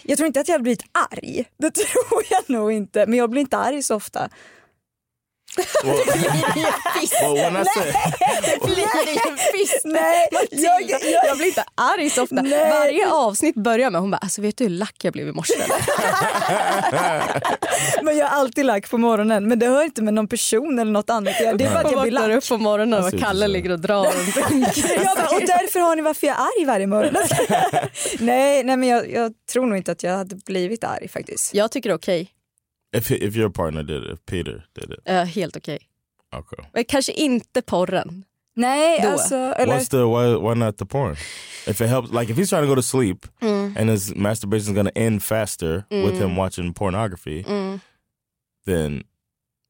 jag 0.04 0.18
tror 0.18 0.28
inte 0.28 0.40
att 0.40 0.48
jag 0.48 0.54
hade 0.54 0.64
blivit 0.64 0.86
arg. 1.12 1.46
Det 1.58 1.72
tror 1.72 2.24
jag 2.30 2.50
nog 2.50 2.72
inte. 2.72 3.06
Men 3.06 3.20
jag 3.20 3.30
blir 3.30 3.42
inte 3.42 3.58
arg 3.58 3.84
så 3.84 3.96
ofta. 3.96 4.30
Well, 5.58 5.68
well, 7.22 7.34
when 7.36 7.58
I 7.58 7.66
say, 7.66 7.94
Nej, 9.84 10.28
jag, 10.52 10.82
jag, 10.82 11.00
Jag 11.28 11.38
blir 11.38 11.48
inte 11.48 11.64
arg 11.76 12.10
så 12.10 12.24
ofta. 12.24 12.42
Nej. 12.42 12.72
Varje 12.72 13.10
avsnitt 13.12 13.56
börjar 13.56 13.90
med 13.90 14.02
hon 14.02 14.12
bara, 14.12 14.18
alltså 14.18 14.42
vet 14.42 14.58
du 14.58 14.64
hur 14.64 14.72
lack 14.72 14.96
jag 15.04 15.14
blev 15.14 15.28
i 15.28 15.32
morse? 15.32 15.54
eller?" 15.54 15.68
men 18.04 18.18
jag 18.18 18.28
är 18.28 18.32
alltid 18.32 18.66
lack 18.66 18.90
på 18.90 18.98
morgonen. 18.98 19.48
Men 19.48 19.60
det 19.60 19.66
har 19.66 19.84
inte 19.84 20.02
med 20.02 20.14
någon 20.14 20.28
person 20.28 20.80
eller 20.80 20.92
något 20.92 21.10
annat 21.10 21.34
att 21.36 21.40
göra. 21.42 21.54
Det 21.54 21.64
är 21.66 21.70
bara 21.74 21.80
att 21.80 21.92
jag 21.92 22.02
blir 22.02 22.12
lack. 22.12 22.30
upp 22.32 22.48
på 22.50 22.58
morgonen 22.58 23.04
och 23.04 23.20
Kalle 23.20 23.46
det 23.46 23.50
så. 23.50 23.54
ligger 23.54 23.72
och 23.72 23.80
drar 23.80 24.04
runt. 24.04 24.78
Jag 25.04 25.18
bara, 25.18 25.28
och 25.36 25.42
därför 25.42 25.80
har 25.80 25.96
ni 25.96 26.02
varför 26.02 26.28
jag 26.28 26.36
är 26.36 26.40
arg 26.42 26.66
varje 26.66 26.88
morgon. 26.88 27.14
nej, 28.20 28.64
nej, 28.64 28.78
men 28.78 28.90
jag, 28.90 29.12
jag 29.12 29.34
tror 29.52 29.66
nog 29.66 29.78
inte 29.78 29.92
att 29.92 30.04
jag 30.04 30.18
hade 30.18 30.36
blivit 30.36 30.84
arg 30.84 31.08
faktiskt. 31.08 31.54
Jag 31.54 31.72
tycker 31.72 31.90
det 31.90 31.94
är 31.94 31.98
okej. 31.98 32.32
If 32.98 33.12
if 33.12 33.36
your 33.36 33.50
partner 33.50 33.84
did 33.84 34.04
it, 34.04 34.12
if 34.14 34.20
Peter 34.26 34.64
did 34.74 34.92
it, 34.92 35.00
Eh, 35.06 35.26
helt 35.26 35.56
okej. 35.58 35.80
okay. 36.38 36.66
Men 36.74 36.86
Kanske 36.86 37.12
inte 37.14 37.62
porren. 37.62 38.24
Nej, 38.56 39.00
Då. 39.02 39.08
alltså. 39.10 39.36
Eller, 39.36 39.76
What's 39.76 39.90
the 39.90 39.98
why? 40.06 40.50
Why 40.50 40.56
not 40.60 40.78
the 40.78 40.86
porn? 40.86 41.16
If 41.68 41.82
it 41.82 41.90
helps, 41.90 42.12
like 42.12 42.32
if 42.32 42.38
he's 42.38 42.50
trying 42.50 42.64
to 42.64 42.68
go 42.68 42.76
to 42.76 42.82
sleep 42.82 43.26
Mm. 43.42 43.78
and 43.78 43.90
his 43.90 44.16
masturbation 44.16 44.70
is 44.72 44.76
going 44.76 44.88
to 44.94 45.00
end 45.00 45.24
faster 45.24 45.84
with 45.90 46.18
him 46.22 46.36
watching 46.38 46.74
pornography, 46.74 47.44
Mm. 47.44 47.80
then 48.66 49.04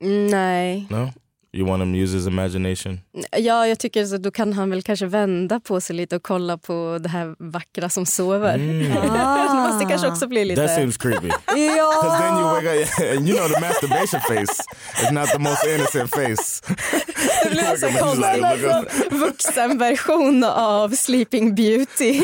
Nej. 0.01 0.87
no, 0.89 1.09
you 1.51 1.65
want 1.65 1.81
him 1.81 1.93
to 1.93 1.97
use 1.97 2.13
his 2.13 2.27
imagination. 2.27 2.99
Ja, 3.37 3.67
jag 3.67 3.79
tycker 3.79 4.05
så 4.05 4.17
då 4.17 4.31
kan 4.31 4.53
han 4.53 4.69
väl 4.69 4.81
kanske 4.81 5.05
vända 5.05 5.59
på 5.59 5.81
sig 5.81 5.95
lite 5.95 6.15
och 6.15 6.23
kolla 6.23 6.57
på 6.57 6.99
det 7.01 7.09
här 7.09 7.35
vackra 7.39 7.89
som 7.89 8.05
sover. 8.05 8.55
Mm. 8.55 8.79
Det 9.49 9.53
måste 9.53 9.85
kanske 9.89 10.07
också 10.07 10.27
bli 10.27 10.45
lite... 10.45 10.61
That 10.61 10.75
seems 10.75 10.97
creepy. 10.97 11.27
Because 11.47 12.17
then 12.19 12.33
you 12.33 12.45
ja, 12.45 12.53
wake 12.53 12.83
up 12.83 13.17
and 13.17 13.29
you 13.29 13.37
know 13.37 13.47
the 13.47 13.59
masturbation 13.59 14.21
face 14.21 14.63
is 15.03 15.11
not 15.11 15.29
the 15.29 15.39
most 15.39 15.65
innocent 15.65 16.11
face. 16.11 16.61
Det 17.43 17.49
blir 17.49 17.63
at 17.63 17.93
me, 17.93 17.99
konstig 17.99 19.17
vuxenversion 19.19 20.43
av 20.43 20.89
Sleeping 20.95 21.55
Beauty. 21.55 22.21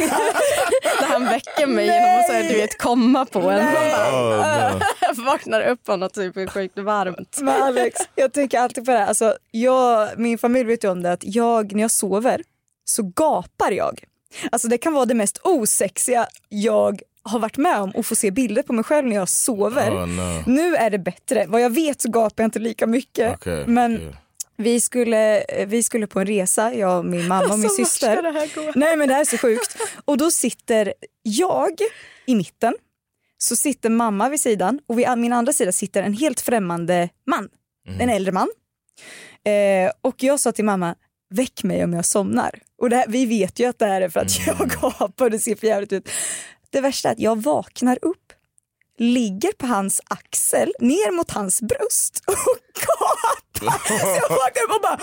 Han 1.15 1.25
väcker 1.25 1.67
mig 1.67 1.85
genom 1.85 2.19
att 2.19 2.27
säga, 2.27 2.49
du 2.51 2.55
vet, 2.57 2.77
komma 2.77 3.25
på 3.25 3.39
en. 3.39 3.65
Man 3.65 3.75
Oh, 4.13 4.73
no. 5.17 5.23
vaknar 5.25 5.61
upp 5.61 5.89
av 5.89 5.99
något 5.99 6.13
typ 6.13 6.49
sjukt 6.49 6.77
varmt. 6.79 7.37
men 7.41 7.63
Alex, 7.63 7.99
jag 8.15 8.33
tänker 8.33 8.59
alltid 8.59 8.85
på 8.85 8.91
det 8.91 8.97
här. 8.97 9.07
Alltså, 9.07 9.37
jag, 9.51 10.09
min 10.19 10.37
familj 10.37 10.63
vet 10.65 10.83
ju 10.83 10.91
om 10.91 11.01
det 11.03 11.11
att 11.11 11.23
jag, 11.23 11.73
när 11.73 11.81
jag 11.81 11.91
sover 11.91 12.41
så 12.85 13.03
gapar 13.03 13.71
jag. 13.71 14.03
Alltså 14.51 14.67
det 14.67 14.77
kan 14.77 14.93
vara 14.93 15.05
det 15.05 15.13
mest 15.13 15.39
osexiga 15.43 16.27
jag 16.49 17.01
har 17.23 17.39
varit 17.39 17.57
med 17.57 17.79
om 17.81 17.91
och 17.91 18.05
få 18.05 18.15
se 18.15 18.31
bilder 18.31 18.61
på 18.61 18.73
mig 18.73 18.83
själv 18.83 19.07
när 19.07 19.15
jag 19.15 19.29
sover. 19.29 19.91
Oh 19.91 20.07
no. 20.07 20.43
Nu 20.45 20.75
är 20.75 20.89
det 20.89 20.99
bättre. 20.99 21.45
Vad 21.47 21.61
jag 21.61 21.69
vet 21.69 22.01
så 22.01 22.09
gapar 22.11 22.43
jag 22.43 22.47
inte 22.47 22.59
lika 22.59 22.87
mycket. 22.87 23.33
Okay. 23.33 23.65
Men 23.65 23.91
yeah. 23.91 24.15
Vi, 24.57 24.81
skulle, 24.81 25.41
eh, 25.41 25.67
vi 25.67 25.83
skulle 25.83 26.07
på 26.07 26.19
en 26.19 26.25
resa, 26.25 26.73
jag 26.73 26.97
och 26.99 27.05
min 27.05 27.27
mamma 27.27 27.53
och 27.53 27.59
min 27.59 27.65
Alltså, 27.65 27.85
syster. 27.85 28.23
det 28.23 28.31
här 28.31 28.49
gå? 28.55 28.71
Nej 28.75 28.97
men 28.97 29.07
det 29.07 29.13
här 29.13 29.21
är 29.21 29.25
så 29.25 29.37
sjukt. 29.37 29.77
Och 30.05 30.17
då 30.17 30.31
sitter 30.31 30.93
jag 31.21 31.71
i 32.25 32.35
mitten, 32.35 32.73
så 33.37 33.55
sitter 33.55 33.89
mamma 33.89 34.29
vid 34.29 34.39
sidan 34.41 34.79
och 34.87 34.99
vid 34.99 35.17
min 35.17 35.33
andra 35.33 35.53
sida 35.53 35.71
sitter 35.71 36.03
en 36.03 36.13
helt 36.13 36.41
främmande 36.41 37.09
man. 37.27 37.49
En 37.99 38.09
äldre 38.09 38.31
man. 38.31 38.47
Eh, 39.45 39.91
och 40.01 40.23
jag 40.23 40.39
sa 40.39 40.51
till 40.51 40.65
mamma, 40.65 40.95
väck 41.29 41.63
mig 41.63 41.83
om 41.83 41.93
jag 41.93 42.05
somnar. 42.05 42.59
Och 42.81 42.89
det 42.89 42.95
här, 42.95 43.05
vi 43.07 43.25
vet 43.25 43.59
ju 43.59 43.65
att 43.65 43.79
det 43.79 43.85
här 43.85 44.01
är 44.01 44.09
för 44.09 44.19
att 44.19 44.47
jag 44.47 44.69
gapar 44.69 45.25
och 45.25 45.31
det 45.31 45.39
ser 45.39 45.55
för 45.55 45.67
jävligt 45.67 45.93
ut. 45.93 46.09
Det 46.69 46.81
värsta 46.81 47.09
är 47.09 47.13
att 47.13 47.19
jag 47.19 47.41
vaknar 47.41 47.99
upp, 48.01 48.24
ligger 48.99 49.51
på 49.51 49.65
hans 49.67 50.01
axel, 50.07 50.73
ner 50.79 51.11
mot 51.11 51.31
hans 51.31 51.61
bröst 51.61 52.23
och 52.27 52.33
gapar. 52.81 53.87
Så 53.87 53.93
jag 53.93 54.29
vaknar 54.29 54.63
upp 54.63 54.71
och 54.75 54.81
bara! 54.81 54.99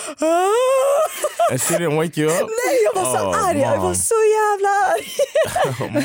And 1.51 1.62
she 1.62 1.74
didn't 1.78 1.97
wake 1.97 2.20
you 2.20 2.30
up? 2.32 2.49
Nej, 2.66 2.82
jag 2.84 2.95
var 3.03 3.18
så 3.18 3.24
Oh, 3.26 3.49
arg. 3.49 3.61
Jag 3.61 3.70
var 3.76 3.84
mom. 3.84 3.95
så 3.95 4.14
jävla 4.14 4.68
arg. 4.93 5.09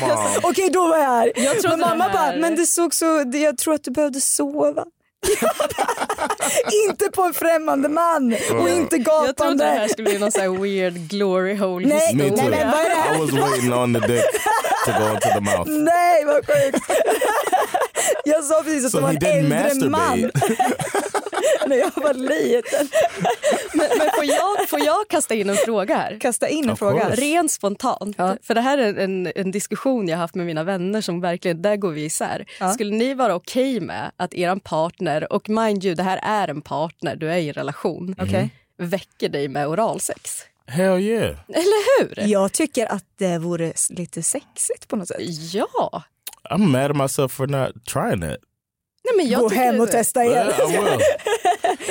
Mom. 0.00 0.34
Okej, 0.42 0.70
då 0.70 0.88
var 0.88 0.98
jag 0.98 1.06
arg. 1.12 1.32
Jag 1.36 1.56
men 1.64 1.80
mamma 1.80 2.08
det 2.08 2.18
här- 2.18 2.32
bara, 2.32 2.40
men 2.40 2.56
det 2.56 2.66
såg 2.66 2.94
så, 2.94 3.24
jag 3.32 3.58
tror 3.58 3.74
att 3.74 3.84
du 3.84 3.90
behövde 3.90 4.20
sova. 4.20 4.84
Inte 6.88 7.10
på 7.10 7.22
en 7.22 7.34
främmande 7.34 7.88
man 7.88 8.36
och 8.60 8.68
inte 8.68 8.96
Jag 8.96 9.04
trodde 9.06 9.26
det 9.26 9.32
gapande. 9.32 9.64
här 9.64 9.88
skulle 9.88 10.08
bli 10.10 10.18
någon 10.18 10.32
så 10.32 10.40
här 10.40 10.48
weird 10.62 10.94
glory 10.94 11.54
hole 11.56 11.86
Nej, 11.88 12.14
Me 12.14 12.22
historia. 12.24 12.42
too. 12.44 12.50
Nej, 12.50 12.64
men 12.64 12.70
vad 12.70 12.80
är 12.80 12.88
det 12.88 12.94
här? 12.94 13.16
I 13.16 13.20
was 13.20 13.30
waiting 13.30 13.72
on 13.74 13.94
the 13.94 14.00
dick 14.00 14.24
to 14.86 14.92
go 14.98 15.10
into 15.14 15.28
the 15.28 15.40
mouth. 15.40 15.70
Nej, 15.70 16.24
vad 16.24 16.46
sjukt. 16.46 16.84
Jag 18.24 18.44
sa 18.44 18.62
precis 18.62 18.84
att 18.84 18.90
So 18.90 18.96
det 18.98 19.02
var 19.02 19.10
en 19.10 19.52
äldre 19.52 19.88
man 19.90 20.20
när 21.66 21.76
jag 21.76 21.90
var 21.96 22.14
liten. 22.14 22.88
Men, 23.72 23.86
men 23.98 24.08
får, 24.16 24.24
jag, 24.24 24.68
får 24.68 24.80
jag 24.80 25.08
kasta 25.08 25.34
in 25.34 25.50
en 25.50 25.56
fråga 25.56 25.96
här? 25.96 26.18
Kasta 26.20 26.48
in 26.48 26.64
en 26.64 26.70
Of 26.70 26.78
fråga. 26.78 27.00
course. 27.04 27.20
Rent 27.20 27.50
spontant. 27.52 28.14
Ja. 28.18 28.36
För 28.42 28.54
det 28.54 28.60
här 28.60 28.78
är 28.78 28.94
en, 28.98 29.32
en 29.34 29.50
diskussion 29.50 30.08
jag 30.08 30.18
haft 30.18 30.34
med 30.34 30.46
mina 30.46 30.64
vänner 30.64 31.00
som 31.00 31.20
verkligen, 31.20 31.62
där 31.62 31.76
går 31.76 31.90
vi 31.90 32.04
isär. 32.04 32.46
Ja. 32.60 32.72
Skulle 32.72 32.96
ni 32.96 33.14
vara 33.14 33.34
okej 33.34 33.80
med 33.80 34.10
att 34.16 34.34
er 34.34 34.56
partner, 34.56 35.32
och 35.32 35.48
mind 35.48 35.84
you, 35.84 35.94
det 35.94 36.02
här 36.02 36.20
är 36.22 36.48
en 36.48 36.62
partner, 36.62 37.16
du 37.16 37.30
är 37.32 37.36
i 37.36 37.48
en 37.48 37.54
relation, 37.54 38.14
Okej. 38.18 38.50
väcker 38.78 39.28
dig 39.28 39.48
med 39.48 39.68
oralsex? 39.68 40.30
Hell 40.68 40.98
yeah. 40.98 41.36
Eller 41.48 41.98
hur? 41.98 42.26
Jag 42.26 42.52
tycker 42.52 42.92
att 42.92 43.04
det 43.18 43.38
vore 43.38 43.72
lite 43.90 44.22
sexigt 44.22 44.88
på 44.88 44.96
något 44.96 45.08
sätt. 45.08 45.20
Ja. 45.52 46.02
I'm 46.50 46.66
mad 46.66 46.90
at 46.90 46.96
myself 46.96 47.32
for 47.32 47.46
not 47.46 47.84
trying 47.84 48.20
that. 48.20 48.38
Nej, 49.04 49.16
men 49.16 49.28
jag 49.28 49.40
Gå 49.40 49.48
hem 49.48 49.80
och 49.80 49.90
testa 49.90 50.24
igen. 50.24 50.46
I 50.46 50.76
will. 50.76 51.00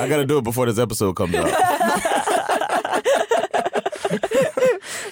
I 0.06 0.10
gotta 0.10 0.24
do 0.24 0.38
it 0.38 0.44
before 0.44 0.72
this 0.72 0.80
episode 0.80 1.16
comes 1.16 1.36
out. 1.36 1.48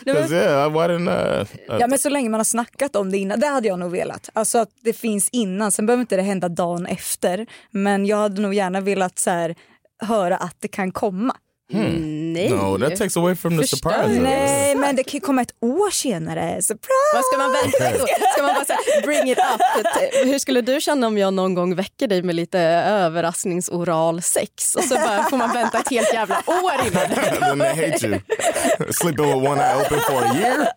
Because 0.05 0.35
yeah, 0.35 0.69
why 0.69 0.87
didn't 0.87 1.09
uh, 1.09 1.47
Ja 1.79 1.87
men 1.87 1.99
så 1.99 2.09
länge 2.09 2.29
man 2.29 2.39
har 2.39 2.45
snackat 2.45 2.95
om 2.95 3.11
det 3.11 3.17
innan, 3.17 3.39
det 3.39 3.47
hade 3.47 3.67
jag 3.67 3.79
nog 3.79 3.91
velat. 3.91 4.29
Alltså 4.33 4.57
att 4.57 4.69
det 4.81 4.93
finns 4.93 5.29
innan, 5.31 5.71
sen 5.71 5.85
behöver 5.85 6.01
inte 6.01 6.15
det 6.15 6.21
hända 6.21 6.49
dagen 6.49 6.85
efter. 6.85 7.45
Men 7.71 8.05
jag 8.05 8.17
hade 8.17 8.41
nog 8.41 8.53
gärna 8.53 8.81
velat 8.81 9.19
så 9.19 9.29
här, 9.29 9.55
höra 9.99 10.37
att 10.37 10.55
det 10.59 10.67
kan 10.67 10.91
komma. 10.91 11.35
Nej. 11.67 12.49
no, 12.49 12.77
that 12.77 12.95
takes 12.95 13.17
away 13.17 13.35
from 13.35 13.57
the 13.57 13.63
Förstör 13.63 13.77
surprise. 13.77 14.21
Nej 14.21 14.75
men 14.75 14.95
det 14.95 15.03
kan 15.03 15.21
komma 15.21 15.41
ett 15.41 15.55
år 15.61 15.91
senare. 15.91 16.61
Surprise! 16.61 17.13
Vad 17.13 17.25
ska 17.25 17.37
man 17.37 17.51
vänta 17.51 17.99
då? 17.99 18.05
Ska 18.33 18.41
man 18.43 18.55
bara 18.55 18.65
säga 18.65 18.77
bring 19.03 19.31
it 19.31 19.37
up? 19.37 19.61
Hur 20.27 20.39
skulle 20.39 20.61
du 20.61 20.81
känna 20.81 21.07
om 21.07 21.17
jag 21.17 21.33
någon 21.33 21.53
gång 21.55 21.75
väcker 21.75 22.07
dig 22.07 22.23
med 22.23 22.35
lite 22.35 22.59
överraskningsoral 22.59 24.21
sex 24.21 24.75
och 24.75 24.83
så 24.83 24.95
bara 24.95 25.23
får 25.23 25.37
man 25.37 25.53
vänta 25.53 25.79
ett 25.79 25.89
helt 25.89 26.13
jävla 26.13 26.37
år 26.47 26.87
innan? 26.87 27.09
then 27.39 27.59
they 27.59 27.91
hate 27.91 28.07
you. 28.07 28.19
Sleeping 28.91 29.25
with 29.25 29.49
one 29.49 29.61
eye 29.61 29.75
open 29.81 29.99
for 29.99 30.23
a 30.23 30.35
year. 30.35 30.67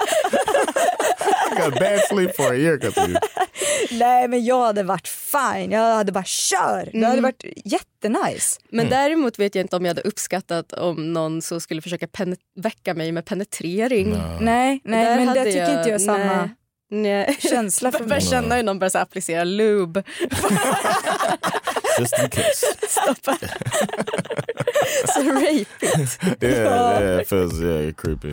Got 1.56 1.74
bad 1.80 2.00
sleep 2.08 2.36
for 2.36 2.52
a 2.52 2.56
year. 2.56 2.78
Nej 3.98 4.28
men 4.28 4.44
jag 4.44 4.66
hade 4.66 4.82
varit 4.82 5.08
fine, 5.08 5.70
jag 5.70 5.94
hade 5.94 6.12
bara 6.12 6.24
kör. 6.24 6.88
Det 6.92 7.06
hade 7.06 7.20
varit 7.20 7.44
jättenice. 7.64 8.60
Men 8.70 8.88
däremot 8.88 9.38
vet 9.38 9.54
jag 9.54 9.64
inte 9.64 9.76
om 9.76 9.84
jag 9.84 9.90
hade 9.90 10.00
uppskattat 10.08 10.72
om 10.72 11.12
någon 11.12 11.42
så 11.42 11.60
skulle 11.60 11.82
försöka 11.82 12.06
väcka 12.56 12.94
mig 12.94 13.12
med 13.12 13.24
penetrering. 13.24 14.16
Nej, 14.40 14.80
nej 14.84 15.04
Där 15.04 15.16
men 15.16 15.24
det 15.26 15.28
hade 15.40 15.44
tycker 15.44 15.58
jag- 15.62 15.70
inte 15.78 15.88
jag 15.88 15.94
är 16.00 16.04
samma 16.04 16.36
nej. 16.36 16.48
Nej. 16.90 17.36
känsla 17.40 17.92
för 17.92 17.98
Jag 18.00 18.08
mig. 18.08 18.20
känna 18.20 18.54
hur 18.56 18.62
någon 18.62 18.78
börjar 18.78 18.90
så 18.90 18.98
applicera 18.98 19.44
lube. 19.44 20.02
Just 21.98 22.18
in 22.22 22.28
case. 22.30 22.66
Så 25.14 25.22
rape 25.22 25.60
it. 25.82 26.18
Yeah, 26.42 27.02
yeah, 27.02 27.20
it 27.22 27.28
feels 27.28 27.60
yeah, 27.60 27.92
creepy. 27.92 28.30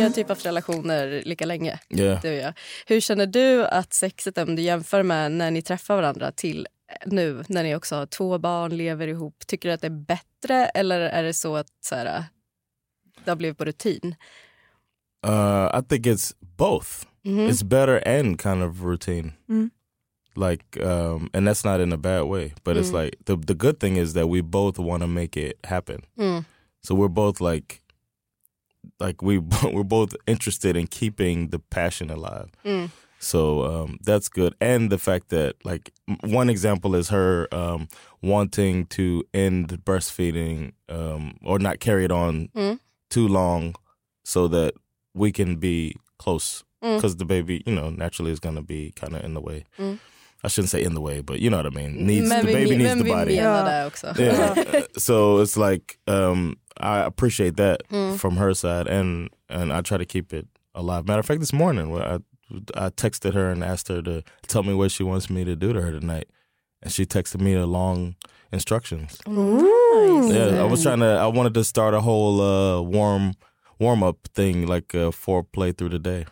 Vi 0.00 0.04
har 0.04 0.10
typ 0.10 0.28
haft 0.28 0.46
relationer 0.46 1.22
lika 1.24 1.46
länge. 1.46 1.78
Yeah. 1.90 2.22
Du 2.22 2.28
och 2.28 2.34
jag. 2.34 2.52
Hur 2.86 3.00
känner 3.00 3.26
du 3.26 3.66
att 3.66 3.92
sexet, 3.92 4.38
om 4.38 4.56
du 4.56 4.62
jämför 4.62 5.02
med 5.02 5.32
när 5.32 5.50
ni 5.50 5.62
träffar 5.62 5.96
varandra 5.96 6.32
till 6.32 6.66
nu 7.06 7.44
när 7.48 7.62
ni 7.62 7.74
också 7.74 7.94
har 7.96 8.06
två 8.06 8.38
barn, 8.38 8.76
lever 8.76 9.08
ihop, 9.08 9.46
tycker 9.46 9.68
du 9.68 9.72
att 9.72 9.80
det 9.80 9.86
är 9.86 10.04
bättre 10.06 10.66
eller 10.66 11.00
är 11.00 11.22
det 11.22 11.34
så 11.34 11.56
att 11.56 11.66
så 11.80 11.94
här, 11.94 12.24
det 13.24 13.30
har 13.30 13.36
blivit 13.36 13.58
på 13.58 13.64
rutin? 13.64 14.14
Uh, 15.26 15.78
I 15.80 15.82
think 15.88 16.06
it's 16.06 16.34
both. 16.40 16.88
Mhm. 17.24 17.48
It's 17.48 17.64
better 17.64 18.18
and 18.18 18.42
kind 18.42 18.62
of 18.62 18.82
routine. 18.82 19.32
Mm. 19.48 19.70
Like, 20.50 20.80
um, 20.84 21.30
and 21.32 21.48
that's 21.48 21.72
not 21.72 21.80
in 21.86 21.92
a 21.92 21.96
bad 21.96 22.24
way, 22.28 22.54
but 22.64 22.76
it's 22.76 22.90
Mm. 22.94 23.04
like 23.04 23.16
the 23.24 23.36
the 23.46 23.54
good 23.54 23.80
thing 23.80 23.98
is 23.98 24.14
that 24.14 24.26
we 24.28 24.42
both 24.42 24.78
want 24.78 25.02
to 25.02 25.06
make 25.06 25.36
it 25.50 25.66
happen. 25.66 26.02
Mm. 26.18 26.44
So 26.82 26.94
we're 26.94 27.08
both 27.14 27.40
like, 27.54 27.79
like 28.98 29.22
we 29.22 29.38
we're 29.72 29.84
both 29.84 30.14
interested 30.26 30.76
in 30.76 30.86
keeping 30.86 31.48
the 31.48 31.58
passion 31.58 32.10
alive. 32.10 32.50
Mm. 32.64 32.90
So 33.22 33.64
um, 33.64 33.98
that's 34.02 34.28
good, 34.30 34.54
and 34.62 34.88
the 34.90 34.96
fact 34.98 35.28
that 35.28 35.54
like 35.64 35.92
one 36.24 36.48
example 36.48 36.94
is 36.94 37.10
her 37.10 37.48
um, 37.52 37.86
wanting 38.22 38.86
to 38.86 39.24
end 39.34 39.68
breastfeeding 39.84 40.72
um, 40.88 41.34
or 41.44 41.58
not 41.58 41.80
carry 41.80 42.04
it 42.06 42.10
on 42.12 42.48
Mm. 42.54 42.78
too 43.10 43.28
long, 43.28 43.74
so 44.24 44.48
that 44.48 44.72
we 45.14 45.32
can 45.32 45.56
be 45.56 45.94
close 46.18 46.64
Mm. 46.82 46.96
because 46.96 47.16
the 47.16 47.26
baby, 47.26 47.62
you 47.66 47.74
know, 47.74 47.90
naturally 47.90 48.32
is 48.32 48.40
going 48.40 48.54
to 48.54 48.62
be 48.62 48.92
kind 48.96 49.14
of 49.14 49.22
in 49.22 49.34
the 49.34 49.40
way. 49.42 49.64
I 50.44 50.48
shouldn't 50.48 50.70
say 50.70 50.82
in 50.82 50.94
the 50.94 51.00
way, 51.00 51.20
but 51.22 51.38
you 51.40 51.50
know 51.50 51.58
what 51.62 51.66
I 51.66 51.70
mean. 51.82 52.06
Needs 52.06 52.28
Men 52.28 52.46
the 52.46 52.52
baby 52.52 52.76
needs 52.76 52.96
the 52.96 53.04
body. 53.04 53.36
menar 53.36 53.58
Ja. 53.58 53.64
det 53.64 53.86
också. 53.86 54.06
Yeah. 54.18 54.54
Uh, 54.58 54.82
so 54.98 55.42
it's 55.42 55.56
like 55.70 55.98
um, 56.06 56.56
I 56.80 56.98
appreciate 57.06 57.56
that 57.56 57.82
Mm. 57.90 58.16
from 58.18 58.36
her 58.36 58.54
side, 58.54 58.86
and 58.88 59.28
and 59.48 59.72
I 59.72 59.82
try 59.82 59.98
to 59.98 60.06
keep 60.06 60.32
it 60.32 60.46
alive. 60.74 61.02
Matter 61.06 61.20
of 61.20 61.26
fact, 61.26 61.40
this 61.40 61.52
morning 61.52 61.94
I 61.96 62.18
I 62.86 62.90
texted 62.90 63.34
her 63.34 63.50
and 63.52 63.62
asked 63.64 63.88
her 63.94 64.02
to 64.02 64.22
tell 64.46 64.62
me 64.62 64.74
what 64.74 64.90
she 64.90 65.04
wants 65.04 65.28
me 65.30 65.44
to 65.44 65.54
do 65.56 65.72
to 65.72 65.80
her 65.80 66.00
tonight, 66.00 66.26
and 66.82 66.92
she 66.92 67.04
texted 67.06 67.40
me 67.40 67.54
a 67.54 67.66
long 67.66 68.14
instructions. 68.52 69.18
Nice. 69.26 70.34
Yeah, 70.34 70.62
I 70.62 70.64
was 70.70 70.82
trying 70.82 71.00
to. 71.00 71.06
I 71.06 71.26
wanted 71.26 71.54
to 71.54 71.64
start 71.64 71.94
a 71.94 72.00
whole 72.00 72.40
uh, 72.40 72.80
warm 72.82 73.34
warm 73.78 74.02
up 74.02 74.16
thing, 74.34 74.66
like 74.66 74.94
uh, 74.98 75.10
foreplay 75.12 75.72
through 75.76 75.90
the 75.90 75.98
day. 75.98 76.24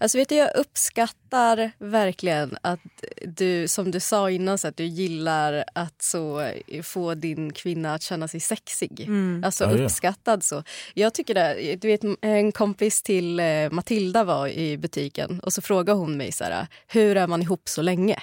Alltså 0.00 0.18
vet 0.18 0.28
du, 0.28 0.34
jag 0.34 0.56
uppskattar 0.56 1.70
verkligen 1.78 2.56
att 2.62 2.80
du, 3.22 3.68
som 3.68 3.90
du 3.90 4.00
sa 4.00 4.30
innan, 4.30 4.58
så 4.58 4.68
att 4.68 4.76
du 4.76 4.84
gillar 4.84 5.64
att 5.74 6.02
så 6.02 6.40
eh, 6.40 6.82
få 6.82 7.14
din 7.14 7.52
kvinna 7.52 7.94
att 7.94 8.02
känna 8.02 8.28
sig 8.28 8.40
sexig. 8.40 9.08
Alltså 9.44 9.64
Ja, 9.64 9.76
ja. 9.76 9.84
uppskattad 9.84 10.44
så. 10.44 10.62
Jag 10.94 11.14
tycker 11.14 11.34
det, 11.34 11.76
du 11.76 11.88
vet 11.88 12.00
en 12.20 12.52
kompis 12.52 13.02
till 13.02 13.40
eh, 13.40 13.70
Matilda 13.70 14.24
var 14.24 14.48
i 14.48 14.78
butiken 14.78 15.40
och 15.40 15.52
så 15.52 15.62
frågade 15.62 15.98
hon 15.98 16.16
mig 16.16 16.32
så 16.32 16.44
här, 16.44 16.66
hur 16.86 17.16
är 17.16 17.26
man 17.26 17.42
ihop 17.42 17.68
så 17.68 17.82
länge 17.82 18.18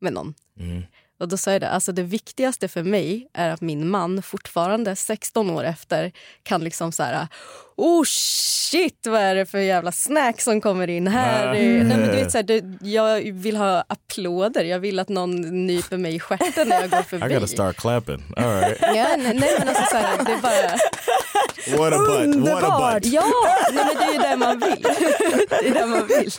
med 0.00 0.12
någon? 0.12 0.34
Mm. 0.60 0.82
Och 1.20 1.28
då 1.28 1.36
sa 1.36 1.52
jag 1.52 1.60
det, 1.60 1.68
alltså 1.68 1.92
det 1.92 2.02
viktigaste 2.02 2.68
för 2.68 2.82
mig 2.82 3.26
är 3.34 3.50
att 3.50 3.60
min 3.60 3.88
man 3.88 4.22
fortfarande 4.22 4.96
16 4.96 5.50
år 5.50 5.64
efter 5.64 6.12
kan 6.42 6.64
liksom 6.64 6.92
så 6.92 7.02
här, 7.02 7.26
oh 7.76 8.02
shit 8.06 9.06
vad 9.06 9.20
är 9.20 9.34
det 9.34 9.46
för 9.46 9.58
jävla 9.58 9.92
snack 9.92 10.40
som 10.40 10.60
kommer 10.60 10.90
in 10.90 11.06
här? 11.06 11.48
Ah. 11.48 11.52
Nej, 11.52 11.84
men 11.84 12.00
du 12.00 12.06
vet, 12.10 12.32
så 12.32 12.38
här, 12.38 12.42
det, 12.42 12.64
jag 12.88 13.32
vill 13.32 13.56
ha 13.56 13.84
applåder, 13.88 14.64
jag 14.64 14.78
vill 14.78 14.98
att 14.98 15.08
någon 15.08 15.66
nyper 15.66 15.96
mig 15.96 16.14
i 16.14 16.20
stjärten 16.20 16.68
när 16.68 16.80
jag 16.80 16.90
går 16.90 16.98
I 17.00 17.02
förbi. 17.02 17.34
gotta 17.34 17.46
start 17.46 17.76
clapping. 17.76 18.22
All 18.36 18.44
right. 18.60 18.78
Ja, 18.80 19.16
nej, 19.18 19.34
nej 19.34 19.54
men 19.58 19.68
alltså 19.68 19.84
så 19.90 19.96
här, 19.96 20.24
det 20.24 20.32
är 20.32 20.42
bara, 20.42 20.76
What 21.78 21.92
a 21.92 21.98
butt! 21.98 22.08
What 22.08 22.18
a 22.18 22.66
Underbart. 22.66 23.02
butt! 23.02 23.12
ja, 23.12 23.24
nej, 23.72 23.84
men 23.84 23.96
det 23.96 24.04
är 24.04 24.12
ju 24.12 24.18
det 24.18 24.36
man 24.36 24.58
vill. 24.58 24.82
Det 25.48 25.68
är 25.68 25.74
det 25.74 25.86
man 25.86 26.06
vill. 26.06 26.32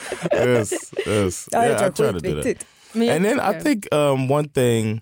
Yes, 0.48 0.74
yes. 1.08 1.48
Ja, 1.52 1.66
yeah, 1.66 1.88
I 1.90 1.92
tror 1.92 2.14
to 2.14 2.20
do 2.20 2.42
that. 2.44 2.66
Viktigt. 2.94 3.10
And 3.16 3.26
then 3.26 3.40
I 3.40 3.60
think 3.60 3.88
um, 3.94 4.28
one 4.30 4.48
thing 4.50 5.02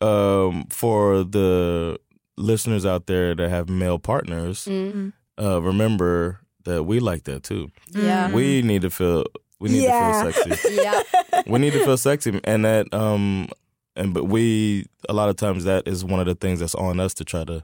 um, 0.00 0.66
for 0.70 1.24
the 1.24 1.98
listeners 2.36 2.84
out 2.84 3.06
there 3.06 3.34
that 3.34 3.50
have 3.50 3.68
male 3.68 3.98
partners, 3.98 4.66
Mm. 4.66 5.12
uh, 5.40 5.60
remember 5.62 6.40
that 6.64 6.84
we 6.84 7.00
like 7.00 7.24
that 7.24 7.42
too. 7.42 7.68
Ja. 7.94 8.28
We 8.32 8.62
need 8.62 8.82
to 8.82 8.90
feel 8.90 9.24
we 9.60 9.70
need 9.70 9.82
Yeah. 9.84 10.22
to 10.22 10.32
feel 10.32 10.44
sexy. 10.44 10.74
Ja. 10.82 11.02
we 11.46 11.58
need 11.58 11.72
to 11.72 11.84
feel 11.84 11.96
sexy, 11.96 12.40
and 12.44 12.64
that 12.64 12.92
um, 12.92 13.48
and 13.94 14.12
but 14.12 14.24
we 14.28 14.84
a 15.08 15.12
lot 15.14 15.28
of 15.30 15.36
times 15.36 15.64
that 15.64 15.88
is 15.88 16.04
one 16.04 16.20
of 16.20 16.26
the 16.26 16.34
things 16.34 16.60
that's 16.60 16.74
on 16.74 17.00
us 17.00 17.14
to 17.14 17.24
try 17.24 17.44
to. 17.44 17.62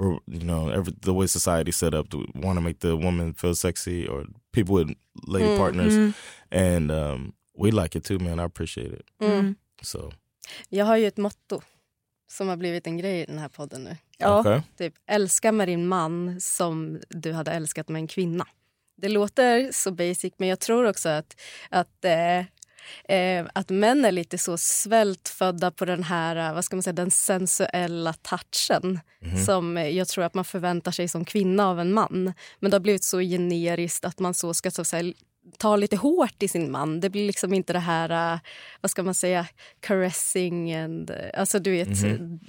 You 0.00 0.44
know, 0.44 0.68
every, 0.68 0.94
the 1.02 1.12
way 1.12 1.26
society 1.26 1.72
set 1.72 1.92
up, 1.92 2.08
to 2.10 2.24
want 2.36 2.56
to 2.56 2.60
make 2.60 2.78
the 2.78 2.96
woman 2.96 3.32
feel 3.32 3.52
sexy, 3.56 4.06
or 4.06 4.22
people 4.52 4.74
with 4.76 4.94
lady 5.26 5.48
Mm. 5.48 5.56
partners, 5.58 5.94
Mm. 5.96 6.14
and 6.52 6.90
um, 6.92 7.32
we 7.64 7.70
like 7.70 7.98
it 7.98 8.04
too, 8.04 8.18
man. 8.18 8.40
I 8.40 8.42
appreciate 8.42 8.96
it. 8.96 9.06
Mm. 9.22 9.54
So 9.82 10.12
Jag 10.68 10.84
har 10.84 10.96
ju 10.96 11.06
ett 11.06 11.16
motto 11.16 11.60
som 12.30 12.48
har 12.48 12.56
blivit 12.56 12.86
en 12.86 12.96
grej 12.96 13.20
i 13.20 13.26
den 13.26 13.38
här 13.38 13.48
podden 13.48 13.84
nu. 13.84 13.96
Ja. 14.18 14.40
okay. 14.40 14.60
Typ, 14.78 14.94
älska 15.06 15.52
med 15.52 15.68
din 15.68 15.86
man 15.86 16.40
som 16.40 17.00
du 17.08 17.32
hade 17.32 17.50
älskat 17.50 17.88
med 17.88 18.00
en 18.00 18.06
kvinna. 18.06 18.46
Det 18.96 19.08
låter 19.08 19.72
så 19.72 19.90
basic, 19.90 20.34
men 20.36 20.48
jag 20.48 20.60
tror 20.60 20.84
också 20.84 21.08
att, 21.08 21.40
att, 21.68 22.04
eh, 22.04 22.38
eh, 23.18 23.46
att 23.54 23.70
män 23.70 24.04
är 24.04 24.12
lite 24.12 24.38
så 24.38 24.58
svältfödda 24.58 25.70
på 25.70 25.84
den 25.84 26.02
här 26.02 26.36
eh, 26.36 26.54
vad 26.54 26.64
ska 26.64 26.76
man 26.76 26.82
säga, 26.82 26.92
den 26.92 27.10
sensuella 27.10 28.12
touchen 28.12 29.00
som 29.46 29.76
eh, 29.76 29.88
jag 29.88 30.08
tror 30.08 30.24
att 30.24 30.34
man 30.34 30.44
förväntar 30.44 30.92
sig 30.92 31.08
som 31.08 31.24
kvinna 31.24 31.68
av 31.68 31.80
en 31.80 31.92
man. 31.92 32.32
Men 32.58 32.70
det 32.70 32.74
har 32.74 32.80
blivit 32.80 33.04
så 33.04 33.20
generiskt 33.20 34.04
att 34.04 34.18
man 34.18 34.34
så 34.34 34.54
ska 34.54 34.70
så 34.70 34.80
att 34.80 34.86
säga, 34.86 35.12
ta 35.58 35.76
lite 35.76 35.96
hårt 35.96 36.42
i 36.42 36.48
sin 36.48 36.70
man. 36.70 37.00
Det 37.00 37.10
blir 37.10 37.26
liksom 37.26 37.54
inte 37.54 37.72
det 37.72 37.78
här, 37.78 38.34
eh, 38.34 38.40
vad 38.80 38.90
ska 38.90 39.02
man 39.02 39.14
säga, 39.14 39.46
caressing 39.80 40.74
and, 40.74 41.10
eh, 41.10 41.16
alltså 41.40 41.58
du 41.58 41.70
vet 41.70 42.00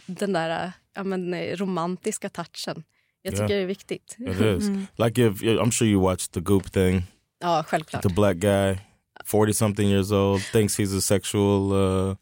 den 0.06 0.34
där 0.34 0.66
eh, 0.66 0.72
ja, 0.95 1.04
men, 1.04 1.34
eh, 1.34 1.56
romantiska 1.58 2.30
touchen. 2.30 2.84
Jag 3.22 3.34
tycker 3.34 3.43
Ja. 3.43 3.47
det 3.47 3.56
är 3.64 3.66
viktigt. 3.66 4.16
It 4.20 4.41
is 4.62 4.70
like 4.97 5.22
if 5.28 5.41
I'm 5.41 5.72
sure 5.72 5.89
you 5.89 6.02
watched 6.02 6.32
the 6.32 6.39
Goop 6.39 6.72
thing. 6.72 7.04
Ja, 7.39 7.64
självklart. 7.68 8.04
The 8.04 8.10
black 8.10 8.38
guy, 8.38 8.78
forty 9.26 9.54
something 9.54 9.89
years 9.89 10.12
old, 10.12 10.41
thinks 10.41 10.80
he's 10.80 10.97
a 10.97 11.02
sexual 11.02 11.72
uh, 11.72 12.16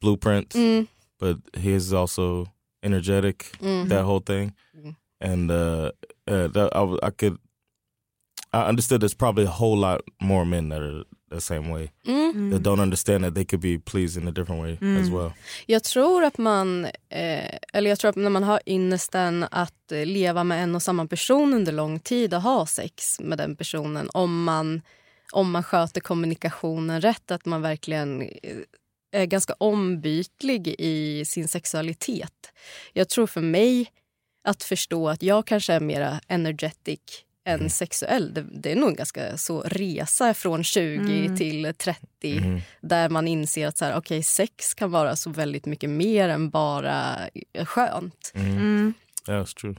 blueprint, 0.00 0.54
Mm, 0.54 0.86
but 1.20 1.36
he 1.56 1.70
is 1.76 1.92
also 1.92 2.46
energetic. 2.82 3.44
mm. 3.60 3.88
That 3.88 4.04
whole 4.04 4.20
thing, 4.24 4.52
Mhm. 4.74 4.94
and 5.24 5.50
uh, 5.50 5.90
uh, 6.30 6.52
that, 6.52 6.72
I, 6.74 7.06
I 7.06 7.10
could. 7.10 7.38
I 8.54 8.68
understood 8.68 9.00
there's 9.02 9.14
probably 9.18 9.44
a 9.46 9.50
whole 9.50 9.76
lot 9.80 10.00
more 10.20 10.44
men 10.44 10.68
that 10.68 10.80
are 10.82 11.04
the 11.30 11.40
same 11.40 11.68
way 11.72 11.90
Mm. 12.06 12.50
that 12.52 12.62
don't 12.62 12.80
understand 12.82 13.24
that 13.24 13.34
they 13.34 13.44
could 13.44 13.60
be 13.62 13.78
pleased 13.78 14.22
in 14.22 14.28
a 14.28 14.30
different 14.30 14.62
way 14.62 14.72
as 15.00 15.08
well. 15.10 15.32
Jag 15.66 15.84
tror 15.84 16.24
att 16.24 16.38
man, 16.38 16.84
eh, 17.08 17.58
eller 17.72 17.90
jag 17.90 17.98
tror 17.98 18.08
att 18.08 18.16
när 18.16 18.30
man 18.30 18.42
har 18.42 18.60
ynnesten 18.66 19.46
att 19.50 19.92
eh, 19.92 20.06
leva 20.06 20.44
med 20.44 20.62
en 20.62 20.74
och 20.74 20.82
samma 20.82 21.06
person 21.06 21.54
under 21.54 21.72
lång 21.72 21.98
tid 22.00 22.34
och 22.34 22.42
ha 22.42 22.66
sex 22.66 23.20
med 23.20 23.38
den 23.38 23.56
personen 23.56 24.10
om 24.12 24.44
man, 24.44 24.82
om 25.32 25.50
man 25.50 25.62
sköter 25.62 26.00
kommunikationen 26.00 27.00
rätt, 27.00 27.30
att 27.30 27.44
man 27.46 27.62
verkligen 27.62 28.22
eh, 28.22 28.28
är 29.12 29.26
ganska 29.26 29.54
ombytlig 29.58 30.74
i 30.78 31.24
sin 31.26 31.48
sexualitet. 31.48 32.52
Jag 32.92 33.08
tror 33.08 33.26
för 33.26 33.40
mig 33.40 33.86
att 34.44 34.62
förstå 34.62 35.08
att 35.08 35.22
jag 35.22 35.46
kanske 35.46 35.72
är 35.72 35.80
mer 35.80 36.20
energetic 36.28 37.00
än 37.44 37.70
sexuell. 37.70 38.34
Det, 38.34 38.44
det 38.52 38.72
är 38.72 38.76
nog 38.76 38.88
en 38.88 38.96
ganska 38.96 39.38
så 39.38 39.60
resa 39.60 40.34
från 40.34 40.64
20 40.64 41.36
till 41.36 41.74
30 41.78 42.62
där 42.80 43.08
man 43.08 43.28
inser 43.28 43.66
att 43.66 43.78
så 43.78 43.84
här, 43.84 43.96
okay, 43.96 44.22
sex 44.22 44.74
kan 44.74 44.90
vara 44.90 45.16
så 45.16 45.30
väldigt 45.30 45.66
mycket 45.66 45.90
mer 45.90 46.28
än 46.28 46.50
bara 46.50 47.18
skönt. 47.64 48.32
Mm. 48.34 48.94
Yeah, 49.28 49.42
it's 49.44 49.56
true. 49.56 49.74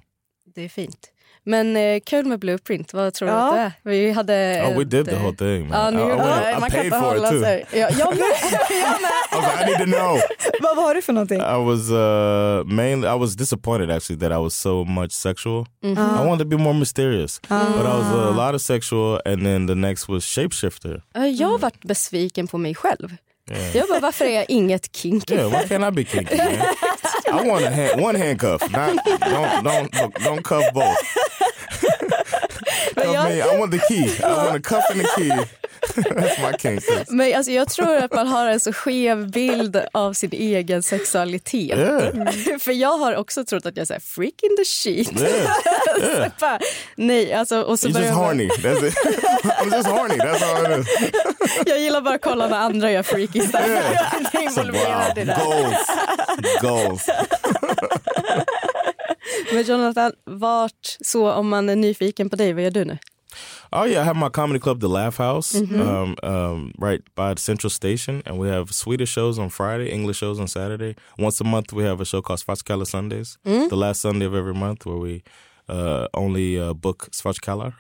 Det 0.56 0.62
är 0.62 0.70
fint. 0.70 1.13
Men 1.46 1.78
eh, 1.78 2.00
kul 2.06 2.26
med 2.26 2.40
Blueprint. 2.40 2.94
Vad 2.94 3.14
tror 3.14 3.28
du 3.28 3.34
Ja. 3.34 3.48
att 3.48 3.54
det 3.56 3.60
är? 3.60 3.72
Vi 3.84 4.12
hade 4.12 4.64
Oh, 4.68 4.78
we 4.78 4.84
did 4.84 5.06
the 5.06 5.12
eh, 5.12 5.22
whole 5.22 5.38
thing, 5.38 5.70
Ja, 5.72 5.92
man. 5.92 5.94
ni 5.94 6.00
I, 6.02 6.04
I, 6.06 6.10
gjorde 6.10 6.24
det. 6.24 6.52
I 6.58 6.60
Man 6.60 6.70
kan 6.70 6.80
paid 6.80 6.90
for 6.94 7.00
it 7.00 7.04
hålla 7.22 7.30
too. 7.30 7.40
sig. 7.42 7.66
Ja, 7.74 7.78
jag 8.00 8.10
med. 8.16 8.18
I 8.18 9.36
was 9.36 9.46
like, 9.60 9.64
I 9.64 9.66
need 9.66 9.78
to 9.80 9.86
know. 10.00 10.20
Vad 10.62 10.76
var 10.76 10.96
det 10.96 11.02
för 11.02 11.14
någonting? 11.14 11.38
I 11.38 11.66
was 11.66 11.90
uh 11.92 12.66
mainly 12.76 13.08
I 13.08 13.20
was 13.20 13.36
disappointed 13.36 13.92
actually 13.92 14.20
that 14.20 14.32
I 14.32 14.42
was 14.44 14.54
so 14.56 14.84
much 14.84 15.12
sexual. 15.12 15.66
Mhm. 15.84 15.92
I 16.24 16.28
wanted 16.28 16.40
to 16.52 16.58
be 16.58 16.64
more 16.64 16.74
mysterious. 16.80 17.42
Ah. 17.48 17.60
But 17.78 17.86
I 17.86 17.98
was 17.98 18.08
a 18.08 18.46
lot 18.46 18.56
of 18.56 18.62
sexual 18.62 19.20
and 19.26 19.44
then 19.44 19.68
the 19.68 19.76
next 19.76 20.10
was 20.10 20.26
shapeshifter. 20.26 21.02
Jag 21.40 21.48
har 21.48 21.58
varit 21.58 21.82
besviken 21.86 22.48
på 22.48 22.58
mig 22.58 22.76
själv. 22.76 23.16
Yeah. 23.52 23.78
Jag 23.78 23.88
bara, 23.88 24.00
varför 24.00 24.26
är 24.26 24.30
jag 24.30 24.46
inget 24.50 24.96
kinky? 24.96 25.36
Yeah, 25.36 25.50
why 25.52 25.68
can't 25.68 25.88
I 25.88 25.92
be 25.92 26.04
kinky, 26.04 26.38
man? 26.38 26.48
I 27.28 27.50
want 27.50 27.66
a 27.66 27.70
hand, 27.70 28.02
one 28.02 28.18
handcuff, 28.18 28.62
not 28.72 29.06
don't 29.06 29.64
don't 29.64 30.24
don't 30.24 30.44
cuff 30.44 30.74
both. 30.74 30.98
cuff 32.96 33.30
me. 33.30 33.42
I 33.42 33.58
want 33.60 33.72
the 33.72 33.80
key. 33.88 34.24
I 34.24 34.46
want 34.46 34.56
a 34.56 34.60
cuff 34.62 34.86
and 34.90 35.02
a 35.02 35.08
key. 35.16 35.32
Men 37.10 37.36
alltså, 37.36 37.52
jag 37.52 37.70
tror 37.70 37.96
att 37.96 38.14
man 38.14 38.28
har 38.28 38.48
en 38.48 38.60
så 38.60 38.74
skev 38.74 39.32
bild 39.32 39.82
av 39.92 40.14
sin 40.14 40.32
egen 40.32 40.84
sexualitet. 40.84 41.78
Yeah, 41.80 42.32
För 42.60 42.72
jag 42.72 42.98
har 42.98 43.16
också 43.16 43.46
trott 43.46 43.66
att 43.66 43.78
jag 43.78 43.92
är 43.92 44.00
freak 44.00 44.34
in 44.44 44.58
the 44.58 44.66
sheet. 44.66 45.22
yeah, 45.22 45.58
yeah. 46.02 46.32
Bara, 46.40 46.60
Nej, 46.96 47.34
alltså, 47.34 47.62
och 47.62 47.80
så 47.80 47.88
You're 47.88 48.02
just 48.02 48.14
horny. 48.14 48.50
That's 48.50 48.88
it. 48.88 48.94
I'm 49.44 49.76
just 49.76 49.88
horny. 49.90 50.18
That's 50.18 50.44
all 50.56 50.72
it 50.82 50.88
is. 50.88 51.12
Jag 51.66 51.80
gillar 51.80 52.02
bara 52.02 52.16
att 52.16 52.22
kolla 52.22 52.48
när 52.48 52.58
andra 52.58 52.92
gör 52.92 53.04
freaky 53.04 53.42
stuff. 53.42 53.68
Yeah. 53.68 53.94
Jag 54.34 54.44
är 54.44 54.50
involverad 54.50 55.18
i 55.18 55.24
det. 55.24 55.38
goals, 55.44 55.88
goals. 56.62 57.10
Men 59.54 59.64
Jonathan, 59.64 60.12
vart 60.26 60.98
så 61.02 61.32
om 61.32 61.50
man 61.50 61.70
är 61.70 61.76
nyfiken 61.76 62.30
på 62.30 62.36
dig, 62.36 62.54
vad 62.54 62.64
gör 62.64 62.72
du 62.72 62.86
nu? 62.86 62.98
Oh 63.76 63.86
yeah, 63.86 64.02
I 64.02 64.04
have 64.04 64.16
my 64.16 64.30
comedy 64.30 64.60
club, 64.60 64.80
The 64.82 64.88
Laugh 64.90 65.18
House, 65.18 65.54
Mm-hmm. 65.54 65.82
um, 65.82 66.16
um, 66.22 66.72
right 66.78 67.02
by 67.16 67.34
Central 67.36 67.70
Station, 67.72 68.22
and 68.26 68.38
we 68.38 68.48
have 68.48 68.72
Swedish 68.74 69.10
shows 69.10 69.40
on 69.40 69.50
Friday, 69.50 69.90
English 69.92 70.18
shows 70.18 70.40
on 70.40 70.48
Saturday. 70.48 70.96
Once 71.18 71.42
a 71.42 71.44
month, 71.44 71.74
we 71.74 71.84
have 71.84 72.00
a 72.00 72.06
show 72.06 72.22
called 72.22 72.40
Svartskalle 72.40 72.86
Sundays, 72.86 73.38
Mm. 73.46 73.70
the 73.70 73.76
last 73.76 74.02
Sunday 74.02 74.26
of 74.26 74.36
every 74.36 74.54
month, 74.54 74.86
where 74.86 74.98
we 74.98 75.24
uh, 75.70 76.08
only 76.14 76.60
uh, 76.60 76.74
book 76.74 77.10
Svartskaller 77.12 77.74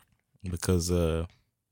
because 0.49 0.89
uh, 0.89 1.25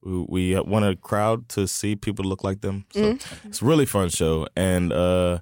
we, 0.03 0.25
we 0.29 0.59
want 0.59 0.85
a 0.85 0.95
crowd 0.95 1.47
to 1.49 1.67
see 1.67 1.95
people 1.95 2.25
look 2.25 2.43
like 2.43 2.61
them. 2.61 2.85
So 2.93 2.99
Mm. 3.01 3.21
it's 3.45 3.61
a 3.61 3.65
really 3.65 3.85
fun 3.85 4.09
show. 4.09 4.45
And 4.55 4.91
uh, 4.93 5.39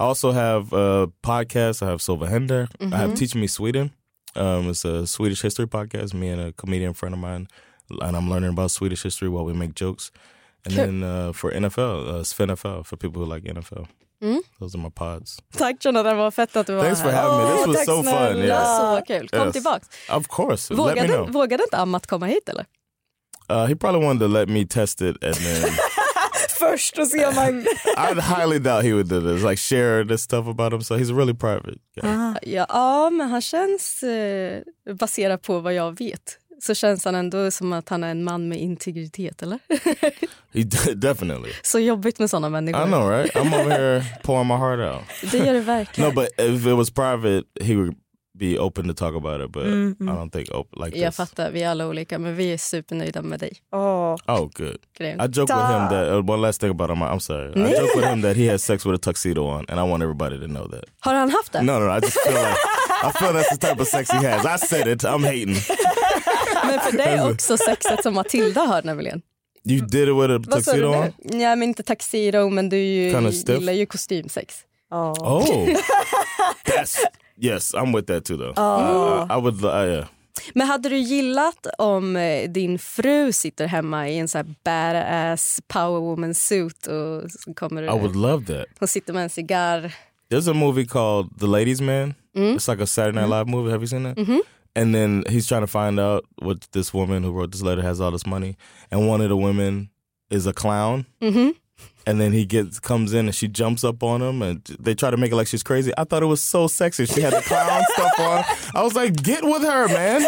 I 0.00 0.04
also 0.04 0.32
have 0.32 0.72
a 0.72 1.08
podcast. 1.22 1.82
I 1.82 1.86
have 1.90 2.00
Silva 2.02 2.26
Hender. 2.26 2.68
I 2.80 2.96
have 2.96 3.10
Mhm. 3.10 3.16
Teach 3.18 3.34
Me 3.36 3.46
Sweden. 3.46 3.90
Um, 4.34 4.70
it's 4.70 4.84
a 4.84 5.06
Swedish 5.06 5.42
history 5.42 5.66
podcast. 5.66 6.14
Me 6.14 6.28
and 6.30 6.40
a 6.40 6.52
comedian 6.52 6.94
friend 6.94 7.14
of 7.14 7.20
mine, 7.20 7.46
and 7.90 8.16
I'm 8.16 8.28
learning 8.30 8.50
about 8.50 8.70
Swedish 8.70 9.02
history 9.04 9.28
while 9.28 9.44
we 9.44 9.52
make 9.54 9.72
jokes. 9.74 10.12
And 10.66 10.74
Cool. 10.74 10.84
then 10.86 11.02
uh, 11.02 11.32
for 11.32 11.52
NFL, 11.52 12.08
uh, 12.16 12.20
it's 12.20 12.34
NFL 12.38 12.82
for 12.86 12.96
people 12.96 13.22
who 13.22 13.34
like 13.34 13.44
NFL. 13.54 13.86
Mm. 14.22 14.40
Those 14.60 14.74
are 14.78 14.82
my 14.82 14.90
pods. 14.90 15.38
Tack 15.56 15.76
Jonathan, 15.84 16.16
vad 16.16 16.34
fett 16.34 16.56
att 16.56 16.66
du 16.66 16.74
var 16.74 16.82
Thanks 16.84 17.02
for 17.02 17.10
här. 17.10 17.22
having 17.22 17.46
me. 17.46 17.56
This 17.56 17.66
was 17.66 17.84
so 17.86 17.94
fun. 18.02 18.04
snälla. 18.04 18.44
Yeah. 18.44 18.64
Så 19.00 19.02
kul. 19.06 19.28
Kom 19.28 19.46
Yes. 19.46 19.52
tillbaks. 19.52 19.88
Of 20.10 20.28
course. 20.28 20.74
let 20.74 20.78
me 20.78 20.84
Vågade, 20.84 21.08
know. 21.08 21.30
vågade 21.32 21.62
inte 21.62 21.76
Amat 21.76 22.06
komma 22.06 22.26
hit 22.26 22.48
eller? 22.48 22.64
Uh, 23.50 23.66
he 23.66 23.76
probably 23.76 24.04
wanted 24.06 24.20
to 24.20 24.28
let 24.28 24.48
me 24.48 24.66
test 24.66 25.00
it, 25.02 25.24
and 25.24 25.34
then 25.34 25.70
Först 26.58 26.98
och 26.98 27.06
se 27.08 27.26
om 27.26 27.34
man... 27.34 27.60
I 27.96 28.20
highly 28.20 28.58
doubt 28.58 28.82
he 28.84 28.92
would 28.92 29.08
do 29.08 29.20
this. 29.20 29.42
Like 29.44 29.56
share 29.56 30.04
this 30.04 30.22
stuff 30.22 30.46
about 30.48 30.72
him. 30.72 30.82
So 30.82 30.96
he's 30.96 31.12
really 31.12 31.34
private 31.34 31.78
guy. 31.94 32.10
Ja, 32.10 32.34
ja 32.42 33.10
men 33.10 33.30
han 33.30 33.40
känns, 33.42 34.02
eh, 34.02 34.62
baserat 34.94 35.42
på 35.42 35.58
vad 35.60 35.74
jag 35.74 35.98
vet, 35.98 36.38
så 36.60 36.74
känns 36.74 37.04
han 37.04 37.14
ändå 37.14 37.50
som 37.50 37.72
att 37.72 37.88
han 37.88 38.04
är 38.04 38.10
en 38.10 38.24
man 38.24 38.48
med 38.48 38.60
integritet, 38.60 39.42
eller? 39.42 39.58
He 40.52 40.94
definitely. 40.94 41.50
så 41.62 41.78
jobbigt 41.78 42.18
med 42.18 42.30
såna 42.30 42.48
människor. 42.48 42.82
I 42.82 42.86
know, 42.86 43.10
right? 43.10 43.34
I'm 43.34 43.60
over 43.60 43.70
here 43.70 44.04
pouring 44.22 44.46
my 44.48 44.54
heart 44.54 44.94
out. 44.94 45.30
Det 45.32 45.38
gör 45.38 45.54
det 45.54 45.60
verkligen. 45.60 46.10
No, 46.10 46.14
but 46.14 46.28
if 46.38 46.66
it 46.66 46.76
was 46.76 46.90
private, 46.90 47.42
he 47.60 47.74
would 47.74 47.94
be 48.38 48.58
open 48.58 48.88
to 48.88 48.94
talk 48.94 49.14
about 49.16 49.40
it. 49.44 49.52
But 49.52 49.62
Mm, 49.66 49.96
mm. 50.00 50.08
I 50.12 50.16
don't 50.16 50.30
think 50.32 50.50
open 50.50 50.84
like 50.84 50.98
jag 50.98 51.08
this. 51.08 51.16
fattar, 51.16 51.50
vi 51.50 51.62
är 51.62 51.68
alla 51.68 51.86
olika, 51.86 52.18
men 52.18 52.34
vi 52.36 52.52
är 52.52 52.56
supernöjda 52.58 53.22
med 53.22 53.40
dig. 53.40 53.52
Åh. 53.72 54.16
Oh, 54.26 54.48
good. 54.54 54.76
Grejen. 54.98 55.20
I 55.20 55.24
joke 55.24 55.52
with 55.54 55.66
him 55.70 55.88
that 55.88 56.08
uh, 56.12 56.30
one 56.30 56.42
last 56.42 56.60
thing 56.60 56.70
about 56.70 56.90
him. 56.90 57.02
I'm 57.02 57.20
sorry. 57.20 57.48
I 57.52 57.72
joke 57.80 57.96
with 57.96 58.06
him 58.08 58.22
that 58.22 58.36
he 58.36 58.50
has 58.50 58.64
sex 58.64 58.86
with 58.86 58.94
a 58.94 58.98
tuxedo 58.98 59.46
on, 59.46 59.64
and 59.68 59.80
I 59.80 59.82
want 59.90 60.02
everybody 60.02 60.38
to 60.40 60.46
know 60.46 60.68
that. 60.68 60.84
Har 61.00 61.14
han 61.14 61.30
haft 61.30 61.52
det? 61.52 61.62
No, 61.62 61.78
no, 61.78 61.86
no. 61.86 61.92
I 61.98 62.00
just 62.00 62.18
feel 62.26 62.34
like 62.34 62.56
I 63.04 63.12
feel 63.18 63.32
that's 63.32 63.58
the 63.58 63.66
type 63.68 63.80
of 63.82 63.88
sex 63.88 64.10
he 64.10 64.18
has. 64.28 64.44
I 64.62 64.66
said 64.66 64.86
it. 64.88 65.04
I'm 65.04 65.24
hating. 65.24 65.56
Men 66.66 66.80
för 66.80 66.96
dig 66.96 67.06
är 67.06 67.30
också 67.30 67.56
sexet 67.56 68.02
som 68.02 68.14
Matilda 68.14 68.60
har 68.60 68.82
nämligen. 68.82 69.22
You 69.64 69.80
did 69.86 70.08
it 70.08 70.14
with 70.14 70.30
a 70.34 70.38
tuxedo 70.56 70.88
on. 70.88 71.12
nu? 71.18 71.38
Ja, 71.42 71.56
men 71.56 71.68
inte 71.68 71.82
tuxedo, 71.82 72.48
men 72.50 72.68
du 72.68 72.76
ju, 72.76 73.30
gillar 73.46 73.72
ju 73.72 73.86
kostymsex. 73.86 74.54
Åh. 74.92 75.12
Oh, 75.12 75.68
that's 76.64 76.96
yes. 77.38 77.74
I'm 77.74 77.92
with 77.92 78.06
that 78.06 78.24
too, 78.24 78.36
though. 78.36 78.52
Oh. 78.56 79.20
Uh, 79.20 79.26
I 79.30 79.36
would. 79.36 79.64
Uh, 79.64 79.68
yeah. 79.68 80.06
Men 80.54 80.66
hade 80.66 80.88
du 80.88 80.96
gillat 80.96 81.66
om 81.78 82.16
eh, 82.16 82.50
din 82.50 82.78
fru 82.78 83.32
sitter 83.32 83.66
hemma 83.66 84.08
i 84.08 84.18
en 84.18 84.28
så 84.28 84.38
här 84.38 84.46
badass 84.64 85.60
powerwoman 85.68 86.34
suit 86.34 86.86
och 86.86 87.30
så 87.30 87.54
kommer 87.54 87.82
I 87.82 87.86
would 87.88 88.16
love 88.16 88.46
that. 88.46 88.66
hon 88.78 88.88
sitter 88.88 89.12
med 89.12 89.22
en 89.22 89.30
cigarr. 89.30 89.94
There's 90.30 90.50
a 90.50 90.54
movie 90.54 90.86
called 90.86 91.38
The 91.40 91.46
Ladies 91.46 91.80
Man. 91.80 92.14
Mm. 92.36 92.54
It's 92.56 92.68
like 92.72 92.82
a 92.82 92.86
Saturday 92.86 93.20
Night 93.20 93.30
Live 93.30 93.46
movie. 93.50 93.70
Have 93.70 93.80
you 93.82 93.86
seen 93.88 94.02
that? 94.04 94.16
Mhm. 94.18 94.40
And 94.76 94.94
then 94.94 95.24
he's 95.28 95.46
trying 95.48 95.62
to 95.66 95.66
find 95.66 95.98
out 96.00 96.24
what 96.42 96.70
this 96.72 96.94
woman 96.94 97.24
who 97.24 97.32
wrote 97.32 97.50
this 97.52 97.62
letter 97.62 97.82
has 97.82 98.00
all 98.00 98.12
this 98.12 98.26
money, 98.26 98.56
and 98.90 99.08
one 99.10 99.20
of 99.24 99.28
the 99.28 99.36
women 99.36 99.88
is 100.30 100.46
a 100.46 100.52
clown. 100.52 101.04
Mhm. 101.22 101.52
And 102.08 102.18
then 102.20 102.32
he 102.32 102.46
gets 102.46 102.80
comes 102.80 103.12
in 103.12 103.26
and 103.26 103.34
she 103.34 103.48
jumps 103.48 103.84
up 103.84 104.02
on 104.02 104.22
him 104.22 104.42
and 104.42 104.64
they 104.80 104.94
try 104.94 105.10
to 105.10 105.16
make 105.16 105.30
it 105.32 105.36
like 105.36 105.46
she's 105.46 105.62
crazy. 105.62 105.92
I 105.98 106.04
thought 106.04 106.22
it 106.22 106.26
was 106.26 106.42
so 106.42 106.66
sexy. 106.66 107.06
She 107.06 107.20
had 107.20 107.34
the 107.34 107.42
clown 107.42 107.82
stuff 107.92 108.20
on. 108.20 108.44
I 108.74 108.82
was 108.82 108.94
like, 108.94 109.12
get 109.22 109.44
with 109.44 109.62
her, 109.62 109.88
man. 109.88 110.22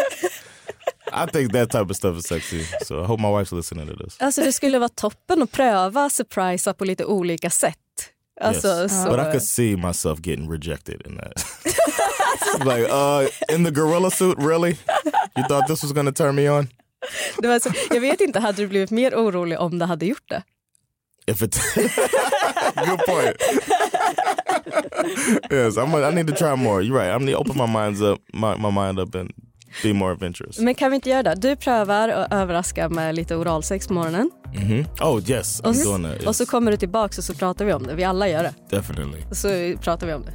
I 1.11 1.25
think 1.25 1.51
that 1.53 1.71
type 1.71 1.89
of 1.89 1.95
stuff 1.95 2.15
is 2.17 2.25
sexy. 2.25 2.63
So 2.83 3.03
I 3.03 3.05
hope 3.07 3.19
my 3.19 3.29
wife's 3.29 3.51
listening 3.51 3.87
to 3.87 3.95
this. 4.03 4.17
Alltså 4.19 4.41
det 4.41 4.51
skulle 4.51 4.79
vara 4.79 4.89
toppen 4.89 5.41
att 5.41 5.51
pröva 5.51 6.09
surprisa 6.09 6.73
på 6.73 6.85
lite 6.85 7.05
olika 7.05 7.49
sätt. 7.49 7.77
Alltså, 8.41 8.67
yes. 8.67 9.03
så, 9.03 9.09
But 9.09 9.19
I 9.19 9.31
could 9.31 9.43
see 9.43 9.75
myself 9.75 10.19
getting 10.23 10.51
rejected 10.51 11.01
in 11.05 11.17
that. 11.17 11.45
like, 12.65 12.89
uh, 12.89 13.55
in 13.55 13.63
the 13.63 13.71
gorilla 13.71 14.11
suit, 14.11 14.37
really? 14.37 14.77
You 15.37 15.43
thought 15.47 15.67
this 15.67 15.83
was 15.83 15.91
gonna 15.91 16.11
turn 16.11 16.35
me 16.35 16.49
on? 16.49 16.67
det 17.37 17.47
var 17.47 17.59
så, 17.59 17.69
jag 17.89 18.01
vet 18.01 18.21
inte, 18.21 18.39
hade 18.39 18.61
du 18.61 18.67
blivit 18.67 18.91
mer 18.91 19.15
orolig 19.15 19.59
om 19.59 19.79
det 19.79 19.85
hade 19.85 20.05
gjort 20.05 20.29
det? 20.29 20.43
If 21.27 21.41
it, 21.41 21.59
good 22.85 22.99
point. 23.05 23.37
yes, 25.51 25.77
I'm. 25.77 25.95
I 25.95 26.11
need 26.11 26.27
to 26.27 26.33
try 26.33 26.55
more. 26.55 26.81
You're 26.81 26.97
right. 26.97 27.11
I 27.11 27.17
need 27.25 27.31
to 27.31 27.37
open 27.37 27.57
my 27.57 27.65
minds 27.67 28.01
up, 28.01 28.19
my, 28.33 28.55
my 28.57 28.71
mind 28.71 28.99
up, 28.99 29.15
and 29.15 29.31
be 29.83 29.93
more 29.93 30.11
adventurous. 30.11 30.59
Men 30.59 30.75
kan 30.75 30.91
vi 30.91 30.95
inte 30.95 31.09
göra 31.09 31.23
det? 31.23 31.35
Du 31.35 31.55
prövar 31.55 32.09
att 32.09 32.33
överraska 32.33 32.89
med 32.89 33.15
lite 33.15 33.35
oralsex 33.35 33.87
på 33.87 33.93
morgonen. 33.93 34.31
hmm 34.53 34.85
Oh 35.01 35.29
yes, 35.29 35.61
I'm 35.61 35.67
Och, 35.67 35.75
s- 35.75 35.83
doing 35.83 36.03
that. 36.03 36.23
och 36.27 36.35
så 36.35 36.43
yes, 36.43 36.49
kommer 36.49 36.71
du 36.71 36.77
tillbaka 36.77 37.13
och 37.17 37.23
så 37.23 37.33
pratar 37.33 37.65
vi 37.65 37.73
om 37.73 37.83
det. 37.87 37.95
Vi 37.95 38.03
alla 38.03 38.27
gör 38.27 38.43
det. 38.43 38.53
definitely. 38.77 39.21
Och 39.29 39.37
så 39.37 39.73
pratar 39.81 40.07
vi 40.07 40.13
om 40.13 40.25
det. 40.25 40.33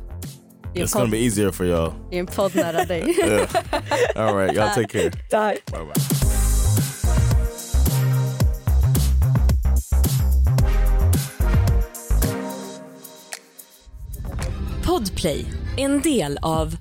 I 0.75 0.83
It's 0.83 0.93
gonna 0.93 1.07
be 1.11 1.19
easier 1.19 1.51
for 1.51 1.67
y'all. 1.67 1.93
i 2.13 2.19
en 2.19 2.27
podd 2.27 2.55
nära 2.57 2.85
dig. 2.85 3.15
Yeah. 3.19 3.49
All 4.17 4.37
right, 4.37 4.57
y'all 4.57 4.75
take 4.75 4.89
care. 4.89 5.11
Tack. 5.31 5.57
Bye 5.73 5.85
bye. 5.95 6.26
Podplay, 14.97 15.45
en 15.77 16.01
del 16.01 16.39
av 16.43 16.77